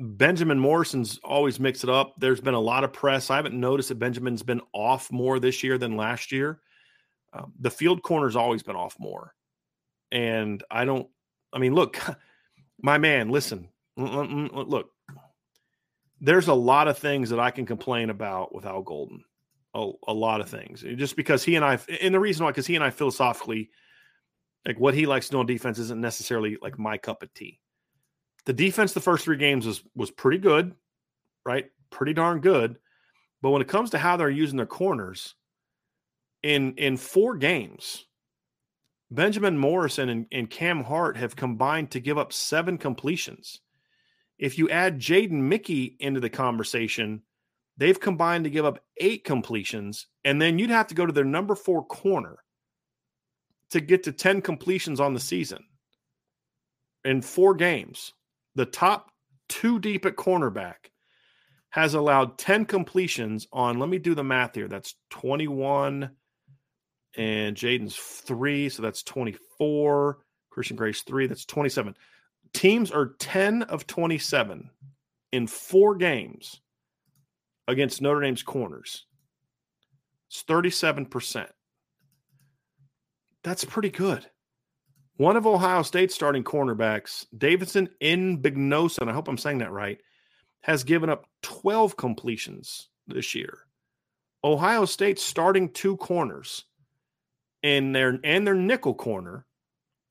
Benjamin 0.00 0.58
Morrison's 0.58 1.18
always 1.24 1.58
mixed 1.58 1.82
it 1.82 1.90
up. 1.90 2.14
There's 2.18 2.40
been 2.40 2.54
a 2.54 2.60
lot 2.60 2.84
of 2.84 2.92
press. 2.92 3.30
I 3.30 3.36
haven't 3.36 3.58
noticed 3.58 3.88
that 3.88 3.98
Benjamin's 3.98 4.42
been 4.42 4.60
off 4.72 5.10
more 5.10 5.40
this 5.40 5.64
year 5.64 5.76
than 5.76 5.96
last 5.96 6.30
year. 6.30 6.60
Um, 7.32 7.52
the 7.58 7.70
field 7.70 8.02
corner's 8.02 8.36
always 8.36 8.62
been 8.62 8.76
off 8.76 8.96
more. 8.98 9.34
And 10.12 10.62
I 10.70 10.84
don't, 10.84 11.08
I 11.52 11.58
mean, 11.58 11.74
look, 11.74 12.00
my 12.82 12.98
man, 12.98 13.30
listen, 13.30 13.68
look, 13.96 14.90
there's 16.20 16.48
a 16.48 16.54
lot 16.54 16.88
of 16.88 16.98
things 16.98 17.30
that 17.30 17.40
I 17.40 17.50
can 17.50 17.66
complain 17.66 18.10
about 18.10 18.54
with 18.54 18.66
Al 18.66 18.82
Golden. 18.82 19.24
A, 19.74 19.90
a 20.06 20.14
lot 20.14 20.40
of 20.40 20.48
things. 20.48 20.82
Just 20.96 21.14
because 21.14 21.44
he 21.44 21.56
and 21.56 21.64
I, 21.64 21.78
and 22.00 22.14
the 22.14 22.20
reason 22.20 22.44
why, 22.44 22.50
because 22.50 22.66
he 22.66 22.74
and 22.74 22.82
I 22.82 22.90
philosophically, 22.90 23.68
like 24.64 24.80
what 24.80 24.94
he 24.94 25.06
likes 25.06 25.26
to 25.26 25.32
do 25.32 25.38
on 25.40 25.46
defense 25.46 25.78
isn't 25.78 26.00
necessarily 26.00 26.56
like 26.62 26.78
my 26.78 26.96
cup 26.96 27.22
of 27.22 27.32
tea. 27.34 27.60
The 28.48 28.54
defense 28.54 28.94
the 28.94 29.00
first 29.00 29.24
three 29.24 29.36
games 29.36 29.66
was 29.66 29.82
was 29.94 30.10
pretty 30.10 30.38
good, 30.38 30.74
right? 31.44 31.66
Pretty 31.90 32.14
darn 32.14 32.40
good. 32.40 32.78
But 33.42 33.50
when 33.50 33.60
it 33.60 33.68
comes 33.68 33.90
to 33.90 33.98
how 33.98 34.16
they're 34.16 34.30
using 34.30 34.56
their 34.56 34.64
corners, 34.64 35.34
in 36.42 36.72
in 36.76 36.96
four 36.96 37.36
games, 37.36 38.06
Benjamin 39.10 39.58
Morrison 39.58 40.08
and, 40.08 40.26
and, 40.32 40.48
Cam 40.48 40.82
Hart 40.82 41.18
have 41.18 41.36
combined 41.36 41.90
to 41.90 42.00
give 42.00 42.16
up 42.16 42.32
seven 42.32 42.78
completions. 42.78 43.60
If 44.38 44.56
you 44.56 44.70
add 44.70 44.98
Jaden 44.98 45.32
Mickey 45.32 45.98
into 46.00 46.20
the 46.20 46.30
conversation, 46.30 47.24
they've 47.76 48.00
combined 48.00 48.44
to 48.44 48.50
give 48.50 48.64
up 48.64 48.82
eight 48.96 49.24
completions. 49.24 50.06
And 50.24 50.40
then 50.40 50.58
you'd 50.58 50.70
have 50.70 50.86
to 50.86 50.94
go 50.94 51.04
to 51.04 51.12
their 51.12 51.22
number 51.22 51.54
four 51.54 51.84
corner 51.84 52.38
to 53.72 53.80
get 53.82 54.04
to 54.04 54.12
10 54.12 54.40
completions 54.40 55.00
on 55.00 55.12
the 55.12 55.20
season 55.20 55.64
in 57.04 57.20
four 57.20 57.54
games. 57.54 58.14
The 58.58 58.66
top 58.66 59.12
two 59.48 59.78
deep 59.78 60.04
at 60.04 60.16
cornerback 60.16 60.90
has 61.70 61.94
allowed 61.94 62.38
10 62.38 62.64
completions 62.64 63.46
on, 63.52 63.78
let 63.78 63.88
me 63.88 63.98
do 63.98 64.16
the 64.16 64.24
math 64.24 64.56
here. 64.56 64.66
That's 64.66 64.96
21 65.10 66.10
and 67.16 67.56
Jaden's 67.56 67.94
three, 67.94 68.68
so 68.68 68.82
that's 68.82 69.04
24. 69.04 70.18
Christian 70.50 70.76
Gray's 70.76 71.02
three, 71.02 71.28
that's 71.28 71.44
27. 71.44 71.94
Teams 72.52 72.90
are 72.90 73.14
10 73.20 73.62
of 73.62 73.86
27 73.86 74.68
in 75.30 75.46
four 75.46 75.94
games 75.94 76.60
against 77.68 78.02
Notre 78.02 78.22
Dame's 78.22 78.42
corners. 78.42 79.06
It's 80.30 80.42
37%. 80.42 81.46
That's 83.44 83.64
pretty 83.64 83.90
good. 83.90 84.26
One 85.18 85.36
of 85.36 85.48
Ohio 85.48 85.82
State's 85.82 86.14
starting 86.14 86.44
cornerbacks, 86.44 87.26
Davidson 87.36 87.88
and 88.00 88.40
I 88.40 89.12
hope 89.12 89.26
I'm 89.26 89.36
saying 89.36 89.58
that 89.58 89.72
right, 89.72 90.00
has 90.60 90.84
given 90.84 91.10
up 91.10 91.26
12 91.42 91.96
completions 91.96 92.88
this 93.08 93.34
year. 93.34 93.58
Ohio 94.44 94.84
State's 94.84 95.24
starting 95.24 95.70
two 95.72 95.96
corners 95.96 96.66
in 97.64 97.90
their 97.90 98.20
and 98.22 98.46
their 98.46 98.54
nickel 98.54 98.94
corner 98.94 99.44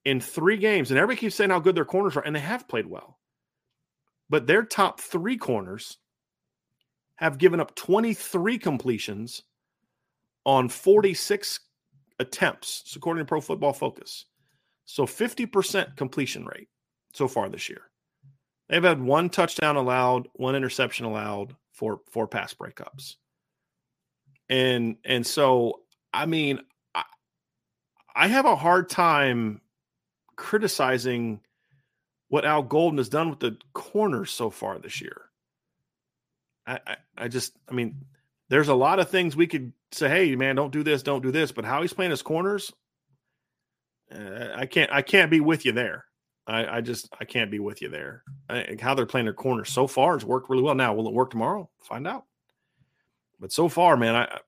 in 0.03 0.19
three 0.19 0.57
games. 0.57 0.91
And 0.91 0.97
everybody 0.97 1.21
keeps 1.21 1.35
saying 1.35 1.51
how 1.51 1.61
good 1.61 1.75
their 1.75 1.85
corners 1.85 2.17
are, 2.17 2.25
and 2.25 2.35
they 2.35 2.41
have 2.41 2.67
played 2.67 2.87
well. 2.87 3.17
But 4.29 4.45
their 4.45 4.63
top 4.63 4.99
three 4.99 5.37
corners 5.37 5.99
have 7.15 7.37
given 7.37 7.61
up 7.61 7.75
23 7.75 8.59
completions 8.59 9.43
on 10.45 10.67
46 10.67 11.61
attempts, 12.19 12.93
according 12.93 13.21
to 13.23 13.27
Pro 13.27 13.39
Football 13.39 13.71
Focus. 13.71 14.25
So 14.87 15.05
50% 15.05 15.97
completion 15.97 16.45
rate 16.45 16.69
so 17.13 17.27
far 17.27 17.49
this 17.49 17.67
year. 17.67 17.81
They've 18.69 18.83
had 18.83 19.01
one 19.01 19.29
touchdown 19.29 19.75
allowed, 19.75 20.29
one 20.33 20.55
interception 20.55 21.05
allowed, 21.05 21.55
for 21.73 21.99
four 22.09 22.27
pass 22.27 22.53
breakups. 22.53 23.15
And 24.49 24.95
and 25.03 25.27
so 25.27 25.81
I 26.13 26.25
mean 26.25 26.61
I, 26.95 27.03
I 28.15 28.27
have 28.27 28.45
a 28.45 28.55
hard 28.55 28.89
time 28.89 29.61
criticizing 30.37 31.41
what 32.29 32.45
Al 32.45 32.63
Golden 32.63 32.97
has 32.97 33.09
done 33.09 33.29
with 33.29 33.39
the 33.39 33.57
corners 33.73 34.31
so 34.31 34.49
far 34.49 34.79
this 34.79 35.01
year. 35.01 35.23
I, 36.65 36.79
I, 36.87 36.95
I 37.17 37.27
just 37.27 37.57
I 37.69 37.73
mean 37.73 38.05
there's 38.49 38.69
a 38.69 38.75
lot 38.75 38.99
of 38.99 39.09
things 39.09 39.35
we 39.35 39.47
could 39.47 39.73
say, 39.91 40.07
hey 40.07 40.35
man, 40.37 40.55
don't 40.55 40.71
do 40.71 40.81
this, 40.81 41.03
don't 41.03 41.21
do 41.21 41.31
this, 41.31 41.51
but 41.51 41.65
how 41.65 41.81
he's 41.81 41.93
playing 41.93 42.11
his 42.11 42.21
corners, 42.21 42.71
uh, 44.13 44.53
I 44.55 44.65
can't 44.65 44.91
I 44.91 45.01
can't 45.01 45.31
be 45.31 45.39
with 45.39 45.65
you 45.65 45.71
there. 45.71 46.05
I, 46.47 46.77
I 46.77 46.81
just 46.81 47.09
I 47.19 47.25
can't 47.25 47.51
be 47.51 47.59
with 47.59 47.81
you 47.81 47.89
there. 47.89 48.23
I, 48.49 48.77
how 48.79 48.93
they're 48.93 49.05
playing 49.05 49.25
their 49.25 49.33
corners 49.33 49.69
so 49.71 49.85
far 49.85 50.13
has 50.13 50.23
worked 50.23 50.49
really 50.49 50.63
well. 50.63 50.75
Now, 50.75 50.93
will 50.93 51.07
it 51.07 51.13
work 51.13 51.29
tomorrow? 51.29 51.69
Find 51.81 52.07
out. 52.07 52.23
But 53.39 53.51
so 53.51 53.67
far, 53.67 53.97
man, 53.97 54.15
I, 54.15 54.23
I 54.25 54.39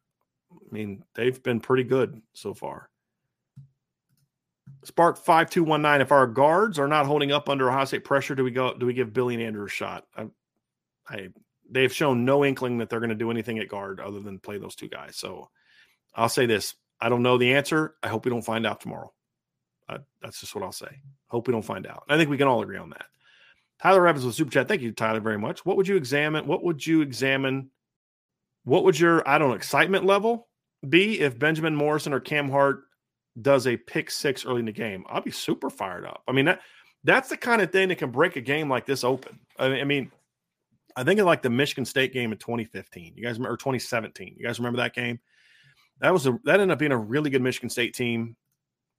mean 0.71 1.03
they've 1.15 1.41
been 1.43 1.59
pretty 1.59 1.83
good 1.83 2.21
so 2.33 2.53
far. 2.53 2.89
Spark 4.85 5.17
five 5.17 5.49
two 5.49 5.63
one 5.63 5.81
nine. 5.81 5.99
If 5.99 6.13
our 6.13 6.25
guards 6.25 6.79
are 6.79 6.87
not 6.87 7.05
holding 7.05 7.33
up 7.33 7.49
under 7.49 7.69
Ohio 7.69 7.85
State 7.85 8.05
pressure, 8.05 8.33
do 8.33 8.45
we 8.45 8.51
go? 8.51 8.73
Do 8.73 8.85
we 8.85 8.93
give 8.93 9.13
Billy 9.13 9.33
and 9.33 9.43
Andrew 9.43 9.65
a 9.65 9.69
shot? 9.69 10.05
I, 10.15 10.27
I 11.07 11.29
they've 11.69 11.93
shown 11.93 12.23
no 12.23 12.45
inkling 12.45 12.77
that 12.77 12.89
they're 12.89 13.01
going 13.01 13.09
to 13.09 13.15
do 13.15 13.29
anything 13.29 13.59
at 13.59 13.67
guard 13.67 13.99
other 13.99 14.21
than 14.21 14.39
play 14.39 14.57
those 14.57 14.75
two 14.75 14.87
guys. 14.87 15.17
So 15.17 15.49
I'll 16.15 16.29
say 16.29 16.45
this: 16.45 16.75
I 17.01 17.09
don't 17.09 17.23
know 17.23 17.37
the 17.37 17.55
answer. 17.55 17.95
I 18.01 18.07
hope 18.07 18.23
we 18.23 18.31
don't 18.31 18.41
find 18.41 18.65
out 18.65 18.79
tomorrow. 18.79 19.11
Uh, 19.89 19.97
that's 20.21 20.39
just 20.39 20.53
what 20.53 20.63
I'll 20.63 20.71
say. 20.71 21.01
Hope 21.27 21.47
we 21.47 21.51
don't 21.51 21.63
find 21.63 21.87
out. 21.87 22.03
I 22.09 22.17
think 22.17 22.29
we 22.29 22.37
can 22.37 22.47
all 22.47 22.61
agree 22.61 22.77
on 22.77 22.89
that. 22.91 23.05
Tyler 23.81 24.07
Evans 24.07 24.25
with 24.25 24.35
super 24.35 24.51
chat. 24.51 24.67
Thank 24.67 24.81
you, 24.81 24.91
Tyler, 24.91 25.21
very 25.21 25.39
much. 25.39 25.65
What 25.65 25.77
would 25.77 25.87
you 25.87 25.95
examine? 25.95 26.45
What 26.45 26.63
would 26.63 26.85
you 26.85 27.01
examine? 27.01 27.71
What 28.65 28.83
would 28.83 28.99
your 28.99 29.27
I 29.27 29.37
don't 29.37 29.49
know 29.49 29.55
excitement 29.55 30.05
level 30.05 30.47
be 30.87 31.21
if 31.21 31.39
Benjamin 31.39 31.75
Morrison 31.75 32.13
or 32.13 32.19
Cam 32.19 32.49
Hart 32.49 32.83
does 33.41 33.67
a 33.67 33.77
pick 33.77 34.11
six 34.11 34.45
early 34.45 34.59
in 34.59 34.65
the 34.65 34.71
game? 34.71 35.05
I'll 35.07 35.21
be 35.21 35.31
super 35.31 35.69
fired 35.69 36.05
up. 36.05 36.23
I 36.27 36.33
mean 36.33 36.45
that 36.45 36.61
that's 37.03 37.29
the 37.29 37.37
kind 37.37 37.61
of 37.61 37.71
thing 37.71 37.87
that 37.87 37.97
can 37.97 38.11
break 38.11 38.35
a 38.35 38.41
game 38.41 38.69
like 38.69 38.85
this 38.85 39.05
open. 39.05 39.39
I 39.57 39.85
mean, 39.85 40.11
I 40.95 41.03
think 41.03 41.19
of 41.19 41.25
like 41.25 41.41
the 41.41 41.49
Michigan 41.49 41.85
State 41.85 42.11
game 42.11 42.33
in 42.33 42.37
2015. 42.37 43.13
You 43.15 43.23
guys 43.23 43.37
remember 43.37 43.55
2017? 43.55 44.35
You 44.37 44.45
guys 44.45 44.59
remember 44.59 44.77
that 44.77 44.93
game? 44.93 45.19
That 46.01 46.11
was 46.11 46.27
a 46.27 46.37
that 46.43 46.59
ended 46.59 46.71
up 46.71 46.79
being 46.79 46.91
a 46.91 46.97
really 46.97 47.29
good 47.29 47.41
Michigan 47.41 47.69
State 47.69 47.93
team 47.93 48.35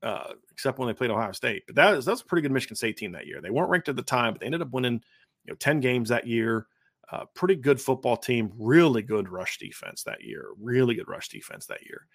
uh, 0.03 0.33
except 0.51 0.79
when 0.79 0.89
they 0.89 0.95
played 0.95 1.11
Ohio 1.11 1.33
State. 1.33 1.65
But 1.67 1.77
that 1.77 1.97
was 1.97 2.05
that 2.05 2.13
was 2.13 2.21
a 2.23 2.25
pretty 2.25 2.43
good 2.43 2.53
Michigan 2.53 2.77
State 2.77 2.97
team 2.97 3.13
that 3.13 3.27
year. 3.27 3.41
They 3.41 3.51
weren't 3.51 3.71
ranked 3.71 3.89
at 3.89 3.97
the 3.97 4.03
time, 4.03 4.35
but 4.35 4.41
they 4.41 4.47
ended 4.47 4.63
up 4.63 4.71
winning 4.71 5.03
you 5.45 5.53
know 5.53 5.57
ten 5.57 5.81
games 5.81 6.09
that 6.09 6.27
year. 6.27 6.67
Uh, 7.13 7.25
pretty 7.35 7.57
good 7.57 7.81
football 7.81 8.17
team, 8.17 8.53
really 8.57 9.03
good 9.03 9.29
rush 9.29 9.59
defense 9.59 10.05
that 10.05 10.23
year, 10.23 10.47
really 10.61 10.95
good 10.95 11.09
rush 11.09 11.29
defense 11.29 11.67
that 11.67 11.85
year. 11.85 12.07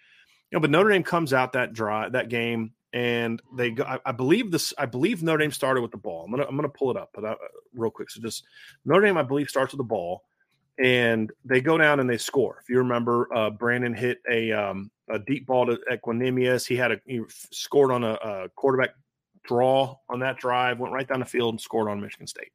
You 0.51 0.55
know, 0.55 0.61
but 0.61 0.69
Notre 0.69 0.89
Dame 0.89 1.03
comes 1.03 1.33
out 1.33 1.53
that 1.53 1.73
drive 1.73 2.13
that 2.13 2.29
game, 2.29 2.71
and 2.93 3.41
they 3.57 3.71
go. 3.71 3.83
I, 3.83 3.99
I, 4.05 4.11
believe 4.13 4.51
this. 4.51 4.73
I 4.77 4.85
believe 4.85 5.21
Notre 5.21 5.39
Dame 5.39 5.51
started 5.51 5.81
with 5.81 5.91
the 5.91 5.97
ball. 5.97 6.23
I'm 6.23 6.31
gonna 6.31 6.45
I'm 6.47 6.55
gonna 6.55 6.69
pull 6.69 6.91
it 6.91 6.97
up, 6.97 7.09
but 7.13 7.25
uh, 7.25 7.35
real 7.73 7.91
quick. 7.91 8.09
So 8.09 8.21
just 8.21 8.45
Notre 8.85 9.05
Dame, 9.05 9.17
I 9.17 9.23
believe, 9.23 9.49
starts 9.49 9.73
with 9.73 9.79
the 9.79 9.83
ball, 9.83 10.23
and 10.79 11.31
they 11.43 11.59
go 11.59 11.77
down 11.77 11.99
and 11.99 12.09
they 12.09 12.17
score. 12.17 12.59
If 12.61 12.69
you 12.69 12.77
remember, 12.77 13.27
uh, 13.35 13.49
Brandon 13.49 13.93
hit 13.93 14.19
a 14.29 14.51
um, 14.53 14.91
a 15.09 15.19
deep 15.19 15.45
ball 15.45 15.65
to 15.65 15.79
Equanimeous. 15.91 16.67
He 16.67 16.75
had 16.75 16.91
a 16.91 16.99
he 17.05 17.21
scored 17.29 17.91
on 17.91 18.03
a, 18.03 18.13
a, 18.13 18.49
quarterback 18.55 18.91
draw 19.43 19.95
on 20.09 20.19
that 20.19 20.37
drive, 20.37 20.79
went 20.79 20.93
right 20.93 21.07
down 21.07 21.19
the 21.19 21.25
field 21.25 21.53
and 21.53 21.61
scored 21.61 21.89
on 21.89 22.01
Michigan 22.01 22.27
State. 22.27 22.51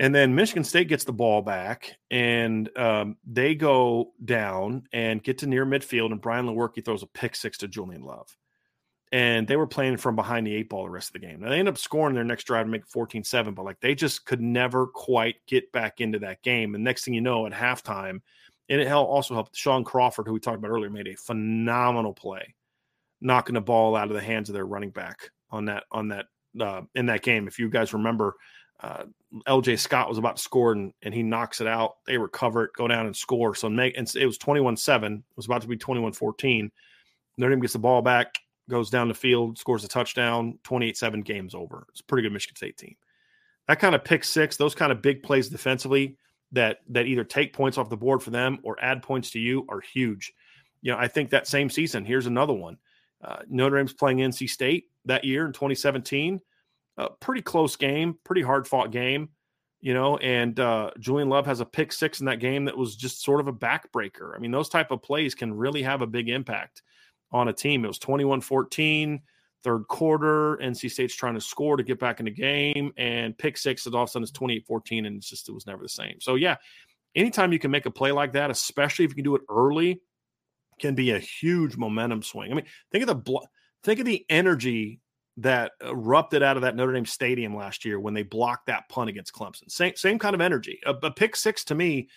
And 0.00 0.14
then 0.14 0.34
Michigan 0.34 0.62
State 0.62 0.88
gets 0.88 1.04
the 1.04 1.12
ball 1.12 1.42
back, 1.42 1.96
and 2.10 2.70
um, 2.78 3.16
they 3.26 3.56
go 3.56 4.12
down 4.24 4.84
and 4.92 5.22
get 5.22 5.38
to 5.38 5.46
near 5.48 5.66
midfield, 5.66 6.12
and 6.12 6.20
Brian 6.20 6.46
Lewerke 6.46 6.84
throws 6.84 7.02
a 7.02 7.06
pick 7.06 7.34
six 7.34 7.58
to 7.58 7.68
Julian 7.68 8.04
Love. 8.04 8.36
And 9.10 9.48
they 9.48 9.56
were 9.56 9.66
playing 9.66 9.96
from 9.96 10.14
behind 10.14 10.46
the 10.46 10.54
eight 10.54 10.68
ball 10.68 10.84
the 10.84 10.90
rest 10.90 11.08
of 11.08 11.14
the 11.14 11.26
game. 11.26 11.40
Now 11.40 11.48
they 11.48 11.58
end 11.58 11.68
up 11.68 11.78
scoring 11.78 12.14
their 12.14 12.24
next 12.24 12.44
drive 12.44 12.66
to 12.66 12.70
make 12.70 12.86
14 12.86 13.24
7, 13.24 13.54
but 13.54 13.64
like 13.64 13.80
they 13.80 13.94
just 13.94 14.26
could 14.26 14.40
never 14.40 14.86
quite 14.86 15.36
get 15.46 15.72
back 15.72 16.00
into 16.00 16.18
that 16.18 16.42
game. 16.42 16.74
And 16.74 16.84
next 16.84 17.04
thing 17.04 17.14
you 17.14 17.22
know, 17.22 17.46
at 17.46 17.52
halftime, 17.52 18.20
and 18.68 18.80
it 18.80 18.90
also 18.90 19.34
helped 19.34 19.56
Shaun 19.56 19.84
Crawford, 19.84 20.26
who 20.26 20.34
we 20.34 20.40
talked 20.40 20.58
about 20.58 20.70
earlier, 20.70 20.90
made 20.90 21.08
a 21.08 21.14
phenomenal 21.14 22.12
play, 22.12 22.54
knocking 23.20 23.54
the 23.54 23.60
ball 23.60 23.96
out 23.96 24.08
of 24.08 24.14
the 24.14 24.20
hands 24.20 24.48
of 24.48 24.54
their 24.54 24.66
running 24.66 24.90
back 24.90 25.30
on 25.50 25.64
that 25.66 25.84
on 25.90 26.08
that 26.08 26.26
uh, 26.60 26.82
in 26.94 27.06
that 27.06 27.22
game. 27.22 27.48
If 27.48 27.58
you 27.58 27.70
guys 27.70 27.94
remember, 27.94 28.34
uh, 28.80 29.04
LJ 29.46 29.78
Scott 29.78 30.08
was 30.08 30.18
about 30.18 30.36
to 30.36 30.42
score 30.42 30.72
and, 30.72 30.92
and 31.02 31.14
he 31.14 31.22
knocks 31.22 31.60
it 31.60 31.66
out. 31.66 31.96
They 32.06 32.18
recover 32.18 32.64
it, 32.64 32.72
go 32.76 32.86
down 32.86 33.06
and 33.06 33.16
score. 33.16 33.54
So 33.54 33.68
make 33.68 33.96
and 33.96 34.10
it 34.14 34.26
was 34.26 34.38
21-7. 34.38 35.16
It 35.18 35.22
was 35.36 35.46
about 35.46 35.62
to 35.62 35.68
be 35.68 35.76
21-14. 35.76 36.70
Notre 37.38 37.50
Dame 37.50 37.60
gets 37.60 37.72
the 37.72 37.78
ball 37.78 38.02
back, 38.02 38.34
goes 38.68 38.90
down 38.90 39.08
the 39.08 39.14
field, 39.14 39.58
scores 39.58 39.84
a 39.84 39.88
touchdown, 39.88 40.58
28-7 40.64 41.24
games 41.24 41.54
over. 41.54 41.86
It's 41.90 42.00
a 42.00 42.04
pretty 42.04 42.22
good 42.22 42.32
Michigan 42.32 42.56
State 42.56 42.76
team. 42.76 42.96
That 43.66 43.80
kind 43.80 43.94
of 43.94 44.04
pick 44.04 44.24
six, 44.24 44.56
those 44.56 44.74
kind 44.74 44.92
of 44.92 45.02
big 45.02 45.22
plays 45.22 45.48
defensively 45.48 46.16
that 46.52 46.78
that 46.88 47.06
either 47.06 47.24
take 47.24 47.52
points 47.52 47.78
off 47.78 47.90
the 47.90 47.96
board 47.96 48.22
for 48.22 48.30
them 48.30 48.58
or 48.62 48.76
add 48.80 49.02
points 49.02 49.30
to 49.30 49.38
you 49.38 49.66
are 49.68 49.80
huge. 49.80 50.32
You 50.80 50.92
know, 50.92 50.98
I 50.98 51.08
think 51.08 51.30
that 51.30 51.46
same 51.46 51.68
season, 51.68 52.04
here's 52.04 52.26
another 52.26 52.52
one. 52.52 52.78
Uh, 53.22 53.38
Notre 53.48 53.76
Dame's 53.76 53.92
playing 53.92 54.18
NC 54.18 54.48
State 54.48 54.84
that 55.06 55.24
year 55.24 55.46
in 55.46 55.52
2017. 55.52 56.40
A 56.98 57.10
pretty 57.10 57.42
close 57.42 57.76
game, 57.76 58.16
pretty 58.24 58.42
hard 58.42 58.66
fought 58.66 58.90
game, 58.90 59.28
you 59.80 59.94
know. 59.94 60.16
And 60.18 60.58
uh, 60.58 60.90
Julian 60.98 61.28
Love 61.28 61.46
has 61.46 61.60
a 61.60 61.64
pick 61.66 61.92
six 61.92 62.20
in 62.20 62.26
that 62.26 62.40
game 62.40 62.64
that 62.64 62.76
was 62.76 62.96
just 62.96 63.22
sort 63.22 63.40
of 63.40 63.48
a 63.48 63.52
backbreaker. 63.52 64.34
I 64.34 64.38
mean, 64.38 64.50
those 64.50 64.68
type 64.68 64.90
of 64.90 65.02
plays 65.02 65.34
can 65.34 65.54
really 65.54 65.82
have 65.82 66.02
a 66.02 66.06
big 66.06 66.28
impact 66.28 66.82
on 67.30 67.48
a 67.48 67.52
team. 67.52 67.84
It 67.84 67.88
was 67.88 67.98
21 67.98 68.40
14 68.40 69.20
third 69.62 69.88
quarter. 69.88 70.56
NC 70.56 70.90
State's 70.90 71.14
trying 71.14 71.34
to 71.34 71.40
score 71.40 71.76
to 71.76 71.82
get 71.82 71.98
back 71.98 72.20
in 72.20 72.26
the 72.26 72.30
game, 72.30 72.92
and 72.96 73.36
pick 73.36 73.56
six, 73.56 73.86
and 73.86 73.94
all 73.94 74.02
of 74.02 74.08
a 74.08 74.10
sudden 74.10 74.24
it's 74.24 74.32
28 74.32 74.66
14, 74.66 75.06
and 75.06 75.16
it's 75.16 75.28
just, 75.28 75.48
it 75.48 75.52
was 75.52 75.66
never 75.66 75.82
the 75.82 75.88
same. 75.88 76.20
So, 76.20 76.34
yeah, 76.34 76.56
anytime 77.14 77.52
you 77.52 77.58
can 77.58 77.70
make 77.70 77.86
a 77.86 77.90
play 77.90 78.12
like 78.12 78.32
that, 78.32 78.50
especially 78.50 79.04
if 79.04 79.10
you 79.10 79.16
can 79.16 79.24
do 79.24 79.36
it 79.36 79.42
early, 79.48 80.00
can 80.78 80.94
be 80.94 81.10
a 81.10 81.18
huge 81.18 81.76
momentum 81.76 82.22
swing. 82.22 82.50
I 82.50 82.54
mean, 82.54 82.66
think 82.92 83.06
of 83.06 83.24
the 83.24 83.40
think 83.82 84.00
of 84.00 84.06
the 84.06 84.24
energy 84.28 85.00
that 85.38 85.72
erupted 85.84 86.42
out 86.42 86.56
of 86.56 86.62
that 86.62 86.74
Notre 86.74 86.92
Dame 86.92 87.06
stadium 87.06 87.54
last 87.54 87.84
year 87.84 88.00
when 88.00 88.12
they 88.12 88.24
blocked 88.24 88.66
that 88.66 88.88
punt 88.88 89.08
against 89.08 89.32
Clemson. 89.32 89.70
Same 89.70 89.94
same 89.96 90.18
kind 90.18 90.34
of 90.34 90.40
energy. 90.40 90.80
A, 90.84 90.94
a 91.02 91.10
pick 91.10 91.36
six 91.36 91.64
to 91.64 91.74
me 91.74 92.08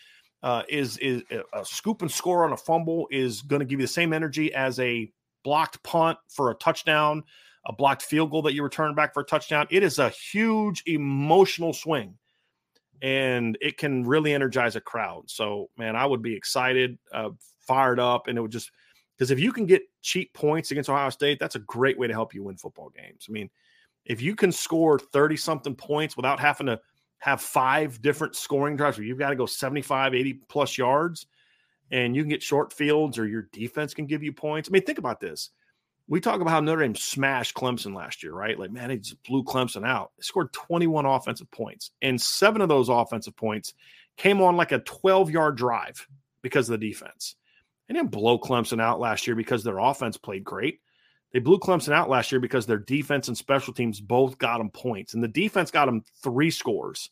uh, 0.44 0.64
is 0.70 0.98
is 0.98 1.24
a 1.54 1.66
scoop 1.66 2.02
and 2.02 2.12
score 2.12 2.46
on 2.46 2.54
a 2.54 2.58
fumble 2.58 3.08
is 3.12 3.42
going 3.42 3.60
to 3.60 3.66
give 3.66 3.80
you 3.80 3.86
the 3.86 3.92
same 3.92 4.14
energy 4.14 4.54
as 4.54 4.80
a 4.80 5.12
blocked 5.44 5.82
punt 5.84 6.18
for 6.28 6.52
a 6.52 6.56
touchdown, 6.56 7.24
a 7.66 7.74
blocked 7.74 8.02
field 8.02 8.32
goal 8.32 8.42
that 8.44 8.54
you 8.54 8.64
return 8.64 8.96
back 8.96 9.14
for 9.14 9.22
a 9.22 9.26
touchdown. 9.26 9.68
It 9.70 9.84
is 9.84 10.00
a 10.00 10.10
huge 10.10 10.84
emotional 10.86 11.74
swing 11.74 12.18
and 13.02 13.58
it 13.62 13.78
can 13.78 14.06
really 14.06 14.34
energize 14.34 14.76
a 14.76 14.82
crowd. 14.82 15.30
So, 15.30 15.70
man, 15.78 15.96
I 15.96 16.06
would 16.06 16.22
be 16.22 16.36
excited, 16.36 16.98
uh, 17.12 17.30
fired 17.60 18.00
up, 18.00 18.28
and 18.28 18.38
it 18.38 18.42
would 18.42 18.52
just 18.52 18.72
because 19.18 19.32
if 19.32 19.40
you 19.40 19.52
can 19.52 19.66
get 19.66 19.84
cheap 20.02 20.34
points 20.34 20.72
against 20.72 20.90
Ohio 20.90 21.10
State, 21.10 21.40
that's 21.40 21.56
a 21.56 21.60
great 21.60 21.98
way 21.98 22.08
to 22.08 22.14
help 22.14 22.34
you 22.34 22.44
win 22.44 22.58
football 22.58 22.90
games. 22.90 23.28
I 23.30 23.32
mean, 23.32 23.50
if 24.06 24.22
you 24.22 24.36
can 24.36 24.52
score 24.52 24.98
30 24.98 25.38
something 25.38 25.76
points 25.76 26.18
without 26.18 26.40
having 26.40 26.68
to 26.68 26.80
have 27.20 27.40
five 27.40 28.02
different 28.02 28.36
scoring 28.36 28.76
drives 28.76 28.98
where 28.98 29.06
you've 29.06 29.20
got 29.20 29.30
to 29.30 29.36
go 29.36 29.46
75, 29.46 30.16
80 30.16 30.34
plus 30.50 30.76
yards, 30.76 31.28
and 31.92 32.16
you 32.16 32.24
can 32.24 32.30
get 32.30 32.42
short 32.42 32.74
fields 32.74 33.20
or 33.20 33.28
your 33.28 33.44
defense 33.52 33.94
can 33.94 34.06
give 34.06 34.24
you 34.24 34.32
points. 34.32 34.70
I 34.70 34.72
mean, 34.72 34.84
think 34.84 34.98
about 34.98 35.20
this. 35.20 35.50
We 36.08 36.20
talk 36.20 36.42
about 36.42 36.52
how 36.52 36.60
Notre 36.60 36.82
Dame 36.82 36.96
smashed 36.96 37.56
Clemson 37.56 37.96
last 37.96 38.24
year, 38.24 38.34
right? 38.34 38.58
Like, 38.58 38.72
man, 38.72 38.90
they 38.90 38.98
just 38.98 39.22
blew 39.24 39.44
Clemson 39.44 39.86
out. 39.86 40.12
They 40.18 40.24
scored 40.24 40.52
21 40.52 41.06
offensive 41.06 41.50
points, 41.52 41.92
and 42.02 42.20
seven 42.20 42.62
of 42.62 42.70
those 42.70 42.90
offensive 42.90 43.36
points 43.36 43.74
came 44.18 44.42
on 44.42 44.58
like 44.58 44.72
a 44.72 44.80
12 44.80 45.30
yard 45.30 45.56
drive 45.56 46.08
because 46.42 46.70
of 46.70 46.80
the 46.80 46.90
defense. 46.90 47.36
They 47.88 47.94
didn't 47.94 48.12
blow 48.12 48.40
Clemson 48.40 48.82
out 48.82 49.00
last 49.00 49.28
year 49.28 49.36
because 49.36 49.64
their 49.64 49.78
offense 49.78 50.18
played 50.18 50.44
great. 50.44 50.80
They 51.34 51.40
blew 51.40 51.60
Clemson 51.60 51.94
out 51.94 52.10
last 52.10 52.32
year 52.32 52.42
because 52.42 52.66
their 52.66 52.78
defense 52.78 53.30
and 53.30 53.38
special 53.38 53.74
teams 53.74 54.02
both 54.02 54.38
got 54.38 54.58
them 54.58 54.70
points, 54.70 55.14
and 55.14 55.24
the 55.24 55.30
defense 55.30 55.72
got 55.72 55.86
them 55.86 56.04
three 56.24 56.52
scores 56.52 57.10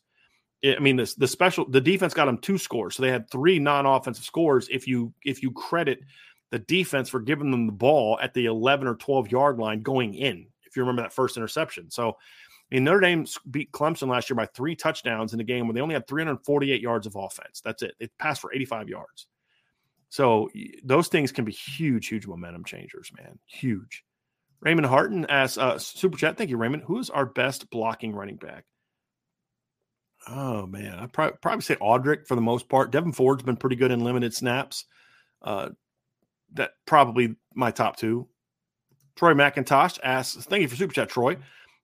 I 0.64 0.78
mean, 0.78 0.96
the, 0.96 1.12
the 1.16 1.28
special 1.28 1.68
the 1.68 1.80
defense 1.80 2.14
got 2.14 2.26
them 2.26 2.38
two 2.38 2.58
scores, 2.58 2.96
so 2.96 3.02
they 3.02 3.10
had 3.10 3.30
three 3.30 3.58
non-offensive 3.58 4.24
scores. 4.24 4.68
If 4.70 4.86
you 4.86 5.12
if 5.24 5.42
you 5.42 5.52
credit 5.52 6.00
the 6.50 6.58
defense 6.58 7.08
for 7.08 7.20
giving 7.20 7.50
them 7.50 7.66
the 7.66 7.72
ball 7.72 8.18
at 8.20 8.34
the 8.34 8.46
11 8.46 8.86
or 8.86 8.96
12 8.96 9.30
yard 9.30 9.58
line 9.58 9.82
going 9.82 10.14
in, 10.14 10.46
if 10.64 10.76
you 10.76 10.82
remember 10.82 11.02
that 11.02 11.12
first 11.12 11.36
interception. 11.36 11.90
So, 11.90 12.10
I 12.10 12.74
mean, 12.74 12.84
Notre 12.84 13.00
Dame 13.00 13.26
beat 13.50 13.72
Clemson 13.72 14.08
last 14.08 14.28
year 14.28 14.36
by 14.36 14.46
three 14.46 14.76
touchdowns 14.76 15.32
in 15.32 15.40
a 15.40 15.44
game 15.44 15.66
where 15.66 15.74
they 15.74 15.80
only 15.80 15.94
had 15.94 16.06
348 16.06 16.80
yards 16.80 17.06
of 17.06 17.16
offense. 17.16 17.60
That's 17.64 17.82
it. 17.82 17.94
It 18.00 18.10
passed 18.18 18.40
for 18.40 18.52
85 18.52 18.88
yards. 18.88 19.26
So 20.08 20.50
those 20.84 21.08
things 21.08 21.30
can 21.30 21.44
be 21.44 21.52
huge, 21.52 22.08
huge 22.08 22.26
momentum 22.26 22.64
changers, 22.64 23.12
man. 23.16 23.38
Huge. 23.46 24.04
Raymond 24.60 24.86
Harton 24.86 25.24
asks, 25.26 25.56
uh, 25.56 25.78
Super 25.78 26.18
Chat, 26.18 26.36
thank 26.36 26.50
you, 26.50 26.56
Raymond. 26.56 26.82
Who 26.84 26.98
is 26.98 27.10
our 27.10 27.26
best 27.26 27.70
blocking 27.70 28.12
running 28.12 28.36
back? 28.36 28.64
Oh, 30.28 30.66
man. 30.66 30.98
I'd 30.98 31.12
probably, 31.12 31.38
probably 31.40 31.62
say 31.62 31.76
Audric 31.76 32.26
for 32.26 32.34
the 32.34 32.40
most 32.40 32.68
part. 32.68 32.92
Devyn 32.92 33.14
Ford's 33.14 33.42
been 33.42 33.56
pretty 33.56 33.76
good 33.76 33.90
in 33.90 34.04
limited 34.04 34.34
snaps. 34.34 34.84
Uh, 35.42 35.70
that 36.54 36.72
probably 36.86 37.36
my 37.54 37.70
top 37.70 37.96
two. 37.96 38.28
Troy 39.16 39.34
McIntosh 39.34 39.98
asks, 40.02 40.44
thank 40.44 40.62
you 40.62 40.68
for 40.68 40.76
Super 40.76 40.94
Chat, 40.94 41.08
Troy. 41.08 41.36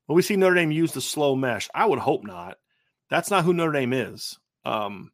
Will 0.07 0.15
we 0.15 0.23
see 0.23 0.37
Notre 0.37 0.55
Dame 0.55 0.71
use 0.71 0.93
the 0.93 1.01
slow 1.01 1.35
mesh? 1.35 1.69
I 1.75 1.87
would 1.87 1.99
hope 1.99 2.25
not. 2.25 2.59
That's 3.11 3.31
not 3.31 3.45
who 3.45 3.53
Notre 3.53 3.73
Dame 3.73 3.93
is. 3.93 4.39
Um, 4.65 5.13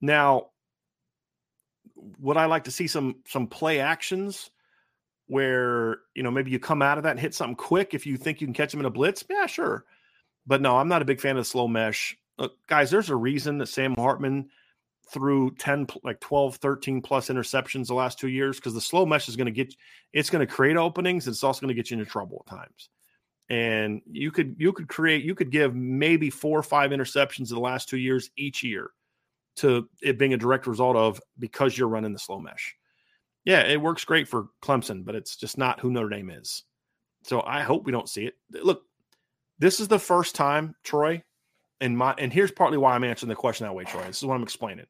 now, 0.00 0.48
would 2.20 2.36
I 2.36 2.46
like 2.46 2.64
to 2.64 2.70
see 2.70 2.86
some 2.86 3.16
some 3.26 3.46
play 3.46 3.80
actions 3.80 4.50
where 5.26 5.98
you 6.14 6.22
know 6.22 6.30
maybe 6.30 6.50
you 6.50 6.58
come 6.58 6.82
out 6.82 6.98
of 6.98 7.04
that 7.04 7.12
and 7.12 7.20
hit 7.20 7.34
something 7.34 7.56
quick 7.56 7.94
if 7.94 8.06
you 8.06 8.16
think 8.16 8.40
you 8.40 8.46
can 8.46 8.54
catch 8.54 8.70
them 8.70 8.80
in 8.80 8.86
a 8.86 8.90
blitz? 8.90 9.24
Yeah, 9.28 9.46
sure. 9.46 9.84
But 10.46 10.60
no, 10.60 10.76
I'm 10.76 10.88
not 10.88 11.02
a 11.02 11.06
big 11.06 11.20
fan 11.20 11.36
of 11.36 11.40
the 11.40 11.44
slow 11.44 11.68
mesh. 11.68 12.16
Look, 12.38 12.54
guys, 12.66 12.90
there's 12.90 13.10
a 13.10 13.16
reason 13.16 13.58
that 13.58 13.68
Sam 13.68 13.94
Hartman 13.94 14.50
threw 15.10 15.54
10 15.54 15.86
like 16.02 16.18
12 16.18 16.56
13 16.56 17.00
plus 17.00 17.28
interceptions 17.28 17.86
the 17.86 17.94
last 17.94 18.18
two 18.18 18.26
years 18.26 18.56
because 18.56 18.74
the 18.74 18.80
slow 18.80 19.06
mesh 19.06 19.28
is 19.28 19.36
going 19.36 19.46
to 19.46 19.52
get 19.52 19.72
it's 20.12 20.30
going 20.30 20.44
to 20.44 20.52
create 20.52 20.76
openings 20.76 21.26
and 21.26 21.32
it's 21.32 21.44
also 21.44 21.60
going 21.60 21.68
to 21.68 21.80
get 21.80 21.92
you 21.92 21.96
into 21.96 22.10
trouble 22.10 22.44
at 22.44 22.50
times 22.50 22.88
and 23.48 24.02
you 24.10 24.32
could 24.32 24.56
you 24.58 24.72
could 24.72 24.88
create 24.88 25.24
you 25.24 25.34
could 25.34 25.52
give 25.52 25.76
maybe 25.76 26.28
four 26.28 26.58
or 26.58 26.62
five 26.64 26.90
interceptions 26.90 27.50
in 27.50 27.54
the 27.54 27.60
last 27.60 27.88
two 27.88 27.98
years 27.98 28.30
each 28.36 28.64
year 28.64 28.90
to 29.56 29.88
it 30.02 30.18
being 30.18 30.34
a 30.34 30.38
direct 30.38 30.66
result 30.66 30.96
of 30.96 31.20
because 31.38 31.76
you're 31.76 31.88
running 31.88 32.12
the 32.12 32.18
slow 32.18 32.38
mesh. 32.38 32.74
Yeah, 33.44 33.60
it 33.60 33.80
works 33.80 34.04
great 34.04 34.28
for 34.28 34.48
Clemson, 34.62 35.04
but 35.04 35.14
it's 35.14 35.36
just 35.36 35.56
not 35.56 35.80
who 35.80 35.90
Notre 35.90 36.08
Dame 36.08 36.30
is. 36.30 36.64
So 37.22 37.42
I 37.42 37.62
hope 37.62 37.84
we 37.84 37.92
don't 37.92 38.08
see 38.08 38.26
it. 38.26 38.34
Look, 38.50 38.82
this 39.58 39.80
is 39.80 39.88
the 39.88 39.98
first 39.98 40.34
time, 40.34 40.74
Troy, 40.84 41.22
and 41.80 41.96
my 41.96 42.14
and 42.18 42.32
here's 42.32 42.50
partly 42.50 42.78
why 42.78 42.94
I'm 42.94 43.04
answering 43.04 43.28
the 43.28 43.36
question 43.36 43.66
that 43.66 43.74
way, 43.74 43.84
Troy. 43.84 44.04
This 44.06 44.18
is 44.18 44.24
what 44.24 44.34
I'm 44.34 44.42
explaining. 44.42 44.86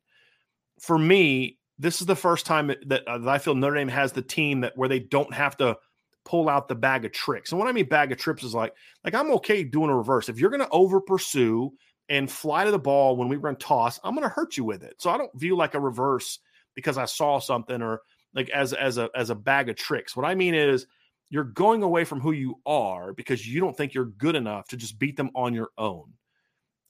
For 0.81 0.99
me, 0.99 1.59
this 1.79 2.01
is 2.01 2.07
the 2.07 2.17
first 2.17 2.47
time 2.47 2.69
that, 2.69 3.07
uh, 3.07 3.19
that 3.19 3.29
I 3.29 3.39
feel 3.39 3.55
Notre 3.55 3.77
Dame 3.77 3.89
has 3.89 4.13
the 4.13 4.23
team 4.23 4.61
that 4.61 4.77
where 4.77 4.89
they 4.89 5.01
don't 5.01 5.33
have 5.33 5.57
to 5.59 5.77
pull 6.25 6.49
out 6.49 6.69
the 6.69 6.75
bag 6.75 7.05
of 7.05 7.13
tricks. 7.13 7.53
And 7.53 7.59
what 7.59 7.69
I 7.69 7.73
mean 7.73 7.89
bag 7.89 8.13
of 8.13 8.19
trips 8.19 8.43
is 8.43 8.55
like 8.55 8.75
like 9.05 9.15
I'm 9.15 9.31
okay 9.33 9.65
doing 9.65 9.91
a 9.91 9.97
reverse. 9.97 10.29
If 10.29 10.39
you're 10.39 10.51
going 10.51 10.61
to 10.61 10.69
over 10.71 11.01
pursue 11.01 11.73
and 12.09 12.31
fly 12.31 12.65
to 12.65 12.71
the 12.71 12.79
ball 12.79 13.17
when 13.17 13.29
we 13.29 13.37
run 13.37 13.57
toss, 13.57 13.99
I'm 14.05 14.15
going 14.15 14.29
to 14.29 14.35
hurt 14.35 14.57
you 14.57 14.65
with 14.65 14.83
it. 14.83 14.95
So 14.99 15.11
I 15.11 15.19
don't 15.19 15.39
view 15.39 15.57
like 15.57 15.75
a 15.75 15.81
reverse 15.81 16.39
because 16.75 16.99
I 16.99 17.05
saw 17.05 17.39
something 17.39 17.83
or 17.83 18.03
like 18.35 18.51
as 18.51 18.73
as 18.73 18.99
a 18.99 19.11
as 19.15 19.31
a 19.31 19.35
bag 19.35 19.69
of 19.69 19.77
tricks. 19.77 20.17
What 20.17 20.27
I 20.27 20.35
mean 20.35 20.55
is 20.55 20.87
you're 21.31 21.45
going 21.45 21.83
away 21.83 22.05
from 22.05 22.21
who 22.21 22.33
you 22.33 22.61
are 22.67 23.13
because 23.13 23.47
you 23.47 23.61
don't 23.61 23.77
think 23.77 23.95
you're 23.95 24.05
good 24.05 24.37
enough 24.37 24.69
to 24.69 24.77
just 24.77 24.99
beat 24.99 25.17
them 25.17 25.31
on 25.35 25.55
your 25.55 25.71
own. 25.77 26.13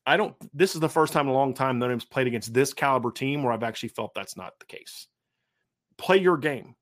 I 0.07 0.16
don't. 0.16 0.34
This 0.54 0.74
is 0.74 0.80
the 0.80 0.88
first 0.88 1.12
time 1.12 1.26
in 1.26 1.32
a 1.32 1.34
long 1.34 1.52
time 1.52 1.78
Notre 1.78 1.92
Dame's 1.92 2.04
played 2.04 2.28
against 2.28 2.54
this 2.54 2.72
caliber 2.72 3.11
team 3.11 3.42
where 3.42 3.52
I've 3.52 3.64
actually 3.64 3.88
felt 3.88 4.14
that's 4.14 4.36
not 4.36 4.52
the 4.61 4.66
case. 4.66 5.09
Play 5.98 6.18
your 6.18 6.36
game, 6.36 6.76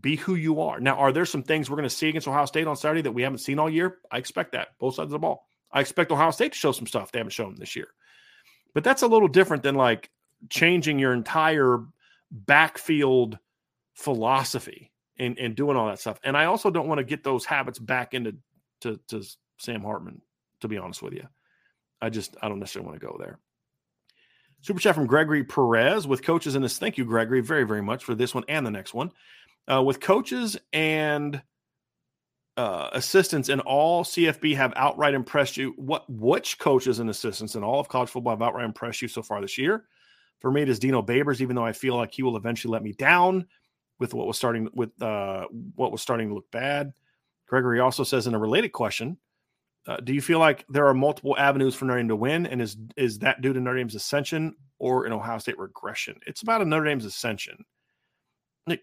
be 0.00 0.16
who 0.16 0.36
you 0.36 0.60
are. 0.60 0.78
Now, 0.78 0.96
are 0.96 1.12
there 1.12 1.24
some 1.24 1.42
things 1.42 1.68
we're 1.68 1.76
going 1.76 1.88
to 1.88 1.94
see 1.94 2.08
against 2.08 2.28
Ohio 2.28 2.44
State 2.44 2.66
on 2.66 2.76
Saturday 2.76 3.02
that 3.02 3.12
we 3.12 3.22
haven't 3.22 3.38
seen 3.38 3.58
all 3.58 3.68
year? 3.68 3.98
I 4.12 4.18
expect 4.18 4.52
that 4.52 4.68
both 4.78 4.94
sides 4.94 5.06
of 5.06 5.10
the 5.10 5.18
ball. 5.18 5.48
I 5.72 5.80
expect 5.80 6.12
Ohio 6.12 6.30
State 6.30 6.52
to 6.52 6.58
show 6.58 6.72
some 6.72 6.86
stuff 6.86 7.10
they 7.10 7.18
haven't 7.18 7.32
shown 7.32 7.56
this 7.58 7.74
year. 7.74 7.88
But 8.74 8.84
that's 8.84 9.02
a 9.02 9.08
little 9.08 9.28
different 9.28 9.62
than 9.62 9.74
like 9.74 10.10
changing 10.50 10.98
your 10.98 11.12
entire 11.12 11.80
backfield 12.30 13.38
philosophy 13.94 14.92
and, 15.18 15.36
and 15.38 15.56
doing 15.56 15.76
all 15.76 15.88
that 15.88 15.98
stuff. 15.98 16.20
And 16.22 16.36
I 16.36 16.44
also 16.44 16.70
don't 16.70 16.86
want 16.86 16.98
to 16.98 17.04
get 17.04 17.24
those 17.24 17.44
habits 17.44 17.78
back 17.78 18.14
into 18.14 18.36
to, 18.82 19.00
to 19.08 19.24
Sam 19.58 19.82
Hartman, 19.82 20.22
to 20.60 20.68
be 20.68 20.78
honest 20.78 21.02
with 21.02 21.14
you. 21.14 21.26
I 22.00 22.10
just 22.10 22.36
I 22.42 22.48
don't 22.48 22.58
necessarily 22.58 22.88
want 22.88 23.00
to 23.00 23.06
go 23.06 23.16
there. 23.18 23.38
Super 24.60 24.80
chat 24.80 24.94
from 24.94 25.06
Gregory 25.06 25.44
Perez 25.44 26.06
with 26.06 26.22
coaches 26.22 26.56
in 26.56 26.62
this. 26.62 26.78
Thank 26.78 26.98
you, 26.98 27.04
Gregory, 27.04 27.40
very, 27.40 27.64
very 27.64 27.82
much 27.82 28.02
for 28.04 28.14
this 28.14 28.34
one 28.34 28.44
and 28.48 28.66
the 28.66 28.70
next 28.70 28.92
one. 28.92 29.12
Uh, 29.70 29.82
with 29.82 30.00
coaches 30.00 30.56
and 30.72 31.40
uh, 32.58 32.90
assistants 32.92 33.50
in 33.50 33.60
all 33.60 34.02
CFB 34.02 34.56
have 34.56 34.72
outright 34.74 35.14
impressed 35.14 35.56
you? 35.56 35.74
What 35.76 36.10
which 36.10 36.58
coaches 36.58 36.98
and 36.98 37.08
assistants 37.08 37.54
in 37.54 37.62
all 37.62 37.78
of 37.78 37.88
college 37.88 38.10
football 38.10 38.32
have 38.32 38.42
outright 38.42 38.64
impressed 38.64 39.00
you 39.00 39.06
so 39.06 39.22
far 39.22 39.40
this 39.40 39.56
year? 39.56 39.84
For 40.40 40.50
me, 40.50 40.62
it 40.62 40.68
is 40.68 40.80
Dino 40.80 41.00
Babers, 41.00 41.40
even 41.40 41.54
though 41.54 41.64
I 41.64 41.72
feel 41.72 41.96
like 41.96 42.12
he 42.12 42.22
will 42.22 42.36
eventually 42.36 42.72
let 42.72 42.82
me 42.82 42.92
down 42.92 43.46
with 44.00 44.12
what 44.12 44.26
was 44.26 44.36
starting 44.36 44.68
with 44.74 44.90
uh, 45.00 45.46
what 45.76 45.92
was 45.92 46.02
starting 46.02 46.28
to 46.28 46.34
look 46.34 46.50
bad. 46.50 46.92
Gregory 47.46 47.78
also 47.78 48.02
says 48.02 48.26
in 48.26 48.34
a 48.34 48.38
related 48.38 48.70
question, 48.70 49.16
uh, 49.88 49.96
do 49.96 50.14
you 50.14 50.20
feel 50.20 50.38
like 50.38 50.64
there 50.68 50.86
are 50.86 50.94
multiple 50.94 51.36
avenues 51.36 51.74
for 51.74 51.86
Notre 51.86 51.98
Dame 51.98 52.08
to 52.08 52.16
win, 52.16 52.46
and 52.46 52.62
is 52.62 52.76
is 52.96 53.18
that 53.20 53.40
due 53.40 53.52
to 53.52 53.60
Notre 53.60 53.78
Dame's 53.78 53.94
ascension 53.94 54.54
or 54.78 55.06
an 55.06 55.12
Ohio 55.12 55.38
State 55.38 55.58
regression? 55.58 56.20
It's 56.26 56.42
about 56.42 56.62
a 56.62 56.64
Notre 56.64 56.84
Dame's 56.84 57.04
ascension 57.04 57.64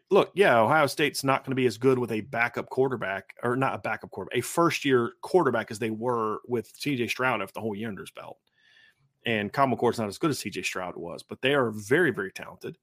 look, 0.10 0.32
yeah, 0.36 0.60
Ohio 0.60 0.88
State's 0.88 1.24
not 1.24 1.44
going 1.44 1.52
to 1.52 1.56
be 1.56 1.66
as 1.66 1.78
good 1.78 2.00
with 2.00 2.12
a 2.12 2.22
backup 2.22 2.70
quarterback, 2.70 3.36
or 3.44 3.56
not 3.56 3.76
a 3.76 3.80
backup 3.80 4.12
quarterback, 4.12 4.40
a 4.40 4.42
first 4.42 4.86
year 4.86 5.14
quarterback 5.22 5.72
as 5.72 5.80
they 5.80 5.90
were 5.90 6.40
with 6.48 6.72
CJ 6.80 7.10
Stroud 7.10 7.42
if 7.42 7.54
the 7.54 7.62
whole 7.62 7.76
year 7.76 7.90
under 7.90 8.02
his 8.02 8.12
belt. 8.12 8.38
And 9.26 9.52
Kyle 9.52 9.68
McCord's 9.68 10.00
not 10.00 10.08
as 10.08 10.18
good 10.18 10.30
as 10.30 10.40
CJ 10.40 10.66
Stroud 10.66 10.96
was, 10.96 11.24
but 11.24 11.42
they 11.42 11.54
are 11.54 11.72
very, 11.72 12.12
very 12.12 12.32
talented. 12.32 12.78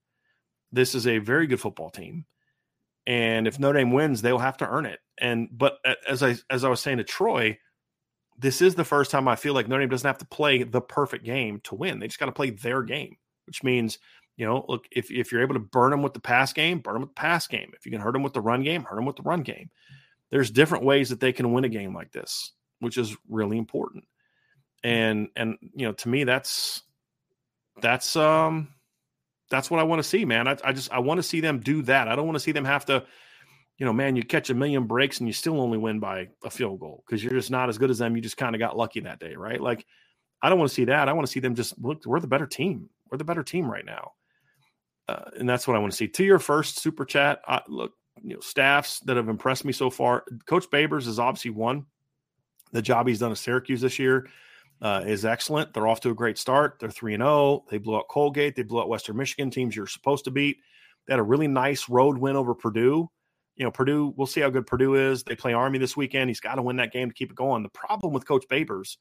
This 0.73 0.95
is 0.95 1.07
a 1.07 1.19
very 1.19 1.47
good 1.47 1.61
football 1.61 1.91
team. 1.91 2.25
And 3.07 3.47
if 3.47 3.59
Notre 3.59 3.79
Dame 3.79 3.93
wins, 3.93 4.23
they'll 4.23 4.39
have 4.39 4.57
to 4.59 4.69
earn 4.69 4.87
it. 4.87 5.01
And 5.19 5.49
but 5.53 5.79
as 6.09 6.23
I 6.23 6.37
as 6.51 6.65
I 6.65 6.69
was 6.69 6.81
saying 6.81 6.99
to 6.99 7.05
Troy, 7.05 7.59
this 8.39 8.63
is 8.63 8.75
the 8.75 8.85
first 8.85 9.11
time 9.11 9.29
I 9.29 9.37
feel 9.37 9.55
like 9.55 9.69
Notre 9.69 9.83
Dame 9.83 9.91
doesn't 9.91 10.07
have 10.07 10.19
to 10.19 10.27
play 10.27 10.63
the 10.63 10.81
perfect 10.81 11.25
game 11.25 11.61
to 11.65 11.75
win. 11.75 11.99
They 11.99 12.07
just 12.07 12.19
got 12.19 12.27
to 12.27 12.33
play 12.33 12.51
their 12.51 12.83
game, 12.83 13.17
which 13.47 13.63
means 13.63 13.99
you 14.37 14.47
know, 14.47 14.65
look, 14.69 14.87
if, 14.91 15.11
if 15.11 15.31
you're 15.31 15.43
able 15.43 15.55
to 15.55 15.61
burn 15.61 15.91
them 15.91 16.03
with 16.03 16.15
the 16.15 16.21
pass 16.21 16.53
game, 16.53 16.79
burn 16.79 16.95
them 16.95 17.03
with 17.03 17.11
the 17.11 17.21
pass 17.21 17.47
game. 17.47 17.73
If 17.77 17.85
you 17.85 17.93
can 17.93 18.01
hurt 18.01 18.13
them 18.13 18.23
with 18.23 18.33
the 18.33 18.41
run 18.41 18.63
game, 18.63 18.83
hurt 18.83 18.97
them 18.97 19.05
with 19.05 19.17
the 19.17 19.23
run 19.23 19.43
game. 19.43 19.71
There's 20.31 20.51
different 20.51 20.85
ways 20.85 21.11
that 21.11 21.21
they 21.21 21.33
can 21.33 21.53
win 21.53 21.65
a 21.65 21.69
game 21.69 21.95
like 21.95 22.13
this, 22.13 22.53
which 22.81 22.97
is 22.97 23.15
really 23.29 23.59
important. 23.59 24.05
And 24.83 25.29
and 25.37 25.59
you 25.75 25.87
know, 25.87 25.93
to 25.93 26.09
me, 26.09 26.25
that's 26.25 26.83
that's 27.81 28.17
um 28.17 28.69
that's 29.51 29.71
what 29.71 29.81
I 29.81 29.85
want 29.85 30.03
to 30.03 30.09
see, 30.09 30.25
man. 30.25 30.49
I, 30.49 30.57
I 30.65 30.73
just 30.73 30.91
I 30.91 31.01
want 31.01 31.19
to 31.19 31.23
see 31.23 31.41
them 31.41 31.61
do 31.61 31.83
that. 31.83 32.09
I 32.09 32.17
don't 32.17 32.27
want 32.27 32.37
to 32.37 32.41
see 32.41 32.53
them 32.53 32.65
have 32.65 32.87
to, 32.87 33.05
you 33.83 33.87
know, 33.87 33.95
man, 33.95 34.17
you 34.17 34.25
catch 34.25 34.51
a 34.51 34.55
million 34.55 34.87
breaks 34.87 35.21
and 35.21 35.29
you 35.29 35.35
still 35.35 35.61
only 35.61 35.79
win 35.79 36.01
by 36.01 36.29
a 36.45 36.51
field 36.51 36.81
goal 36.81 37.05
because 37.07 37.25
you're 37.25 37.35
just 37.35 37.51
not 37.51 37.69
as 37.71 37.79
good 37.79 37.91
as 37.91 37.99
them. 37.99 38.17
You 38.17 38.23
just 38.23 38.39
kind 38.39 38.55
of 38.55 38.61
got 38.61 38.79
lucky 38.79 39.01
that 39.01 39.21
day, 39.21 39.37
right? 39.37 39.61
Like, 39.61 39.87
I 40.43 40.51
don't 40.51 40.59
want 40.61 40.71
to 40.71 40.75
see 40.77 40.87
that. 40.87 41.09
I 41.09 41.15
want 41.15 41.27
to 41.27 41.33
see 41.33 41.41
them 41.41 41.57
just 41.57 41.79
look. 41.83 42.07
We're 42.07 42.21
the 42.21 42.29
better 42.29 42.47
team. 42.47 42.91
We're 43.11 43.19
the 43.19 43.25
better 43.25 43.45
team 43.45 43.71
right 43.71 43.87
now 43.87 44.13
uh, 45.09 45.31
and 45.39 45.49
that's 45.49 45.69
what 45.69 45.77
I 45.77 45.81
want 45.81 45.93
to 45.93 45.97
see. 45.97 46.09
To 46.09 46.25
your 46.25 46.39
first 46.39 46.81
super 46.81 47.05
chat, 47.05 47.43
uh, 47.49 47.61
look, 47.69 47.93
you 48.23 48.35
know, 48.35 48.41
staffs 48.41 49.01
that 49.01 49.17
have 49.17 49.29
impressed 49.29 49.65
me 49.65 49.73
so 49.73 49.91
far. 49.91 50.25
Coach 50.47 50.71
Babers 50.71 51.07
is 51.07 51.19
obviously 51.19 51.53
one. 51.53 51.87
The 52.73 52.83
job 52.83 53.09
he's 53.09 53.21
done 53.21 53.33
at 53.33 53.39
Syracuse 53.39 53.81
this 53.83 53.99
year 53.99 54.29
uh, 54.83 55.05
is 55.07 55.25
excellent. 55.25 55.75
They're 55.75 55.87
off 55.87 56.01
to 56.01 56.11
a 56.11 56.15
great 56.15 56.39
start. 56.39 56.79
They're 56.81 56.91
three 56.91 57.15
and 57.15 57.23
zero. 57.23 57.31
Oh. 57.31 57.65
They 57.71 57.79
blew 57.79 57.97
out 57.97 58.09
Colgate. 58.09 58.57
They 58.57 58.63
blew 58.63 58.81
out 58.81 58.89
Western 58.89 59.17
Michigan 59.17 59.51
teams 59.51 59.77
you're 59.77 59.87
supposed 59.87 60.25
to 60.25 60.31
beat. 60.31 60.59
They 61.07 61.13
had 61.13 61.21
a 61.21 61.25
really 61.25 61.49
nice 61.49 61.89
road 61.89 62.19
win 62.19 62.37
over 62.37 62.55
Purdue. 62.55 63.11
You 63.57 63.65
know, 63.65 63.71
Purdue. 63.71 64.15
We'll 64.17 64.27
see 64.27 64.41
how 64.41 64.51
good 64.51 64.67
Purdue 64.67 64.95
is. 64.95 65.23
They 65.23 65.37
play 65.37 65.53
Army 65.53 65.79
this 65.79 65.97
weekend. 65.97 66.31
He's 66.31 66.41
got 66.41 66.55
to 66.55 66.63
win 66.63 66.77
that 66.77 66.93
game 66.93 67.09
to 67.09 67.15
keep 67.15 67.31
it 67.31 67.37
going. 67.37 67.63
The 67.63 67.69
problem 67.69 68.13
with 68.13 68.27
Coach 68.27 68.47
Babers 68.51 68.97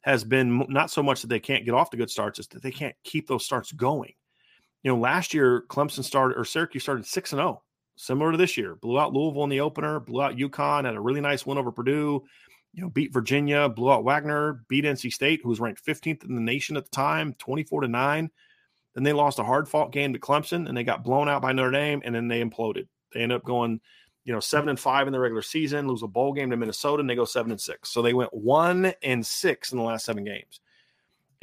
has 0.00 0.24
been 0.24 0.66
not 0.68 0.90
so 0.90 1.02
much 1.02 1.22
that 1.22 1.28
they 1.28 1.40
can't 1.40 1.64
get 1.64 1.74
off 1.74 1.90
the 1.90 1.96
good 1.96 2.10
starts, 2.10 2.38
is 2.38 2.46
that 2.48 2.62
they 2.62 2.70
can't 2.70 2.94
keep 3.04 3.26
those 3.26 3.44
starts 3.44 3.72
going 3.72 4.12
you 4.84 4.92
know, 4.92 4.98
last 4.98 5.34
year 5.34 5.64
Clemson 5.68 6.04
started 6.04 6.38
or 6.38 6.44
Syracuse 6.44 6.82
started 6.82 7.06
six 7.06 7.32
and 7.32 7.38
zero, 7.38 7.48
oh, 7.48 7.62
similar 7.96 8.30
to 8.30 8.38
this 8.38 8.56
year. 8.56 8.76
Blew 8.76 9.00
out 9.00 9.14
Louisville 9.14 9.44
in 9.44 9.50
the 9.50 9.60
opener, 9.60 9.98
blew 9.98 10.22
out 10.22 10.36
UConn, 10.36 10.84
had 10.84 10.94
a 10.94 11.00
really 11.00 11.22
nice 11.22 11.44
win 11.44 11.58
over 11.58 11.72
Purdue. 11.72 12.22
You 12.74 12.82
know, 12.82 12.90
beat 12.90 13.12
Virginia, 13.12 13.68
blew 13.68 13.90
out 13.90 14.04
Wagner, 14.04 14.64
beat 14.68 14.84
NC 14.84 15.12
State, 15.12 15.40
who 15.42 15.48
was 15.48 15.60
ranked 15.60 15.84
15th 15.84 16.24
in 16.24 16.34
the 16.34 16.40
nation 16.40 16.76
at 16.76 16.84
the 16.84 16.90
time, 16.90 17.34
24 17.38 17.82
to 17.82 17.88
nine. 17.88 18.30
Then 18.94 19.04
they 19.04 19.12
lost 19.12 19.38
a 19.38 19.44
hard 19.44 19.68
fought 19.68 19.90
game 19.90 20.12
to 20.12 20.18
Clemson, 20.18 20.68
and 20.68 20.76
they 20.76 20.84
got 20.84 21.02
blown 21.02 21.28
out 21.28 21.40
by 21.40 21.52
Notre 21.52 21.70
Dame, 21.70 22.02
and 22.04 22.14
then 22.14 22.28
they 22.28 22.42
imploded. 22.44 22.86
They 23.14 23.22
end 23.22 23.32
up 23.32 23.44
going, 23.44 23.80
you 24.24 24.32
know, 24.32 24.40
seven 24.40 24.68
and 24.68 24.80
five 24.80 25.06
in 25.06 25.12
the 25.12 25.20
regular 25.20 25.42
season, 25.42 25.88
lose 25.88 26.02
a 26.02 26.06
bowl 26.06 26.32
game 26.32 26.50
to 26.50 26.56
Minnesota, 26.56 27.00
and 27.00 27.08
they 27.08 27.14
go 27.14 27.24
seven 27.24 27.52
and 27.52 27.60
six. 27.60 27.90
So 27.90 28.02
they 28.02 28.14
went 28.14 28.34
one 28.34 28.92
and 29.02 29.24
six 29.24 29.72
in 29.72 29.78
the 29.78 29.84
last 29.84 30.04
seven 30.04 30.24
games. 30.24 30.60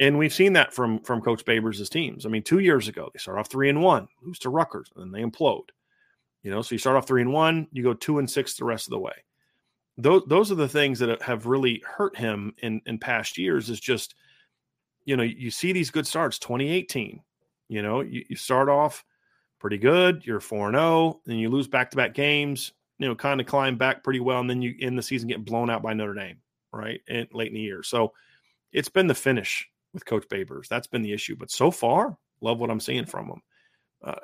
And 0.00 0.18
we've 0.18 0.32
seen 0.32 0.52
that 0.54 0.72
from 0.72 1.00
from 1.00 1.20
Coach 1.20 1.44
Babers' 1.44 1.88
teams. 1.88 2.26
I 2.26 2.28
mean, 2.28 2.42
two 2.42 2.58
years 2.58 2.88
ago, 2.88 3.10
they 3.12 3.18
start 3.18 3.38
off 3.38 3.48
three 3.48 3.68
and 3.68 3.82
one, 3.82 4.08
lose 4.22 4.38
to 4.40 4.50
Rutgers, 4.50 4.90
and 4.94 5.04
then 5.04 5.12
they 5.12 5.26
implode. 5.26 5.68
You 6.42 6.50
know, 6.50 6.60
so 6.60 6.74
you 6.74 6.78
start 6.78 6.96
off 6.96 7.06
three 7.06 7.22
and 7.22 7.32
one, 7.32 7.68
you 7.70 7.84
go 7.84 7.94
two 7.94 8.18
and 8.18 8.28
six 8.28 8.56
the 8.56 8.64
rest 8.64 8.86
of 8.86 8.90
the 8.90 8.98
way. 8.98 9.12
Those 9.96 10.22
those 10.26 10.50
are 10.50 10.56
the 10.56 10.68
things 10.68 10.98
that 10.98 11.22
have 11.22 11.46
really 11.46 11.82
hurt 11.86 12.16
him 12.16 12.54
in 12.58 12.80
in 12.86 12.98
past 12.98 13.38
years. 13.38 13.70
Is 13.70 13.78
just, 13.78 14.16
you 15.04 15.16
know, 15.16 15.22
you 15.22 15.50
see 15.52 15.72
these 15.72 15.90
good 15.90 16.06
starts. 16.06 16.38
2018, 16.40 17.20
you 17.68 17.82
know, 17.82 18.00
you, 18.00 18.24
you 18.28 18.34
start 18.34 18.68
off 18.68 19.04
pretty 19.62 19.78
good. 19.78 20.26
You're 20.26 20.40
4 20.40 20.72
0, 20.72 21.20
and 21.26 21.40
you 21.40 21.48
lose 21.48 21.68
back 21.68 21.90
to 21.92 21.96
back 21.96 22.14
games, 22.14 22.72
you 22.98 23.06
know, 23.06 23.14
kind 23.14 23.40
of 23.40 23.46
climb 23.46 23.78
back 23.78 24.02
pretty 24.02 24.20
well. 24.20 24.40
And 24.40 24.50
then 24.50 24.60
you 24.60 24.74
end 24.80 24.98
the 24.98 25.02
season 25.02 25.28
getting 25.28 25.44
blown 25.44 25.70
out 25.70 25.82
by 25.82 25.94
Notre 25.94 26.14
Dame, 26.14 26.38
right? 26.72 27.00
And 27.08 27.28
late 27.32 27.48
in 27.48 27.54
the 27.54 27.60
year. 27.60 27.84
So 27.84 28.12
it's 28.72 28.88
been 28.88 29.06
the 29.06 29.14
finish 29.14 29.68
with 29.94 30.04
Coach 30.04 30.26
Babers. 30.28 30.66
That's 30.66 30.88
been 30.88 31.02
the 31.02 31.12
issue. 31.12 31.36
But 31.36 31.50
so 31.50 31.70
far, 31.70 32.18
love 32.40 32.58
what 32.58 32.70
I'm 32.70 32.80
seeing 32.80 33.06
from 33.06 33.28
him. 33.28 33.42
Uh, 34.04 34.16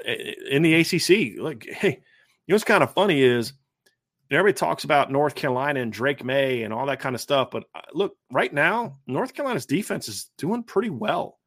in 0.50 0.62
the 0.62 0.74
ACC, 0.74 1.40
like, 1.40 1.64
hey, 1.70 2.00
you 2.46 2.52
know 2.52 2.56
what's 2.56 2.64
kind 2.64 2.82
of 2.82 2.92
funny 2.92 3.22
is 3.22 3.52
everybody 4.32 4.54
talks 4.54 4.82
about 4.82 5.12
North 5.12 5.36
Carolina 5.36 5.80
and 5.80 5.92
Drake 5.92 6.24
Maye 6.24 6.64
and 6.64 6.74
all 6.74 6.86
that 6.86 6.98
kind 6.98 7.14
of 7.14 7.20
stuff. 7.20 7.52
But 7.52 7.64
uh, 7.76 7.82
look, 7.94 8.16
right 8.32 8.52
now, 8.52 8.98
North 9.06 9.34
Carolina's 9.34 9.66
defense 9.66 10.08
is 10.08 10.30
doing 10.36 10.64
pretty 10.64 10.90
well. 10.90 11.37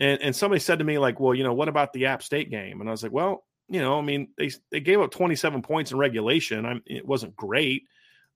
And 0.00 0.20
and 0.22 0.36
somebody 0.36 0.60
said 0.60 0.78
to 0.78 0.84
me 0.84 0.98
like, 0.98 1.20
well, 1.20 1.34
you 1.34 1.44
know, 1.44 1.54
what 1.54 1.68
about 1.68 1.92
the 1.92 2.06
App 2.06 2.22
State 2.22 2.50
game? 2.50 2.80
And 2.80 2.88
I 2.88 2.92
was 2.92 3.02
like, 3.02 3.12
well, 3.12 3.44
you 3.68 3.80
know, 3.80 3.98
I 3.98 4.02
mean, 4.02 4.28
they 4.36 4.50
they 4.70 4.80
gave 4.80 5.00
up 5.00 5.10
27 5.10 5.62
points 5.62 5.92
in 5.92 5.98
regulation. 5.98 6.64
I'm, 6.64 6.82
it 6.86 7.06
wasn't 7.06 7.36
great, 7.36 7.84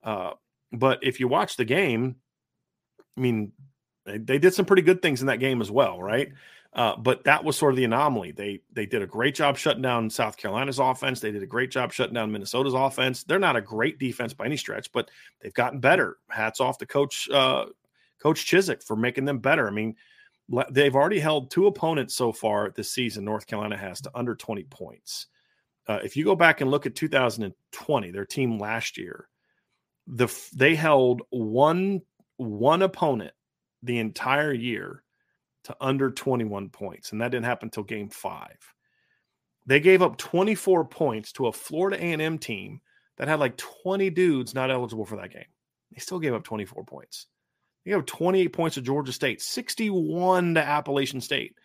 uh, 0.02 0.32
but 0.72 0.98
if 1.02 1.20
you 1.20 1.28
watch 1.28 1.56
the 1.56 1.64
game, 1.64 2.16
I 3.16 3.20
mean, 3.20 3.52
they, 4.04 4.18
they, 4.18 4.38
did 4.38 4.54
some 4.54 4.64
pretty 4.64 4.82
good 4.82 5.00
things 5.00 5.20
in 5.20 5.28
that 5.28 5.38
game 5.38 5.60
as 5.60 5.70
well, 5.70 6.02
right? 6.02 6.32
Uh, 6.74 6.96
but 6.96 7.24
that 7.24 7.44
was 7.44 7.56
sort 7.56 7.72
of 7.72 7.76
the 7.76 7.84
anomaly. 7.84 8.32
They 8.32 8.60
they 8.72 8.86
did 8.86 9.02
a 9.02 9.06
great 9.06 9.34
job 9.34 9.58
shutting 9.58 9.82
down 9.82 10.08
South 10.08 10.36
Carolina's 10.36 10.78
offense. 10.78 11.20
They 11.20 11.30
did 11.30 11.42
a 11.42 11.46
great 11.46 11.70
job 11.70 11.92
shutting 11.92 12.14
down 12.14 12.32
Minnesota's 12.32 12.74
offense. 12.74 13.24
They're 13.24 13.38
not 13.38 13.56
a 13.56 13.60
great 13.60 13.98
defense 13.98 14.32
by 14.32 14.46
any 14.46 14.56
stretch, 14.56 14.90
but 14.90 15.10
they've 15.40 15.52
gotten 15.52 15.80
better. 15.80 16.16
Hats 16.30 16.60
off 16.60 16.78
to 16.78 16.86
Coach 16.86 17.28
uh, 17.30 17.66
Coach 18.22 18.46
Chizik 18.46 18.82
for 18.82 18.96
making 18.96 19.26
them 19.26 19.38
better. 19.38 19.68
I 19.68 19.70
mean, 19.70 19.96
they've 20.70 20.94
already 20.94 21.20
held 21.20 21.50
two 21.50 21.66
opponents 21.66 22.14
so 22.14 22.32
far 22.32 22.70
this 22.70 22.90
season. 22.90 23.24
North 23.24 23.46
Carolina 23.46 23.76
has 23.76 24.00
to 24.02 24.10
under 24.14 24.34
20 24.34 24.64
points. 24.64 25.26
Uh, 25.88 25.98
if 26.04 26.16
you 26.16 26.24
go 26.24 26.36
back 26.36 26.60
and 26.60 26.70
look 26.70 26.86
at 26.86 26.94
2020, 26.94 28.10
their 28.10 28.26
team 28.26 28.58
last 28.58 28.96
year, 28.96 29.28
the 30.06 30.28
they 30.54 30.74
held 30.74 31.22
one 31.30 32.00
one 32.36 32.82
opponent 32.82 33.32
the 33.82 33.98
entire 33.98 34.52
year 34.52 35.02
to 35.64 35.76
under 35.80 36.10
21 36.10 36.68
points, 36.70 37.12
and 37.12 37.20
that 37.20 37.30
didn't 37.30 37.46
happen 37.46 37.66
until 37.66 37.82
Game 37.84 38.08
Five. 38.08 38.58
They 39.66 39.80
gave 39.80 40.02
up 40.02 40.16
24 40.16 40.86
points 40.86 41.32
to 41.32 41.46
a 41.46 41.52
Florida 41.52 41.96
A&M 41.96 42.38
team 42.38 42.80
that 43.16 43.28
had 43.28 43.38
like 43.38 43.56
20 43.56 44.10
dudes 44.10 44.54
not 44.54 44.72
eligible 44.72 45.04
for 45.04 45.16
that 45.16 45.32
game. 45.32 45.44
They 45.92 46.00
still 46.00 46.18
gave 46.18 46.34
up 46.34 46.42
24 46.42 46.84
points. 46.84 47.26
You 47.84 47.94
have 47.94 48.06
28 48.06 48.48
points 48.48 48.74
to 48.74 48.82
Georgia 48.82 49.12
State, 49.12 49.42
61 49.42 50.54
to 50.54 50.60
Appalachian 50.60 51.20
State. 51.20 51.56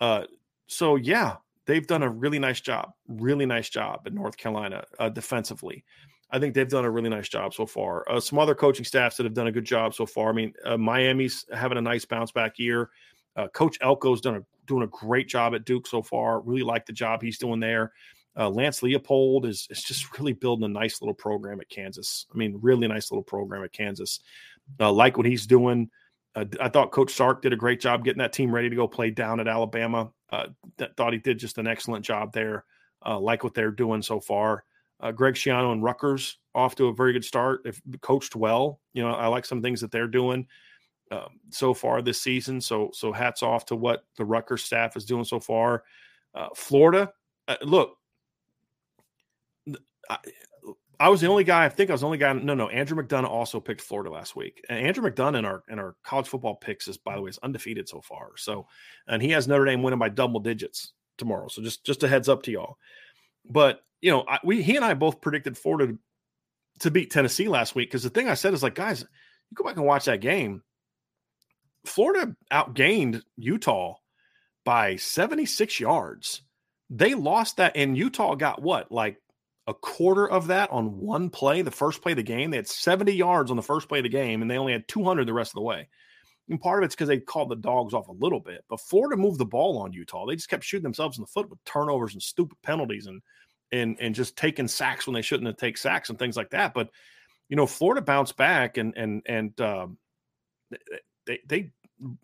Uh, 0.00 0.24
so 0.66 0.96
yeah, 0.96 1.36
they've 1.66 1.86
done 1.86 2.02
a 2.02 2.08
really 2.08 2.38
nice 2.38 2.60
job, 2.60 2.92
really 3.08 3.46
nice 3.46 3.68
job 3.68 4.02
at 4.06 4.14
North 4.14 4.36
Carolina 4.36 4.84
uh, 4.98 5.08
defensively. 5.08 5.84
I 6.30 6.38
think 6.38 6.54
they've 6.54 6.68
done 6.68 6.84
a 6.84 6.90
really 6.90 7.08
nice 7.08 7.28
job 7.28 7.54
so 7.54 7.66
far. 7.66 8.08
Uh, 8.10 8.20
some 8.20 8.38
other 8.38 8.54
coaching 8.54 8.84
staffs 8.84 9.16
that 9.16 9.24
have 9.24 9.34
done 9.34 9.46
a 9.46 9.52
good 9.52 9.64
job 9.64 9.94
so 9.94 10.06
far. 10.06 10.30
I 10.30 10.32
mean, 10.32 10.54
uh, 10.64 10.76
Miami's 10.76 11.46
having 11.52 11.78
a 11.78 11.82
nice 11.82 12.04
bounce 12.04 12.32
back 12.32 12.58
year. 12.58 12.90
Uh, 13.36 13.48
Coach 13.48 13.78
Elko's 13.80 14.20
done 14.20 14.36
a 14.36 14.42
doing 14.66 14.82
a 14.82 14.88
great 14.88 15.28
job 15.28 15.54
at 15.54 15.64
Duke 15.64 15.86
so 15.86 16.02
far. 16.02 16.40
Really 16.40 16.62
like 16.62 16.86
the 16.86 16.92
job 16.92 17.22
he's 17.22 17.38
doing 17.38 17.60
there. 17.60 17.92
Uh, 18.36 18.50
Lance 18.50 18.80
Leipold 18.80 19.46
is 19.46 19.66
is 19.70 19.82
just 19.82 20.18
really 20.18 20.32
building 20.32 20.64
a 20.64 20.68
nice 20.68 21.00
little 21.00 21.14
program 21.14 21.60
at 21.60 21.68
Kansas. 21.68 22.26
I 22.32 22.36
mean, 22.36 22.58
really 22.60 22.88
nice 22.88 23.10
little 23.10 23.22
program 23.22 23.62
at 23.62 23.72
Kansas. 23.72 24.20
Uh, 24.80 24.92
like 24.92 25.16
what 25.16 25.26
he's 25.26 25.46
doing. 25.46 25.90
Uh, 26.34 26.44
I 26.60 26.68
thought 26.68 26.92
Coach 26.92 27.12
Sark 27.12 27.42
did 27.42 27.52
a 27.52 27.56
great 27.56 27.80
job 27.80 28.04
getting 28.04 28.18
that 28.18 28.32
team 28.32 28.54
ready 28.54 28.68
to 28.68 28.76
go 28.76 28.86
play 28.86 29.10
down 29.10 29.40
at 29.40 29.48
Alabama. 29.48 30.10
Uh, 30.30 30.48
thought 30.96 31.12
he 31.12 31.18
did 31.18 31.38
just 31.38 31.58
an 31.58 31.66
excellent 31.66 32.04
job 32.04 32.32
there. 32.32 32.64
Uh, 33.04 33.18
like 33.18 33.44
what 33.44 33.54
they're 33.54 33.70
doing 33.70 34.02
so 34.02 34.20
far. 34.20 34.64
Uh, 35.00 35.12
Greg 35.12 35.34
Schiano 35.34 35.72
and 35.72 35.82
Rutgers 35.82 36.38
off 36.54 36.74
to 36.76 36.86
a 36.86 36.94
very 36.94 37.12
good 37.12 37.24
start. 37.24 37.62
If 37.64 37.80
coached 38.00 38.34
well, 38.34 38.80
you 38.94 39.02
know 39.02 39.12
I 39.12 39.26
like 39.26 39.44
some 39.44 39.62
things 39.62 39.80
that 39.82 39.90
they're 39.90 40.08
doing 40.08 40.46
um, 41.10 41.38
so 41.50 41.74
far 41.74 42.02
this 42.02 42.20
season. 42.20 42.60
So 42.60 42.90
so 42.92 43.12
hats 43.12 43.42
off 43.42 43.66
to 43.66 43.76
what 43.76 44.04
the 44.16 44.24
Rutgers 44.24 44.64
staff 44.64 44.96
is 44.96 45.04
doing 45.04 45.24
so 45.24 45.38
far. 45.38 45.84
Uh, 46.34 46.48
Florida, 46.54 47.12
look, 47.62 47.98
I 50.98 51.08
was 51.08 51.20
the 51.20 51.28
only 51.28 51.44
guy. 51.44 51.64
I 51.64 51.68
think 51.68 51.90
I 51.90 51.94
was 51.94 52.00
the 52.00 52.06
only 52.06 52.18
guy. 52.18 52.32
No, 52.32 52.54
no. 52.54 52.68
Andrew 52.68 53.02
McDonough 53.02 53.28
also 53.28 53.60
picked 53.60 53.80
Florida 53.80 54.10
last 54.10 54.34
week. 54.34 54.64
And 54.68 54.78
Andrew 54.78 55.08
McDonough 55.08 55.38
in 55.38 55.44
our 55.44 55.62
in 55.68 55.78
our 55.78 55.94
college 56.02 56.28
football 56.28 56.54
picks 56.54 56.88
is, 56.88 56.96
by 56.96 57.14
the 57.14 57.22
way, 57.22 57.30
is 57.30 57.38
undefeated 57.42 57.88
so 57.88 58.00
far. 58.00 58.30
So, 58.36 58.66
and 59.06 59.22
he 59.22 59.30
has 59.30 59.46
Notre 59.46 59.66
Dame 59.66 59.82
winning 59.82 59.98
by 59.98 60.08
double 60.08 60.40
digits 60.40 60.92
tomorrow. 61.18 61.48
So 61.48 61.62
just 61.62 61.84
just 61.84 62.02
a 62.02 62.08
heads 62.08 62.28
up 62.28 62.42
to 62.44 62.50
y'all. 62.50 62.78
But 63.44 63.80
you 64.00 64.10
know, 64.10 64.24
I, 64.26 64.38
we 64.44 64.62
he 64.62 64.76
and 64.76 64.84
I 64.84 64.94
both 64.94 65.20
predicted 65.20 65.58
Florida 65.58 65.92
to, 65.92 65.98
to 66.80 66.90
beat 66.90 67.10
Tennessee 67.10 67.48
last 67.48 67.74
week 67.74 67.90
because 67.90 68.02
the 68.02 68.10
thing 68.10 68.28
I 68.28 68.34
said 68.34 68.54
is 68.54 68.62
like, 68.62 68.74
guys, 68.74 69.00
you 69.02 69.54
go 69.54 69.64
back 69.64 69.76
and 69.76 69.86
watch 69.86 70.06
that 70.06 70.20
game. 70.20 70.62
Florida 71.84 72.34
outgained 72.52 73.22
Utah 73.36 73.94
by 74.64 74.96
76 74.96 75.78
yards. 75.78 76.42
They 76.90 77.14
lost 77.14 77.56
that, 77.56 77.76
and 77.76 77.96
Utah 77.96 78.34
got 78.34 78.62
what, 78.62 78.90
like 78.90 79.20
a 79.66 79.74
quarter 79.74 80.28
of 80.28 80.46
that 80.46 80.70
on 80.70 81.00
one 81.00 81.28
play, 81.28 81.62
the 81.62 81.70
first 81.70 82.00
play 82.00 82.12
of 82.12 82.16
the 82.16 82.22
game. 82.22 82.50
They 82.50 82.56
had 82.56 82.68
70 82.68 83.12
yards 83.12 83.50
on 83.50 83.56
the 83.56 83.62
first 83.62 83.88
play 83.88 83.98
of 83.98 84.04
the 84.04 84.08
game, 84.08 84.42
and 84.42 84.50
they 84.50 84.58
only 84.58 84.72
had 84.72 84.86
200 84.86 85.26
the 85.26 85.32
rest 85.32 85.50
of 85.50 85.56
the 85.56 85.62
way. 85.62 85.88
And 86.48 86.60
part 86.60 86.82
of 86.82 86.86
it's 86.86 86.94
because 86.94 87.08
they 87.08 87.18
called 87.18 87.50
the 87.50 87.56
dogs 87.56 87.92
off 87.92 88.06
a 88.06 88.12
little 88.12 88.38
bit. 88.38 88.64
But 88.68 88.80
Florida 88.80 89.16
moved 89.16 89.40
the 89.40 89.44
ball 89.44 89.78
on 89.78 89.92
Utah. 89.92 90.26
They 90.26 90.36
just 90.36 90.48
kept 90.48 90.62
shooting 90.62 90.84
themselves 90.84 91.18
in 91.18 91.22
the 91.22 91.26
foot 91.26 91.50
with 91.50 91.64
turnovers 91.64 92.12
and 92.12 92.22
stupid 92.22 92.58
penalties 92.62 93.06
and 93.06 93.20
and 93.72 93.96
and 93.98 94.14
just 94.14 94.36
taking 94.36 94.68
sacks 94.68 95.08
when 95.08 95.14
they 95.14 95.22
shouldn't 95.22 95.48
have 95.48 95.56
taken 95.56 95.76
sacks 95.76 96.08
and 96.08 96.18
things 96.18 96.36
like 96.36 96.50
that. 96.50 96.72
But 96.72 96.90
you 97.48 97.56
know, 97.56 97.66
Florida 97.66 98.00
bounced 98.00 98.36
back 98.36 98.76
and 98.76 98.96
and 98.96 99.22
and 99.26 99.60
um, 99.60 99.98
they 101.26 101.40
they 101.48 101.72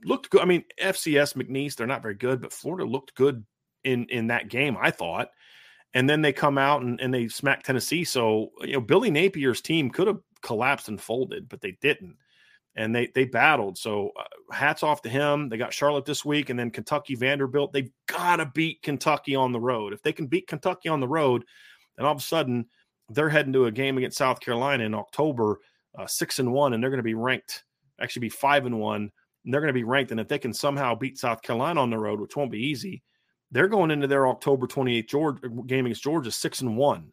looked 0.04 0.30
good. 0.30 0.42
I 0.42 0.44
mean, 0.44 0.62
FCS 0.80 1.34
McNeese, 1.34 1.74
they're 1.74 1.88
not 1.88 2.02
very 2.02 2.14
good, 2.14 2.40
but 2.40 2.52
Florida 2.52 2.84
looked 2.84 3.16
good 3.16 3.44
in 3.82 4.04
in 4.04 4.28
that 4.28 4.48
game, 4.48 4.76
I 4.80 4.92
thought 4.92 5.30
and 5.94 6.08
then 6.08 6.22
they 6.22 6.32
come 6.32 6.58
out 6.58 6.82
and, 6.82 7.00
and 7.00 7.12
they 7.12 7.28
smack 7.28 7.62
Tennessee. 7.62 8.04
So 8.04 8.50
you 8.62 8.74
know 8.74 8.80
Billy 8.80 9.10
Napier's 9.10 9.60
team 9.60 9.90
could 9.90 10.06
have 10.06 10.20
collapsed 10.42 10.88
and 10.88 11.00
folded, 11.00 11.48
but 11.48 11.60
they 11.60 11.76
didn't, 11.80 12.16
and 12.76 12.94
they 12.94 13.08
they 13.14 13.24
battled. 13.24 13.78
So 13.78 14.10
uh, 14.18 14.54
hats 14.54 14.82
off 14.82 15.02
to 15.02 15.08
him. 15.08 15.48
They 15.48 15.56
got 15.56 15.72
Charlotte 15.72 16.04
this 16.04 16.24
week, 16.24 16.50
and 16.50 16.58
then 16.58 16.70
Kentucky 16.70 17.14
Vanderbilt. 17.14 17.72
They've 17.72 17.92
got 18.06 18.36
to 18.36 18.46
beat 18.46 18.82
Kentucky 18.82 19.34
on 19.34 19.52
the 19.52 19.60
road. 19.60 19.92
If 19.92 20.02
they 20.02 20.12
can 20.12 20.26
beat 20.26 20.46
Kentucky 20.48 20.88
on 20.88 21.00
the 21.00 21.08
road, 21.08 21.44
then 21.96 22.06
all 22.06 22.12
of 22.12 22.18
a 22.18 22.22
sudden 22.22 22.66
they're 23.08 23.28
heading 23.28 23.52
to 23.52 23.66
a 23.66 23.72
game 23.72 23.98
against 23.98 24.18
South 24.18 24.40
Carolina 24.40 24.84
in 24.84 24.94
October, 24.94 25.60
uh, 25.98 26.06
six 26.06 26.38
and 26.38 26.52
one, 26.52 26.72
and 26.72 26.82
they're 26.82 26.90
going 26.90 26.98
to 26.98 27.02
be 27.02 27.14
ranked 27.14 27.64
actually 28.02 28.20
be 28.20 28.28
five 28.28 28.66
and 28.66 28.78
one. 28.78 29.10
And 29.44 29.52
they're 29.52 29.60
going 29.60 29.68
to 29.68 29.72
be 29.72 29.84
ranked, 29.84 30.12
and 30.12 30.20
if 30.20 30.28
they 30.28 30.38
can 30.38 30.52
somehow 30.52 30.94
beat 30.94 31.18
South 31.18 31.42
Carolina 31.42 31.80
on 31.80 31.90
the 31.90 31.98
road, 31.98 32.20
which 32.20 32.36
won't 32.36 32.52
be 32.52 32.64
easy, 32.64 33.02
they're 33.52 33.68
going 33.68 33.90
into 33.90 34.06
their 34.06 34.26
October 34.26 34.66
28th 34.66 35.08
Georgia, 35.08 35.40
uh, 35.46 35.62
game 35.66 35.86
against 35.86 36.02
Georgia 36.02 36.30
six 36.30 36.62
and 36.62 36.76
one, 36.76 37.12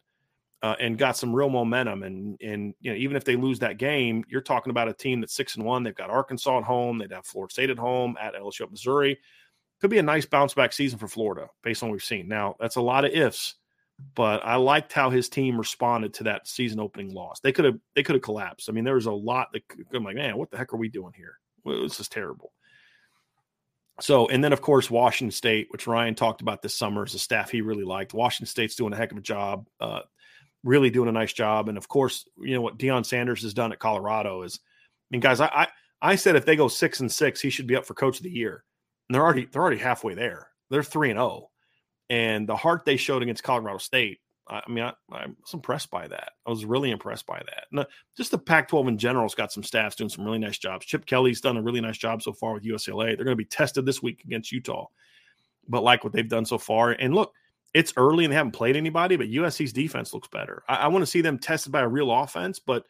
uh, 0.62 0.74
and 0.80 0.98
got 0.98 1.16
some 1.16 1.34
real 1.34 1.50
momentum. 1.50 2.02
And 2.02 2.40
and 2.40 2.74
you 2.80 2.90
know 2.90 2.96
even 2.96 3.16
if 3.16 3.24
they 3.24 3.36
lose 3.36 3.60
that 3.60 3.78
game, 3.78 4.24
you're 4.28 4.40
talking 4.40 4.70
about 4.70 4.88
a 4.88 4.94
team 4.94 5.20
that's 5.20 5.34
six 5.34 5.56
and 5.56 5.64
one. 5.64 5.84
They've 5.84 5.94
got 5.94 6.10
Arkansas 6.10 6.58
at 6.58 6.64
home. 6.64 6.98
They'd 6.98 7.12
have 7.12 7.26
Florida 7.26 7.52
State 7.52 7.70
at 7.70 7.78
home 7.78 8.16
at 8.20 8.34
LSU 8.34 8.62
at 8.62 8.70
Missouri. 8.70 9.18
Could 9.80 9.90
be 9.90 9.98
a 9.98 10.02
nice 10.02 10.26
bounce 10.26 10.54
back 10.54 10.72
season 10.72 10.98
for 10.98 11.08
Florida 11.08 11.48
based 11.62 11.82
on 11.82 11.88
what 11.88 11.94
we've 11.94 12.02
seen. 12.02 12.26
Now 12.26 12.56
that's 12.58 12.76
a 12.76 12.82
lot 12.82 13.04
of 13.04 13.12
ifs, 13.12 13.54
but 14.14 14.44
I 14.44 14.56
liked 14.56 14.92
how 14.92 15.10
his 15.10 15.28
team 15.28 15.58
responded 15.58 16.12
to 16.14 16.24
that 16.24 16.48
season 16.48 16.80
opening 16.80 17.14
loss. 17.14 17.40
They 17.40 17.52
could 17.52 17.66
have 17.66 17.78
they 17.94 18.02
could 18.02 18.14
have 18.14 18.22
collapsed. 18.22 18.68
I 18.68 18.72
mean, 18.72 18.84
there 18.84 18.94
was 18.94 19.06
a 19.06 19.12
lot 19.12 19.48
that 19.52 19.62
I'm 19.94 20.04
like, 20.04 20.16
man, 20.16 20.38
what 20.38 20.50
the 20.50 20.56
heck 20.56 20.72
are 20.72 20.78
we 20.78 20.88
doing 20.88 21.12
here? 21.14 21.34
This 21.64 22.00
is 22.00 22.08
terrible. 22.08 22.52
So, 24.00 24.28
and 24.28 24.42
then 24.42 24.52
of 24.52 24.60
course, 24.60 24.90
Washington 24.90 25.32
State, 25.32 25.68
which 25.70 25.86
Ryan 25.86 26.14
talked 26.14 26.40
about 26.40 26.62
this 26.62 26.74
summer 26.74 27.02
as 27.02 27.14
a 27.14 27.18
staff 27.18 27.50
he 27.50 27.60
really 27.60 27.84
liked. 27.84 28.14
Washington 28.14 28.46
State's 28.46 28.74
doing 28.74 28.92
a 28.92 28.96
heck 28.96 29.12
of 29.12 29.18
a 29.18 29.22
job, 29.22 29.66
uh, 29.80 30.00
really 30.64 30.90
doing 30.90 31.08
a 31.08 31.12
nice 31.12 31.32
job. 31.32 31.68
And 31.68 31.78
of 31.78 31.88
course, 31.88 32.26
you 32.38 32.54
know 32.54 32.62
what 32.62 32.78
Deion 32.78 33.04
Sanders 33.04 33.42
has 33.42 33.54
done 33.54 33.72
at 33.72 33.78
Colorado 33.78 34.42
is, 34.42 34.58
I 34.62 35.06
mean, 35.10 35.20
guys, 35.20 35.40
I, 35.40 35.46
I, 35.46 35.68
I 36.02 36.16
said 36.16 36.36
if 36.36 36.46
they 36.46 36.56
go 36.56 36.68
six 36.68 37.00
and 37.00 37.10
six, 37.10 37.40
he 37.40 37.50
should 37.50 37.66
be 37.66 37.76
up 37.76 37.84
for 37.84 37.94
coach 37.94 38.18
of 38.18 38.22
the 38.24 38.30
year. 38.30 38.64
And 39.08 39.14
they're 39.14 39.22
already 39.22 39.46
they're 39.46 39.62
already 39.62 39.78
halfway 39.78 40.14
there. 40.14 40.48
They're 40.70 40.82
three 40.84 41.10
and 41.10 41.18
zero, 41.18 41.26
oh. 41.26 41.50
and 42.08 42.48
the 42.48 42.56
heart 42.56 42.84
they 42.84 42.96
showed 42.96 43.22
against 43.22 43.42
Colorado 43.42 43.78
State 43.78 44.19
I 44.50 44.68
mean, 44.68 44.84
I, 44.84 44.92
I, 45.12 45.26
was 45.26 45.54
impressed 45.54 45.90
by 45.90 46.08
that. 46.08 46.32
I 46.46 46.50
was 46.50 46.64
really 46.64 46.90
impressed 46.90 47.26
by 47.26 47.38
that. 47.38 47.66
And, 47.70 47.86
just 48.16 48.32
the 48.32 48.38
Pac-12 48.38 48.88
in 48.88 48.98
general 48.98 49.24
has 49.24 49.34
got 49.34 49.52
some 49.52 49.62
staffs 49.62 49.96
doing 49.96 50.10
some 50.10 50.24
really 50.24 50.38
nice 50.38 50.58
jobs. 50.58 50.86
Chip 50.86 51.06
Kelly's 51.06 51.40
done 51.40 51.56
a 51.56 51.62
really 51.62 51.80
nice 51.80 51.98
job 51.98 52.22
so 52.22 52.32
far 52.32 52.54
with 52.54 52.64
UCLA. 52.64 53.16
They're 53.16 53.24
going 53.24 53.28
to 53.28 53.36
be 53.36 53.44
tested 53.44 53.86
this 53.86 54.02
week 54.02 54.22
against 54.24 54.52
Utah, 54.52 54.86
but 55.68 55.84
like 55.84 56.02
what 56.02 56.12
they've 56.12 56.28
done 56.28 56.44
so 56.44 56.58
far. 56.58 56.90
And 56.90 57.14
look, 57.14 57.32
it's 57.72 57.92
early 57.96 58.24
and 58.24 58.32
they 58.32 58.36
haven't 58.36 58.52
played 58.52 58.76
anybody, 58.76 59.16
but 59.16 59.28
USC's 59.28 59.72
defense 59.72 60.12
looks 60.12 60.28
better. 60.28 60.64
I, 60.68 60.76
I 60.76 60.86
want 60.88 61.02
to 61.02 61.10
see 61.10 61.20
them 61.20 61.38
tested 61.38 61.72
by 61.72 61.82
a 61.82 61.88
real 61.88 62.10
offense, 62.10 62.58
but 62.58 62.84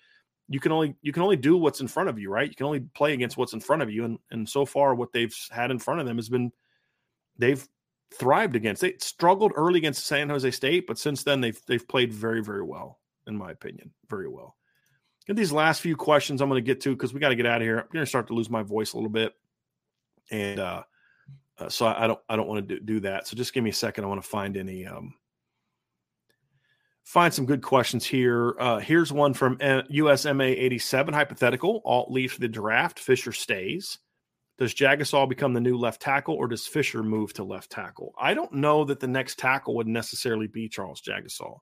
you 0.49 0.59
can 0.59 0.73
only 0.73 0.97
you 1.03 1.13
can 1.13 1.23
only 1.23 1.37
do 1.37 1.57
what's 1.57 1.81
in 1.81 1.89
front 1.89 2.09
of 2.09 2.19
you, 2.19 2.31
right? 2.31 2.49
You 2.49 2.57
can 2.57 2.67
only 2.67 2.81
play 2.81 3.13
against 3.13 3.37
what's 3.37 3.53
in 3.53 3.61
front 3.61 3.83
of 3.83 3.91
you, 3.91 4.05
and 4.05 4.19
and 4.33 4.49
so 4.49 4.65
far 4.65 4.95
what 4.95 5.13
they've 5.13 5.35
had 5.51 5.71
in 5.71 5.79
front 5.79 6.01
of 6.01 6.07
them 6.07 6.17
has 6.17 6.29
been 6.29 6.51
they've 7.39 7.67
thrived 8.13 8.57
against. 8.57 8.83
They 8.83 8.95
struggled 8.99 9.53
early 9.55 9.79
against 9.79 10.07
San 10.07 10.29
Jose 10.29 10.51
State, 10.51 10.87
but 10.87 10.99
since 10.99 11.23
then 11.23 11.41
they've 11.41 11.61
they've 11.67 11.87
played 11.87 12.13
very 12.13 12.43
very 12.43 12.63
well, 12.63 13.01
in 13.27 13.37
my 13.37 13.51
opinion, 13.51 13.93
very 14.09 14.29
well. 14.29 14.57
And 15.29 15.39
these 15.39 15.53
last 15.53 15.81
few 15.81 15.97
questions 15.97 16.41
I'm 16.41 16.49
going 16.49 16.63
to 16.63 16.67
get 16.67 16.81
to 16.83 16.91
because 16.91 17.15
we 17.15 17.21
got 17.21 17.29
to 17.29 17.37
get 17.37 17.47
out 17.47 17.61
of 17.61 17.67
here. 17.67 17.79
I'm 17.79 17.89
going 17.93 18.05
to 18.05 18.09
start 18.09 18.27
to 18.29 18.35
lose 18.35 18.51
my 18.51 18.63
voice 18.63 18.93
a 18.93 18.97
little 18.97 19.11
bit, 19.11 19.35
and 20.31 20.59
uh, 20.59 20.83
uh, 21.59 21.69
so 21.69 21.87
I, 21.87 22.05
I, 22.05 22.07
don't 22.07 22.21
I 22.29 22.37
don't 22.37 22.49
want 22.49 22.69
to 22.69 22.77
do, 22.77 22.85
do, 22.85 23.01
that. 23.01 23.27
So 23.29 23.37
just 23.37 23.53
give 23.53 23.63
me 23.63 23.71
a 23.71 23.75
second. 23.75 24.05
I 24.05 24.09
want 24.09 24.23
to 24.23 24.29
find 24.29 24.57
any 24.57 24.87
um, 24.87 25.15
find 27.05 27.33
some 27.33 27.47
good 27.47 27.63
questions 27.63 28.05
here. 28.05 28.57
Uh, 28.59 28.79
here's 28.79 29.13
one 29.13 29.35
from 29.35 29.57
USMA 29.59 30.51
87 30.51 31.15
hypothetical. 31.15 31.83
Alt 31.85 32.11
leaves 32.11 32.37
the 32.37 32.49
draft. 32.49 32.99
Fisher 32.99 33.33
stays. 33.33 33.99
Does 34.61 34.75
Jagusah 34.75 35.27
become 35.27 35.55
the 35.55 35.61
new 35.61 35.79
left 35.79 36.03
tackle, 36.03 36.35
or 36.35 36.47
does 36.47 36.67
Fisher 36.67 37.03
move 37.03 37.33
to 37.33 37.45
left 37.45 37.71
tackle? 37.71 38.13
I 38.21 38.35
don't 38.35 38.53
know 38.53 38.85
that 38.85 39.01
the 39.01 39.09
next 39.09 39.39
tackle 39.39 39.75
would 39.77 39.89
necessarily 39.89 40.49
be 40.49 40.69
Charles 40.69 41.01
Jagusah. 41.01 41.59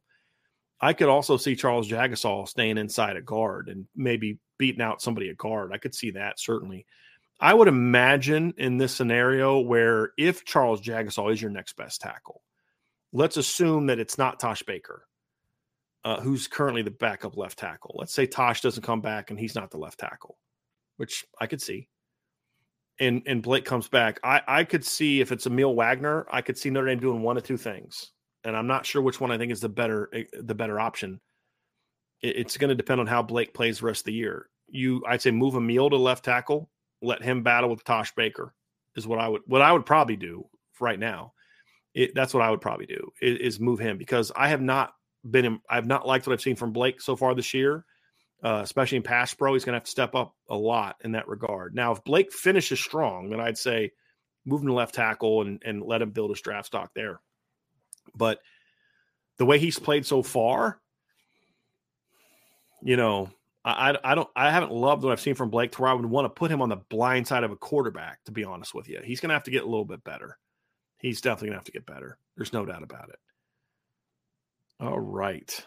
I 0.80 0.94
could 0.94 1.09
also 1.09 1.36
see 1.36 1.55
Charles 1.55 1.88
Jagusah 1.88 2.49
staying 2.49 2.76
inside 2.76 3.16
a 3.16 3.22
guard 3.22 3.68
and 3.68 3.86
maybe 3.94 4.40
beating 4.59 4.82
out 4.82 5.01
somebody 5.01 5.30
at 5.30 5.36
guard. 5.36 5.70
I 5.72 5.78
could 5.78 5.94
see 5.94 6.11
that 6.12 6.40
certainly. 6.40 6.86
I 7.38 7.55
would 7.55 7.68
imagine 7.68 8.55
in 8.59 8.78
this 8.78 8.96
scenario 8.96 9.61
where 9.61 10.11
if 10.18 10.44
Charles 10.44 10.80
Jagusah 10.80 11.32
is 11.32 11.40
your 11.40 11.53
next 11.53 11.76
best 11.76 12.01
tackle, 12.01 12.42
let's 13.12 13.36
assume 13.36 13.86
that 13.86 14.01
it's 14.01 14.18
not 14.18 14.40
Tosh 14.40 14.64
Baker, 14.64 15.05
uh, 16.05 16.20
who's 16.20 16.49
currently 16.49 16.82
the 16.82 16.90
backup 16.90 17.36
left 17.36 17.61
tackle. 17.61 17.94
Let's 17.96 18.12
say 18.12 18.26
Tosh 18.26 18.61
doesn't 18.61 18.82
come 18.82 19.03
back 19.03 19.30
and 19.30 19.38
he's 19.38 19.55
not 19.55 19.70
the 19.70 19.78
left 19.78 20.01
tackle, 20.01 20.36
which 20.96 21.24
I 21.40 21.46
could 21.46 21.62
see 21.62 21.88
and 23.01 23.22
and 23.26 23.42
Blake 23.42 23.64
comes 23.64 23.88
back, 23.88 24.20
I 24.22 24.42
I 24.46 24.64
could 24.64 24.84
see 24.84 25.20
if 25.20 25.32
it's 25.32 25.46
Aamil 25.46 25.74
Wagner, 25.74 26.26
I 26.30 26.42
could 26.42 26.59
see 26.59 26.70
Notre 26.70 26.88
Dame 26.88 27.01
doing 27.01 27.22
one 27.22 27.36
of 27.36 27.42
two 27.42 27.57
things, 27.57 28.12
and 28.44 28.57
I'm 28.57 28.66
not 28.66 28.86
sure 28.86 29.03
which 29.03 29.20
one 29.20 29.30
I 29.30 29.38
think 29.38 29.53
is 29.53 29.61
the 29.61 29.68
better 29.68 30.11
eh, 30.12 30.24
the 30.32 30.55
better 30.55 30.80
option. 30.80 31.20
it's 32.20 32.57
going 32.57 32.68
to 32.68 32.74
depend 32.74 33.01
on 33.01 33.07
how 33.07 33.22
Blake 33.22 33.55
plays 33.55 33.78
the 33.78 33.86
rest 33.86 34.01
of 34.01 34.07
the 34.07 34.12
year. 34.12 34.49
You, 34.70 35.03
I'd 35.07 35.22
say 35.22 35.30
move 35.30 35.55
Aamil 35.55 35.90
to 35.90 35.96
left 35.96 36.24
tackle, 36.24 36.68
let 37.01 37.22
him 37.22 37.42
battle 37.42 37.70
with 37.70 37.84
Tosh 37.84 38.14
Baker 38.14 38.55
is 38.96 39.07
what 39.07 39.18
I 39.18 39.28
would 39.28 39.42
what 39.46 39.62
I 39.62 39.72
would 39.72 39.86
probably 39.86 40.16
do 40.16 40.46
right 40.80 40.99
now. 40.99 41.32
It, 41.94 42.14
that's 42.14 42.34
what 42.34 42.42
I 42.42 42.51
would 42.51 42.61
probably 42.61 42.86
do 42.86 43.11
is, 43.22 43.38
is 43.38 43.61
move 43.61 43.78
him 43.78 43.96
because 43.99 44.30
I 44.36 44.49
have 44.49 44.61
not 44.61 44.92
been 45.30 45.61
I've 45.70 45.86
not 45.86 46.07
liked 46.07 46.26
what 46.26 46.32
I've 46.32 46.40
seen 46.40 46.57
from 46.57 46.72
Blake 46.72 47.01
so 47.01 47.16
far 47.16 47.34
this 47.34 47.55
year 47.55 47.84
uh, 48.43 48.61
especially 48.62 48.97
in 48.97 49.03
pass 49.03 49.34
pro. 49.34 49.55
He's 49.55 49.64
going 49.64 49.74
to 49.74 49.78
have 49.78 49.84
to 49.84 49.91
step 49.91 50.14
up 50.14 50.34
a 50.49 50.57
lot 50.57 50.97
in 51.03 51.12
that 51.12 51.28
regard. 51.28 51.74
Now, 51.74 51.93
if 51.93 52.05
Blake 52.05 52.32
finishes 52.32 52.80
strong, 52.80 53.30
then 53.30 53.41
I'd 53.41 53.59
say 53.59 53.93
move 54.45 54.62
him 54.62 54.68
to 54.68 54.74
left 54.74 54.95
tackle 54.95 55.43
and, 55.43 55.62
and 55.64 55.82
let 55.82 56.03
him 56.03 56.11
build 56.11 56.30
his 56.30 56.41
draft 56.41 56.66
stock 56.66 56.93
there. 56.95 57.20
But 58.14 58.41
the 59.36 59.47
way 59.47 59.59
he's 59.59 59.78
played 59.78 60.07
so 60.07 60.22
far, 60.22 60.80
you 62.82 62.97
know, 62.97 63.30
I, 63.64 63.97
I 64.03 64.14
don't 64.14 64.28
I 64.34 64.51
haven't 64.51 64.72
loved 64.72 65.03
what 65.03 65.12
I've 65.12 65.20
seen 65.20 65.34
from 65.34 65.51
Blake 65.51 65.72
to 65.72 65.82
where 65.82 65.91
I 65.91 65.95
would 65.95 66.07
want 66.07 66.24
to 66.24 66.30
put 66.30 66.51
him 66.51 66.62
on 66.62 66.68
the 66.68 66.76
blind 66.76 67.26
side 67.26 67.45
of 67.45 67.51
a 67.51 67.57
quarterback, 67.57 68.24
to 68.24 68.32
be 68.32 68.45
honest 68.45 68.74
with 68.74 68.89
you. 68.89 69.01
He's 69.05 69.20
gonna 69.20 69.34
have 69.34 69.45
to 69.45 69.51
get 69.51 69.64
a 69.64 69.68
little 69.68 69.84
bit 69.84 70.03
better. 70.05 70.39
He's 70.99 71.20
definitely 71.20 71.49
gonna 71.49 71.59
have 71.59 71.64
to 71.64 71.72
get 71.72 71.84
better. 71.84 72.18
There's 72.36 72.53
no 72.53 72.64
doubt 72.64 72.82
about 72.82 73.11
it. 73.11 73.18
All 74.80 74.99
right. 74.99 75.66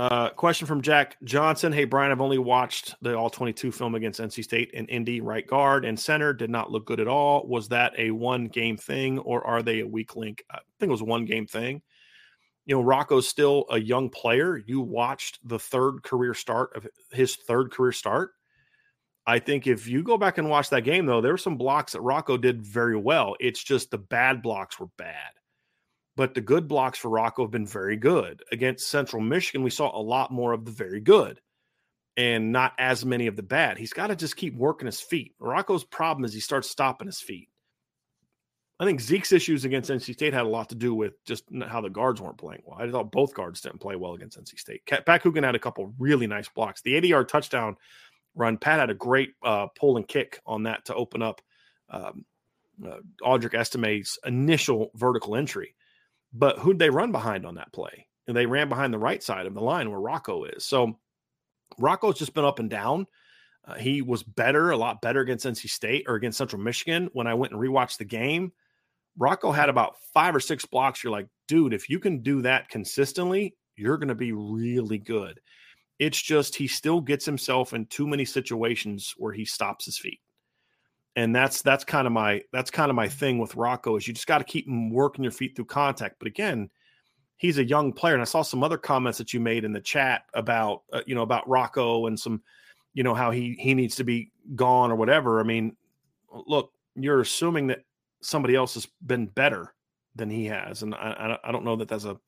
Uh, 0.00 0.30
question 0.30 0.66
from 0.66 0.80
Jack 0.80 1.18
Johnson. 1.24 1.74
Hey, 1.74 1.84
Brian, 1.84 2.10
I've 2.10 2.22
only 2.22 2.38
watched 2.38 2.94
the 3.02 3.14
all 3.14 3.28
22 3.28 3.70
film 3.70 3.94
against 3.94 4.18
NC 4.18 4.42
State 4.42 4.70
and 4.72 4.88
Indy 4.88 5.20
right 5.20 5.46
guard 5.46 5.84
and 5.84 6.00
center 6.00 6.32
did 6.32 6.48
not 6.48 6.70
look 6.70 6.86
good 6.86 7.00
at 7.00 7.06
all. 7.06 7.46
Was 7.46 7.68
that 7.68 7.92
a 7.98 8.10
one 8.10 8.48
game 8.48 8.78
thing 8.78 9.18
or 9.18 9.46
are 9.46 9.62
they 9.62 9.80
a 9.80 9.86
weak 9.86 10.16
link? 10.16 10.42
I 10.50 10.60
think 10.78 10.88
it 10.88 10.90
was 10.92 11.02
one 11.02 11.26
game 11.26 11.46
thing. 11.46 11.82
You 12.64 12.76
know, 12.76 12.82
Rocco's 12.82 13.28
still 13.28 13.66
a 13.68 13.78
young 13.78 14.08
player. 14.08 14.56
You 14.56 14.80
watched 14.80 15.38
the 15.46 15.58
third 15.58 16.02
career 16.02 16.32
start 16.32 16.74
of 16.76 16.86
his 17.12 17.36
third 17.36 17.70
career 17.70 17.92
start. 17.92 18.30
I 19.26 19.38
think 19.38 19.66
if 19.66 19.86
you 19.86 20.02
go 20.02 20.16
back 20.16 20.38
and 20.38 20.48
watch 20.48 20.70
that 20.70 20.84
game, 20.84 21.04
though, 21.04 21.20
there 21.20 21.32
were 21.32 21.36
some 21.36 21.58
blocks 21.58 21.92
that 21.92 22.00
Rocco 22.00 22.38
did 22.38 22.62
very 22.62 22.96
well. 22.96 23.36
It's 23.38 23.62
just 23.62 23.90
the 23.90 23.98
bad 23.98 24.40
blocks 24.40 24.80
were 24.80 24.88
bad 24.96 25.32
but 26.16 26.34
the 26.34 26.40
good 26.40 26.68
blocks 26.68 26.98
for 26.98 27.08
Rocco 27.08 27.42
have 27.42 27.50
been 27.50 27.66
very 27.66 27.96
good. 27.96 28.42
Against 28.52 28.88
Central 28.88 29.22
Michigan, 29.22 29.62
we 29.62 29.70
saw 29.70 29.96
a 29.96 30.02
lot 30.02 30.30
more 30.30 30.52
of 30.52 30.64
the 30.64 30.70
very 30.70 31.00
good 31.00 31.40
and 32.16 32.52
not 32.52 32.72
as 32.78 33.04
many 33.04 33.26
of 33.26 33.36
the 33.36 33.42
bad. 33.42 33.78
He's 33.78 33.92
got 33.92 34.08
to 34.08 34.16
just 34.16 34.36
keep 34.36 34.54
working 34.56 34.86
his 34.86 35.00
feet. 35.00 35.34
Rocco's 35.38 35.84
problem 35.84 36.24
is 36.24 36.34
he 36.34 36.40
starts 36.40 36.68
stopping 36.68 37.06
his 37.06 37.20
feet. 37.20 37.48
I 38.78 38.86
think 38.86 39.00
Zeke's 39.00 39.32
issues 39.32 39.66
against 39.66 39.90
NC 39.90 40.14
State 40.14 40.32
had 40.32 40.46
a 40.46 40.48
lot 40.48 40.70
to 40.70 40.74
do 40.74 40.94
with 40.94 41.22
just 41.26 41.44
how 41.66 41.82
the 41.82 41.90
guards 41.90 42.20
weren't 42.20 42.38
playing 42.38 42.62
well. 42.64 42.78
I 42.80 42.90
thought 42.90 43.12
both 43.12 43.34
guards 43.34 43.60
didn't 43.60 43.80
play 43.80 43.94
well 43.94 44.14
against 44.14 44.40
NC 44.40 44.58
State. 44.58 44.82
Pat 44.86 45.22
Coogan 45.22 45.44
had 45.44 45.54
a 45.54 45.58
couple 45.58 45.92
really 45.98 46.26
nice 46.26 46.48
blocks. 46.48 46.80
The 46.80 46.96
80 46.96 47.08
yard 47.08 47.28
touchdown 47.28 47.76
run, 48.34 48.56
Pat 48.56 48.80
had 48.80 48.88
a 48.88 48.94
great 48.94 49.32
uh, 49.42 49.66
pull 49.78 49.98
and 49.98 50.08
kick 50.08 50.40
on 50.46 50.62
that 50.62 50.86
to 50.86 50.94
open 50.94 51.20
up 51.20 51.42
um, 51.90 52.24
uh, 52.84 53.00
Audric 53.22 53.54
Estime's 53.54 54.18
initial 54.24 54.90
vertical 54.94 55.36
entry. 55.36 55.74
But 56.32 56.58
who'd 56.58 56.78
they 56.78 56.90
run 56.90 57.12
behind 57.12 57.44
on 57.44 57.56
that 57.56 57.72
play? 57.72 58.06
And 58.26 58.36
they 58.36 58.46
ran 58.46 58.68
behind 58.68 58.94
the 58.94 58.98
right 58.98 59.22
side 59.22 59.46
of 59.46 59.54
the 59.54 59.60
line 59.60 59.90
where 59.90 60.00
Rocco 60.00 60.44
is. 60.44 60.64
So 60.64 60.98
Rocco's 61.78 62.18
just 62.18 62.34
been 62.34 62.44
up 62.44 62.58
and 62.58 62.70
down. 62.70 63.06
Uh, 63.66 63.74
he 63.74 64.02
was 64.02 64.22
better, 64.22 64.70
a 64.70 64.76
lot 64.76 65.02
better 65.02 65.20
against 65.20 65.46
NC 65.46 65.68
State 65.68 66.04
or 66.06 66.14
against 66.14 66.38
Central 66.38 66.62
Michigan. 66.62 67.10
When 67.12 67.26
I 67.26 67.34
went 67.34 67.52
and 67.52 67.60
rewatched 67.60 67.98
the 67.98 68.04
game, 68.04 68.52
Rocco 69.18 69.50
had 69.50 69.68
about 69.68 69.96
five 70.14 70.34
or 70.34 70.40
six 70.40 70.64
blocks. 70.64 71.02
You're 71.02 71.12
like, 71.12 71.26
dude, 71.48 71.74
if 71.74 71.90
you 71.90 71.98
can 71.98 72.22
do 72.22 72.42
that 72.42 72.68
consistently, 72.68 73.56
you're 73.76 73.98
going 73.98 74.08
to 74.08 74.14
be 74.14 74.32
really 74.32 74.98
good. 74.98 75.40
It's 75.98 76.20
just 76.20 76.54
he 76.54 76.66
still 76.66 77.00
gets 77.00 77.26
himself 77.26 77.74
in 77.74 77.86
too 77.86 78.06
many 78.06 78.24
situations 78.24 79.12
where 79.18 79.32
he 79.32 79.44
stops 79.44 79.84
his 79.84 79.98
feet 79.98 80.20
and 81.16 81.34
that's 81.34 81.62
that's 81.62 81.84
kind 81.84 82.06
of 82.06 82.12
my 82.12 82.42
that's 82.52 82.70
kind 82.70 82.90
of 82.90 82.96
my 82.96 83.08
thing 83.08 83.38
with 83.38 83.56
Rocco 83.56 83.96
is 83.96 84.06
you 84.06 84.14
just 84.14 84.26
got 84.26 84.38
to 84.38 84.44
keep 84.44 84.66
him 84.66 84.90
working 84.90 85.24
your 85.24 85.32
feet 85.32 85.56
through 85.56 85.64
contact. 85.66 86.16
But 86.18 86.28
again, 86.28 86.70
he's 87.36 87.58
a 87.58 87.64
young 87.64 87.92
player, 87.92 88.14
and 88.14 88.22
I 88.22 88.26
saw 88.26 88.42
some 88.42 88.62
other 88.62 88.78
comments 88.78 89.18
that 89.18 89.34
you 89.34 89.40
made 89.40 89.64
in 89.64 89.72
the 89.72 89.80
chat 89.80 90.22
about 90.34 90.82
uh, 90.92 91.02
you 91.06 91.14
know 91.14 91.22
about 91.22 91.48
Rocco 91.48 92.06
and 92.06 92.18
some 92.18 92.42
you 92.94 93.02
know 93.02 93.14
how 93.14 93.30
he 93.30 93.56
he 93.58 93.74
needs 93.74 93.96
to 93.96 94.04
be 94.04 94.30
gone 94.54 94.90
or 94.90 94.96
whatever. 94.96 95.40
I 95.40 95.42
mean, 95.42 95.76
look, 96.46 96.72
you're 96.94 97.20
assuming 97.20 97.66
that 97.68 97.84
somebody 98.22 98.54
else 98.54 98.74
has 98.74 98.86
been 99.06 99.26
better 99.26 99.74
than 100.14 100.30
he 100.30 100.46
has, 100.46 100.82
and 100.82 100.94
I 100.94 101.38
I 101.42 101.50
don't 101.50 101.64
know 101.64 101.76
that 101.76 101.88
that's 101.88 102.04
a 102.04 102.18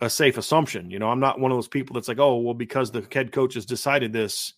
a 0.00 0.08
safe 0.08 0.38
assumption. 0.38 0.90
You 0.90 0.98
know, 0.98 1.10
I'm 1.10 1.20
not 1.20 1.38
one 1.38 1.50
of 1.50 1.56
those 1.56 1.68
people 1.68 1.94
that's 1.94 2.08
like, 2.08 2.18
oh, 2.18 2.38
well, 2.38 2.54
because 2.54 2.90
the 2.90 3.06
head 3.12 3.32
coach 3.32 3.54
has 3.54 3.66
decided 3.66 4.12
this 4.12 4.54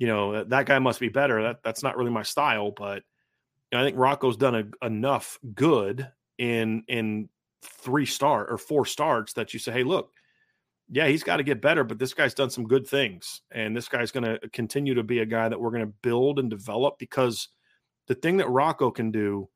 you 0.00 0.06
know 0.06 0.42
that 0.44 0.66
guy 0.66 0.78
must 0.78 0.98
be 0.98 1.10
better. 1.10 1.42
That 1.42 1.62
that's 1.62 1.82
not 1.82 1.96
really 1.96 2.10
my 2.10 2.22
style, 2.22 2.72
but 2.72 3.02
I 3.72 3.84
think 3.84 3.98
Rocco's 3.98 4.38
done 4.38 4.54
a, 4.54 4.86
enough 4.86 5.38
good 5.54 6.10
in 6.38 6.82
in 6.88 7.28
three 7.62 8.06
start 8.06 8.50
or 8.50 8.56
four 8.56 8.86
starts 8.86 9.34
that 9.34 9.52
you 9.52 9.60
say, 9.60 9.72
hey, 9.72 9.84
look, 9.84 10.10
yeah, 10.88 11.06
he's 11.06 11.22
got 11.22 11.36
to 11.36 11.42
get 11.42 11.60
better, 11.60 11.84
but 11.84 11.98
this 11.98 12.14
guy's 12.14 12.32
done 12.32 12.48
some 12.48 12.66
good 12.66 12.86
things, 12.86 13.42
and 13.50 13.76
this 13.76 13.88
guy's 13.88 14.10
going 14.10 14.24
to 14.24 14.40
continue 14.48 14.94
to 14.94 15.02
be 15.02 15.18
a 15.18 15.26
guy 15.26 15.50
that 15.50 15.60
we're 15.60 15.70
going 15.70 15.86
to 15.86 15.94
build 16.00 16.38
and 16.38 16.48
develop 16.48 16.98
because 16.98 17.48
the 18.08 18.14
thing 18.14 18.38
that 18.38 18.48
Rocco 18.48 18.90
can 18.90 19.10
do, 19.10 19.50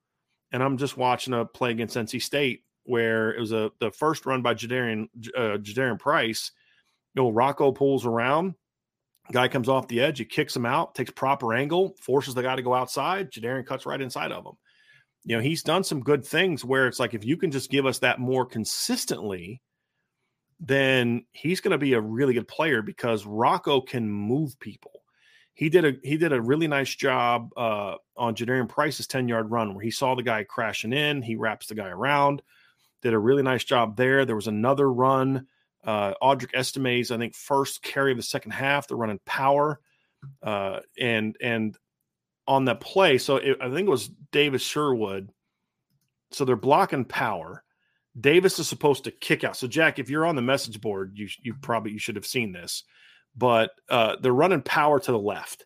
and 0.52 0.62
I'm 0.62 0.76
just 0.76 0.98
watching 0.98 1.32
a 1.32 1.46
play 1.46 1.70
against 1.70 1.96
NC 1.96 2.20
State 2.20 2.64
where 2.84 3.32
it 3.32 3.40
was 3.40 3.52
a 3.52 3.70
the 3.80 3.90
first 3.90 4.26
run 4.26 4.42
by 4.42 4.52
Jadarian 4.52 5.08
uh, 5.34 5.56
Jadarian 5.56 5.98
Price. 5.98 6.52
You 7.14 7.22
know, 7.22 7.30
Rocco 7.30 7.72
pulls 7.72 8.04
around 8.04 8.54
Guy 9.32 9.48
comes 9.48 9.68
off 9.68 9.88
the 9.88 10.00
edge, 10.00 10.18
he 10.18 10.24
kicks 10.24 10.54
him 10.54 10.66
out, 10.66 10.94
takes 10.94 11.10
proper 11.10 11.54
angle, 11.54 11.96
forces 12.00 12.34
the 12.34 12.42
guy 12.42 12.56
to 12.56 12.62
go 12.62 12.74
outside. 12.74 13.30
Jadarian 13.30 13.66
cuts 13.66 13.86
right 13.86 14.00
inside 14.00 14.32
of 14.32 14.44
him. 14.44 14.52
You 15.24 15.36
know, 15.36 15.42
he's 15.42 15.62
done 15.62 15.82
some 15.82 16.00
good 16.00 16.24
things 16.24 16.64
where 16.64 16.86
it's 16.86 17.00
like 17.00 17.14
if 17.14 17.24
you 17.24 17.38
can 17.38 17.50
just 17.50 17.70
give 17.70 17.86
us 17.86 18.00
that 18.00 18.20
more 18.20 18.44
consistently, 18.44 19.62
then 20.60 21.24
he's 21.32 21.60
going 21.60 21.72
to 21.72 21.78
be 21.78 21.94
a 21.94 22.00
really 22.00 22.34
good 22.34 22.48
player 22.48 22.82
because 22.82 23.24
Rocco 23.24 23.80
can 23.80 24.08
move 24.08 24.58
people. 24.60 24.92
He 25.54 25.68
did 25.68 25.84
a 25.84 25.92
he 26.02 26.16
did 26.16 26.32
a 26.32 26.42
really 26.42 26.66
nice 26.66 26.94
job 26.94 27.50
uh, 27.56 27.94
on 28.16 28.34
Jadarian 28.34 28.68
Price's 28.68 29.06
ten 29.06 29.28
yard 29.28 29.50
run 29.50 29.74
where 29.74 29.84
he 29.84 29.90
saw 29.90 30.14
the 30.14 30.22
guy 30.22 30.44
crashing 30.44 30.92
in, 30.92 31.22
he 31.22 31.36
wraps 31.36 31.68
the 31.68 31.74
guy 31.74 31.88
around, 31.88 32.42
did 33.02 33.14
a 33.14 33.18
really 33.18 33.42
nice 33.42 33.64
job 33.64 33.96
there. 33.96 34.24
There 34.24 34.36
was 34.36 34.48
another 34.48 34.92
run 34.92 35.46
uh, 35.84 36.14
Audric 36.22 36.50
Estime's, 36.54 37.10
I 37.10 37.18
think, 37.18 37.34
first 37.34 37.82
carry 37.82 38.12
of 38.12 38.16
the 38.16 38.22
second 38.22 38.52
half. 38.52 38.88
They're 38.88 38.96
running 38.96 39.20
power, 39.26 39.80
uh, 40.42 40.80
and 40.98 41.36
and 41.42 41.76
on 42.46 42.66
that 42.66 42.80
play, 42.80 43.18
so 43.18 43.36
it, 43.36 43.58
I 43.60 43.70
think 43.70 43.86
it 43.86 43.90
was 43.90 44.10
Davis 44.32 44.62
Sherwood. 44.62 45.30
So 46.30 46.44
they're 46.44 46.56
blocking 46.56 47.04
power. 47.04 47.62
Davis 48.20 48.58
is 48.58 48.68
supposed 48.68 49.04
to 49.04 49.10
kick 49.10 49.44
out. 49.44 49.56
So 49.56 49.66
Jack, 49.66 49.98
if 49.98 50.10
you're 50.10 50.26
on 50.26 50.36
the 50.36 50.42
message 50.42 50.80
board, 50.80 51.12
you 51.14 51.28
you 51.42 51.54
probably 51.54 51.92
you 51.92 51.98
should 51.98 52.16
have 52.16 52.26
seen 52.26 52.52
this, 52.52 52.84
but 53.36 53.70
uh, 53.88 54.16
they're 54.20 54.32
running 54.32 54.62
power 54.62 55.00
to 55.00 55.12
the 55.12 55.18
left. 55.18 55.64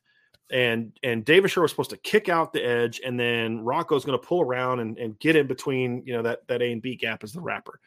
and 0.50 0.98
and 1.02 1.24
Davis 1.24 1.52
Sherwood 1.52 1.64
was 1.64 1.70
supposed 1.72 1.90
to 1.90 1.96
kick 1.98 2.28
out 2.28 2.52
the 2.52 2.64
edge, 2.64 3.00
and 3.04 3.18
then 3.18 3.60
Rocco's 3.60 4.04
going 4.04 4.18
to 4.18 4.26
pull 4.26 4.40
around 4.42 4.80
and, 4.80 4.96
and 4.98 5.18
get 5.18 5.36
in 5.36 5.46
between, 5.46 6.02
you 6.06 6.14
know, 6.14 6.22
that 6.22 6.46
that 6.48 6.62
A 6.62 6.72
and 6.72 6.82
B 6.82 6.96
gap 6.96 7.22
as 7.22 7.32
the 7.32 7.40
wrapper. 7.40 7.80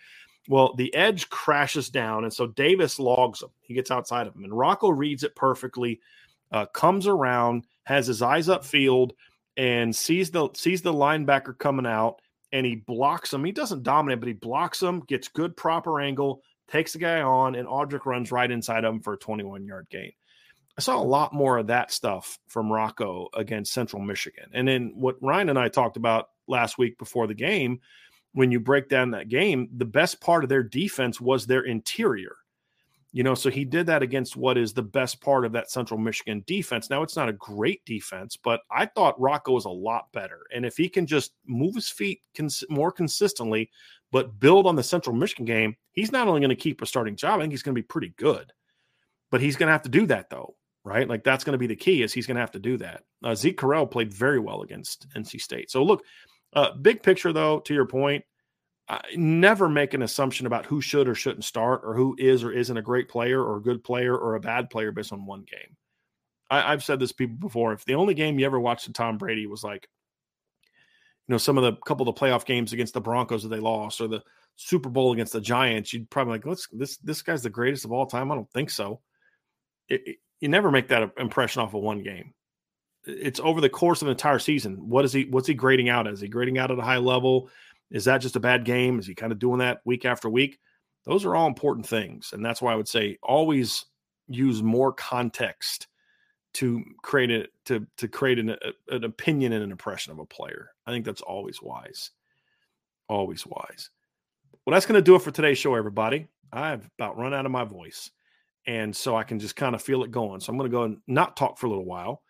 Well, 0.48 0.74
the 0.76 0.94
edge 0.96 1.30
crashes 1.30 1.90
down, 1.90 2.24
and 2.24 2.34
so 2.34 2.48
Davis 2.48 3.00
logs 3.00 3.42
him. 3.42 3.50
He 3.62 3.74
gets 3.74 3.92
outside 3.92 4.28
of 4.28 4.36
him, 4.36 4.44
and 4.44 4.58
Rocco 4.58 4.90
reads 4.90 5.24
it 5.24 5.36
perfectly, 5.36 6.00
uh, 6.52 6.66
comes 6.68 7.08
around, 7.08 7.66
has 7.84 8.08
his 8.08 8.22
eyes 8.22 8.48
upfield, 8.48 9.12
and 9.58 9.96
sees 9.96 10.32
the 10.32 10.50
sees 10.56 10.82
the 10.82 10.94
linebacker 10.94 11.58
coming 11.58 11.86
out, 11.86 12.22
and 12.52 12.66
he 12.66 12.76
blocks 12.76 13.34
him. 13.34 13.44
He 13.44 13.52
doesn't 13.52 13.84
dominate, 13.84 14.20
but 14.20 14.28
he 14.28 14.34
blocks 14.34 14.82
him, 14.82 15.02
gets 15.02 15.28
good 15.28 15.56
proper 15.56 16.00
angle, 16.00 16.42
takes 16.68 16.94
the 16.94 17.00
guy 17.00 17.22
on, 17.22 17.56
and 17.56 17.68
Audric 17.68 18.06
runs 18.06 18.32
right 18.32 18.50
inside 18.50 18.84
of 18.84 18.94
him 18.96 19.02
for 19.02 19.14
a 19.14 19.18
21 19.18 19.66
yard 19.66 19.88
gain. 19.90 20.12
I 20.78 20.82
saw 20.82 20.98
a 20.98 21.04
lot 21.04 21.34
more 21.34 21.58
of 21.58 21.68
that 21.68 21.92
stuff 21.92 22.40
from 22.48 22.72
Rocco 22.72 23.28
against 23.34 23.74
Central 23.74 24.02
Michigan. 24.02 24.50
And 24.54 24.68
then 24.68 24.94
what 24.96 25.22
Ryan 25.22 25.50
and 25.50 25.60
I 25.60 25.68
talked 25.68 25.98
about 25.98 26.30
last 26.48 26.78
week 26.78 26.98
before 26.98 27.28
the 27.28 27.34
game, 27.34 27.82
when 28.34 28.52
you 28.52 28.60
break 28.60 28.90
down 28.90 29.12
that 29.12 29.30
game, 29.30 29.70
the 29.76 29.86
best 29.86 30.22
part 30.22 30.44
of 30.44 30.50
their 30.50 30.64
defense 30.64 31.20
was 31.20 31.46
their 31.46 31.62
interior. 31.62 32.36
You 33.14 33.24
know, 33.24 33.36
so 33.36 33.50
he 33.50 33.66
did 33.66 33.88
that 33.88 34.04
against 34.04 34.38
what 34.38 34.58
is 34.58 34.72
the 34.72 34.82
best 34.82 35.20
part 35.20 35.44
of 35.44 35.52
that 35.52 35.70
Central 35.70 36.00
Michigan 36.00 36.46
defense. 36.48 36.90
Now, 36.90 37.04
it's 37.04 37.18
not 37.18 37.28
a 37.28 37.34
great 37.34 37.84
defense, 37.84 38.38
but 38.38 38.62
I 38.72 38.86
thought 38.86 39.20
Rocco 39.20 39.52
was 39.52 39.66
a 39.66 39.70
lot 39.70 40.10
better. 40.14 40.40
And 40.56 40.66
if 40.66 40.78
he 40.78 40.88
can 40.88 41.06
just 41.06 41.34
move 41.46 41.76
his 41.76 41.90
feet 41.90 42.22
cons- 42.38 42.64
more 42.70 42.90
consistently, 42.90 43.70
but 44.12 44.40
build 44.40 44.66
on 44.66 44.78
the 44.78 44.84
Central 44.84 45.14
Michigan 45.14 45.44
game, 45.44 45.76
he's 45.92 46.14
not 46.14 46.30
only 46.30 46.40
going 46.40 46.50
to 46.52 46.56
keep 46.56 46.82
a 46.82 46.86
starting 46.86 47.18
job, 47.18 47.40
I 47.40 47.44
think 47.44 47.52
he's 47.52 47.64
going 47.64 47.76
to 47.76 47.82
be 47.82 47.86
pretty 47.86 48.14
good. 48.16 48.54
But 49.30 49.42
he's 49.42 49.58
going 49.58 49.68
to 49.68 49.74
have 49.74 49.84
to 49.84 49.90
do 49.90 50.06
that, 50.06 50.30
though 50.30 50.56
right? 50.84 51.08
Like 51.08 51.24
that's 51.24 51.44
going 51.44 51.54
to 51.54 51.60
be 51.60 51.68
the 51.68 51.76
key 51.76 52.02
is 52.02 52.14
he's 52.14 52.28
going 52.28 52.36
to 52.36 52.42
have 52.42 52.52
to 52.52 52.60
do 52.60 52.78
that. 52.78 53.04
Uh, 53.24 53.36
Zeke 53.36 53.60
Correll 53.60 53.90
played 53.90 54.12
very 54.12 54.40
well 54.40 54.62
against 54.62 55.08
NC 55.16 55.40
State. 55.42 55.70
So 55.70 55.84
look, 55.84 56.04
uh, 56.54 56.74
big 56.74 57.04
picture 57.04 57.34
though, 57.34 57.60
to 57.62 57.74
your 57.74 57.86
point, 57.86 58.24
I 58.90 59.02
never 59.16 59.70
make 59.70 59.94
an 59.94 60.02
assumption 60.02 60.48
about 60.48 60.66
who 60.66 60.82
should 60.82 61.08
or 61.08 61.16
shouldn't 61.16 61.46
start 61.46 61.82
or 61.84 61.96
who 61.96 62.16
is 62.20 62.44
or 62.44 62.52
isn't 62.52 62.76
a 62.76 62.82
great 62.82 63.08
player 63.08 63.42
or 63.42 63.58
a 63.58 63.62
good 63.62 63.84
player 63.84 64.18
or 64.18 64.36
a 64.36 64.42
bad 64.42 64.70
player 64.70 64.92
based 64.92 65.14
on 65.14 65.26
one 65.26 65.46
game. 65.50 65.78
I, 66.50 66.72
have 66.72 66.84
said 66.84 67.00
this 67.00 67.14
people 67.14 67.38
before. 67.38 67.72
If 67.72 67.86
the 67.86 67.96
only 67.96 68.14
game 68.14 68.38
you 68.38 68.46
ever 68.46 68.60
watched 68.60 68.88
of 68.88 68.94
Tom 68.94 69.18
Brady 69.18 69.48
was 69.48 69.64
like, 69.64 69.88
you 71.28 71.34
know, 71.34 71.38
some 71.38 71.58
of 71.58 71.64
the 71.64 71.78
couple 71.86 72.08
of 72.08 72.14
the 72.14 72.20
playoff 72.20 72.44
games 72.44 72.74
against 72.74 72.94
the 72.94 73.00
Broncos 73.00 73.44
that 73.44 73.50
they 73.50 73.62
lost 73.62 74.02
or 74.02 74.10
the 74.10 74.22
Super 74.58 74.90
Bowl 74.90 75.14
against 75.14 75.32
the 75.32 75.40
Giants, 75.40 75.94
you'd 75.94 76.10
probably 76.10 76.34
like, 76.34 76.46
let's 76.46 76.68
this 76.74 76.98
this 76.98 77.22
guy's 77.22 77.44
the 77.44 77.50
greatest 77.50 77.86
of 77.86 77.94
all 77.94 78.06
time. 78.06 78.30
I 78.30 78.36
don't 78.36 78.52
think 78.52 78.70
so. 78.70 79.00
It, 79.88 80.18
you 80.42 80.50
never 80.50 80.70
make 80.70 80.90
that 80.90 81.14
impression 81.18 81.62
off 81.62 81.74
of 81.74 81.82
one 81.82 82.04
game. 82.04 82.34
It's 83.06 83.40
over 83.40 83.62
the 83.62 83.70
course 83.70 84.02
of 84.02 84.08
an 84.08 84.12
entire 84.12 84.40
season. 84.40 84.90
What 84.90 85.06
is 85.06 85.14
he? 85.14 85.26
What's 85.26 85.48
he 85.48 85.54
grading 85.54 85.90
out? 85.90 86.08
Is 86.08 86.22
he 86.22 86.28
grading 86.28 86.58
out 86.58 86.72
at 86.72 86.80
a 86.80 86.84
high 86.84 86.98
level? 86.98 87.50
Is 87.90 88.06
that 88.06 88.22
just 88.22 88.36
a 88.36 88.40
bad 88.40 88.64
game? 88.64 89.00
Is 89.00 89.08
he 89.08 89.16
kind 89.16 89.32
of 89.32 89.40
doing 89.40 89.60
that 89.60 89.82
week 89.86 90.06
after 90.06 90.30
week? 90.30 90.60
Those 91.06 91.26
are 91.26 91.36
all 91.36 91.48
important 91.48 91.88
things, 91.88 92.32
and 92.34 92.46
that's 92.46 92.62
why 92.62 92.74
I 92.74 92.76
would 92.76 92.88
say 92.88 93.18
always 93.24 93.86
use 94.28 94.62
more 94.62 94.94
context 94.94 95.88
to 96.54 96.84
create 97.02 97.32
it 97.32 97.50
to 97.66 97.88
to 97.98 98.08
create 98.08 98.40
an, 98.40 98.56
an 98.90 99.04
opinion 99.04 99.54
and 99.54 99.64
an 99.64 99.72
impression 99.72 100.12
of 100.12 100.20
a 100.20 100.26
player. 100.26 100.70
I 100.86 100.92
think 100.92 101.06
that's 101.06 101.22
always 101.22 101.62
wise. 101.62 102.12
Always 103.10 103.46
wise. 103.46 103.90
Well, 104.66 104.74
that's 104.74 104.86
going 104.86 105.00
to 105.00 105.02
do 105.02 105.16
it 105.16 105.22
for 105.22 105.32
today's 105.32 105.58
show, 105.58 105.76
everybody. 105.76 106.28
I've 106.54 106.88
about 107.00 107.18
run 107.18 107.34
out 107.34 107.46
of 107.46 107.52
my 107.52 107.64
voice 107.64 108.12
and 108.68 108.96
so 108.96 109.16
I 109.16 109.24
can 109.24 109.40
just 109.40 109.56
kind 109.56 109.76
of 109.76 109.82
feel 109.82 110.04
it 110.04 110.12
going. 110.12 110.40
So 110.40 110.52
I'm 110.52 110.58
going 110.58 110.70
to 110.70 110.76
go 110.76 110.84
and 110.84 110.98
not 111.08 111.36
talk 111.36 111.58
for 111.58 111.66
a 111.66 111.70
little 111.70 111.86
while. 111.86 112.22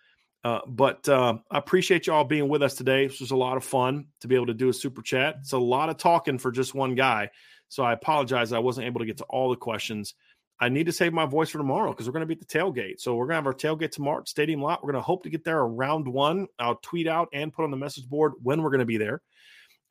Uh, 0.43 0.59
but 0.67 1.07
uh, 1.07 1.37
I 1.51 1.57
appreciate 1.57 2.07
you 2.07 2.13
all 2.13 2.23
being 2.23 2.49
with 2.49 2.63
us 2.63 2.75
today. 2.75 3.07
This 3.07 3.19
was 3.19 3.31
a 3.31 3.35
lot 3.35 3.57
of 3.57 3.63
fun 3.63 4.07
to 4.21 4.27
be 4.27 4.35
able 4.35 4.47
to 4.47 4.53
do 4.53 4.69
a 4.69 4.73
super 4.73 5.01
chat. 5.01 5.35
It's 5.41 5.51
a 5.51 5.57
lot 5.57 5.89
of 5.89 5.97
talking 5.97 6.39
for 6.39 6.51
just 6.51 6.73
one 6.73 6.95
guy. 6.95 7.29
So 7.69 7.83
I 7.83 7.93
apologize 7.93 8.51
I 8.51 8.59
wasn't 8.59 8.87
able 8.87 8.99
to 8.99 9.05
get 9.05 9.17
to 9.17 9.23
all 9.25 9.49
the 9.49 9.55
questions. 9.55 10.15
I 10.59 10.69
need 10.69 10.85
to 10.87 10.91
save 10.91 11.13
my 11.13 11.25
voice 11.25 11.49
for 11.49 11.57
tomorrow 11.57 11.91
because 11.91 12.07
we're 12.07 12.13
going 12.13 12.27
to 12.27 12.27
be 12.27 12.39
at 12.39 12.39
the 12.39 12.45
tailgate. 12.45 12.99
So 12.99 13.15
we're 13.15 13.25
going 13.25 13.33
to 13.33 13.35
have 13.35 13.47
our 13.47 13.53
tailgate 13.53 13.91
tomorrow 13.91 14.23
Stadium 14.25 14.61
Lot. 14.61 14.83
We're 14.83 14.91
going 14.91 15.01
to 15.01 15.05
hope 15.05 15.23
to 15.23 15.29
get 15.29 15.43
there 15.43 15.59
around 15.59 16.07
one. 16.07 16.47
I'll 16.59 16.75
tweet 16.75 17.07
out 17.07 17.29
and 17.33 17.53
put 17.53 17.63
on 17.63 17.71
the 17.71 17.77
message 17.77 18.07
board 18.07 18.33
when 18.43 18.61
we're 18.61 18.69
going 18.69 18.79
to 18.79 18.85
be 18.85 18.97
there 18.97 19.21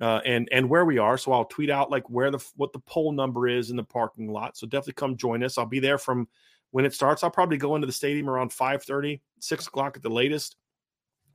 uh, 0.01 0.21
and 0.25 0.49
and 0.53 0.69
where 0.69 0.85
we 0.85 0.99
are. 0.99 1.19
So 1.19 1.33
I'll 1.33 1.45
tweet 1.45 1.71
out 1.71 1.91
like 1.91 2.09
where 2.09 2.31
the 2.31 2.45
what 2.57 2.73
the 2.73 2.79
pole 2.81 3.13
number 3.13 3.49
is 3.49 3.71
in 3.71 3.77
the 3.77 3.85
parking 3.85 4.33
lot. 4.33 4.57
So 4.57 4.67
definitely 4.67 4.95
come 4.95 5.17
join 5.17 5.43
us. 5.43 5.59
I'll 5.59 5.67
be 5.67 5.81
there 5.81 5.99
from 5.99 6.29
when 6.71 6.85
it 6.85 6.95
starts. 6.95 7.23
I'll 7.23 7.31
probably 7.31 7.57
go 7.57 7.75
into 7.75 7.87
the 7.87 7.93
stadium 7.93 8.29
around 8.29 8.53
5 8.53 8.83
30, 8.83 9.21
6 9.39 9.67
o'clock 9.67 9.97
at 9.97 10.03
the 10.03 10.11
latest. 10.11 10.57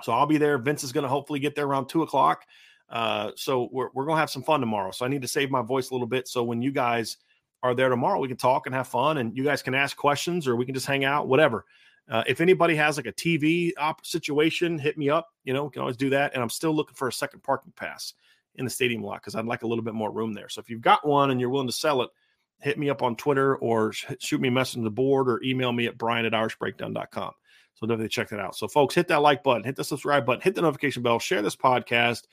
So 0.04 0.12
I'll 0.12 0.26
be 0.26 0.38
there. 0.38 0.58
Vince 0.58 0.84
is 0.84 0.92
going 0.92 1.04
to 1.04 1.10
hopefully 1.10 1.40
get 1.40 1.56
there 1.56 1.66
around 1.66 1.88
two 1.88 2.04
o'clock. 2.04 2.44
Uh, 2.90 3.32
so 3.36 3.70
we're, 3.72 3.90
we're 3.94 4.06
going 4.06 4.16
to 4.16 4.20
have 4.20 4.30
some 4.30 4.44
fun 4.44 4.60
tomorrow. 4.60 4.92
So 4.92 5.06
I 5.06 5.08
need 5.08 5.22
to 5.22 5.28
save 5.28 5.50
my 5.50 5.62
voice 5.62 5.90
a 5.90 5.94
little 5.94 6.08
bit. 6.08 6.28
So 6.28 6.44
when 6.44 6.62
you 6.62 6.72
guys 6.72 7.18
are 7.64 7.74
there 7.74 7.90
tomorrow, 7.90 8.20
we 8.20 8.28
can 8.28 8.38
talk 8.38 8.66
and 8.66 8.76
have 8.76 8.88
fun 8.88 9.18
and 9.18 9.36
you 9.36 9.44
guys 9.44 9.62
can 9.62 9.74
ask 9.74 9.98
questions 9.98 10.48
or 10.48 10.56
we 10.56 10.66
can 10.66 10.76
just 10.76 10.86
hang 10.86 11.06
out, 11.06 11.28
whatever. 11.28 11.66
Uh, 12.10 12.24
if 12.28 12.40
anybody 12.40 12.76
has 12.76 12.98
like 12.98 13.08
a 13.08 13.14
TV 13.14 13.72
op 13.78 14.06
situation, 14.06 14.78
hit 14.78 14.98
me 14.98 15.10
up. 15.10 15.30
You 15.44 15.54
know, 15.54 15.70
can 15.70 15.82
always 15.82 15.98
do 15.98 16.10
that. 16.12 16.34
And 16.34 16.44
I'm 16.44 16.50
still 16.50 16.76
looking 16.76 16.96
for 16.96 17.08
a 17.08 17.14
second 17.14 17.42
parking 17.42 17.74
pass 17.76 18.14
in 18.56 18.66
the 18.66 18.72
stadium 18.72 19.02
lot 19.02 19.22
because 19.22 19.36
I'd 19.36 19.46
like 19.46 19.64
a 19.64 19.68
little 19.68 19.84
bit 19.84 19.96
more 19.96 20.12
room 20.12 20.34
there. 20.34 20.50
So 20.50 20.60
if 20.60 20.70
you've 20.70 20.82
got 20.82 21.08
one 21.08 21.32
and 21.32 21.40
you're 21.40 21.50
willing 21.50 21.68
to 21.68 21.74
sell 21.74 22.04
it, 22.04 22.10
hit 22.62 22.78
me 22.80 22.90
up 22.90 23.02
on 23.04 23.16
Twitter 23.16 23.56
or 23.58 23.94
shoot 23.94 24.42
me 24.42 24.48
a 24.48 24.52
message 24.52 24.78
on 24.78 24.84
the 24.84 24.92
board 24.92 25.30
or 25.30 25.42
email 25.44 25.72
me 25.72 25.86
at 25.86 25.98
brian 25.98 26.26
at 26.26 26.34
irishbreakdown.com. 26.34 27.32
So 27.76 27.86
definitely 27.86 28.10
check 28.10 28.30
that 28.30 28.40
out. 28.40 28.56
So 28.56 28.68
folks, 28.68 28.96
hit 28.96 29.08
that 29.10 29.22
like 29.22 29.44
button, 29.44 29.64
hit 29.64 29.76
the 29.76 29.84
subscribe 29.84 30.26
button, 30.26 30.42
hit 30.42 30.56
the 30.56 30.62
notification 30.62 31.04
bell, 31.04 31.20
share 31.20 31.42
this 31.42 31.56
podcast. 31.56 32.24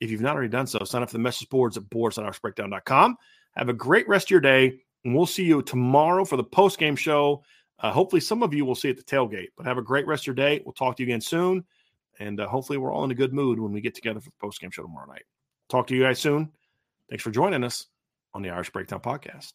If 0.00 0.10
you've 0.10 0.20
not 0.20 0.34
already 0.34 0.48
done 0.48 0.66
so, 0.66 0.84
sign 0.84 1.02
up 1.02 1.10
for 1.10 1.14
the 1.14 1.22
message 1.22 1.48
boards 1.48 1.76
at 1.76 1.88
boards 1.90 2.18
at 2.18 2.24
irishbreakdown.com. 2.24 3.16
Have 3.56 3.68
a 3.68 3.74
great 3.74 4.06
rest 4.08 4.26
of 4.26 4.30
your 4.30 4.40
day, 4.40 4.78
and 5.04 5.14
we'll 5.14 5.26
see 5.26 5.44
you 5.44 5.62
tomorrow 5.62 6.24
for 6.24 6.36
the 6.36 6.44
post 6.44 6.78
game 6.78 6.94
show. 6.94 7.42
Uh, 7.78 7.90
hopefully, 7.90 8.20
some 8.20 8.42
of 8.42 8.54
you 8.54 8.64
will 8.64 8.74
see 8.74 8.90
at 8.90 8.96
the 8.96 9.02
tailgate. 9.02 9.48
But 9.56 9.66
have 9.66 9.78
a 9.78 9.82
great 9.82 10.06
rest 10.06 10.24
of 10.24 10.26
your 10.28 10.34
day. 10.34 10.62
We'll 10.64 10.74
talk 10.74 10.96
to 10.96 11.02
you 11.02 11.08
again 11.08 11.22
soon, 11.22 11.64
and 12.18 12.38
uh, 12.38 12.48
hopefully, 12.48 12.78
we're 12.78 12.92
all 12.92 13.04
in 13.04 13.10
a 13.10 13.14
good 13.14 13.32
mood 13.32 13.58
when 13.58 13.72
we 13.72 13.80
get 13.80 13.94
together 13.94 14.20
for 14.20 14.28
the 14.28 14.36
post 14.38 14.60
game 14.60 14.70
show 14.70 14.82
tomorrow 14.82 15.06
night. 15.06 15.24
Talk 15.70 15.86
to 15.86 15.96
you 15.96 16.02
guys 16.02 16.18
soon. 16.18 16.52
Thanks 17.08 17.24
for 17.24 17.30
joining 17.30 17.64
us 17.64 17.86
on 18.36 18.42
the 18.42 18.50
Irish 18.50 18.70
Breakdown 18.70 19.00
Podcast. 19.00 19.54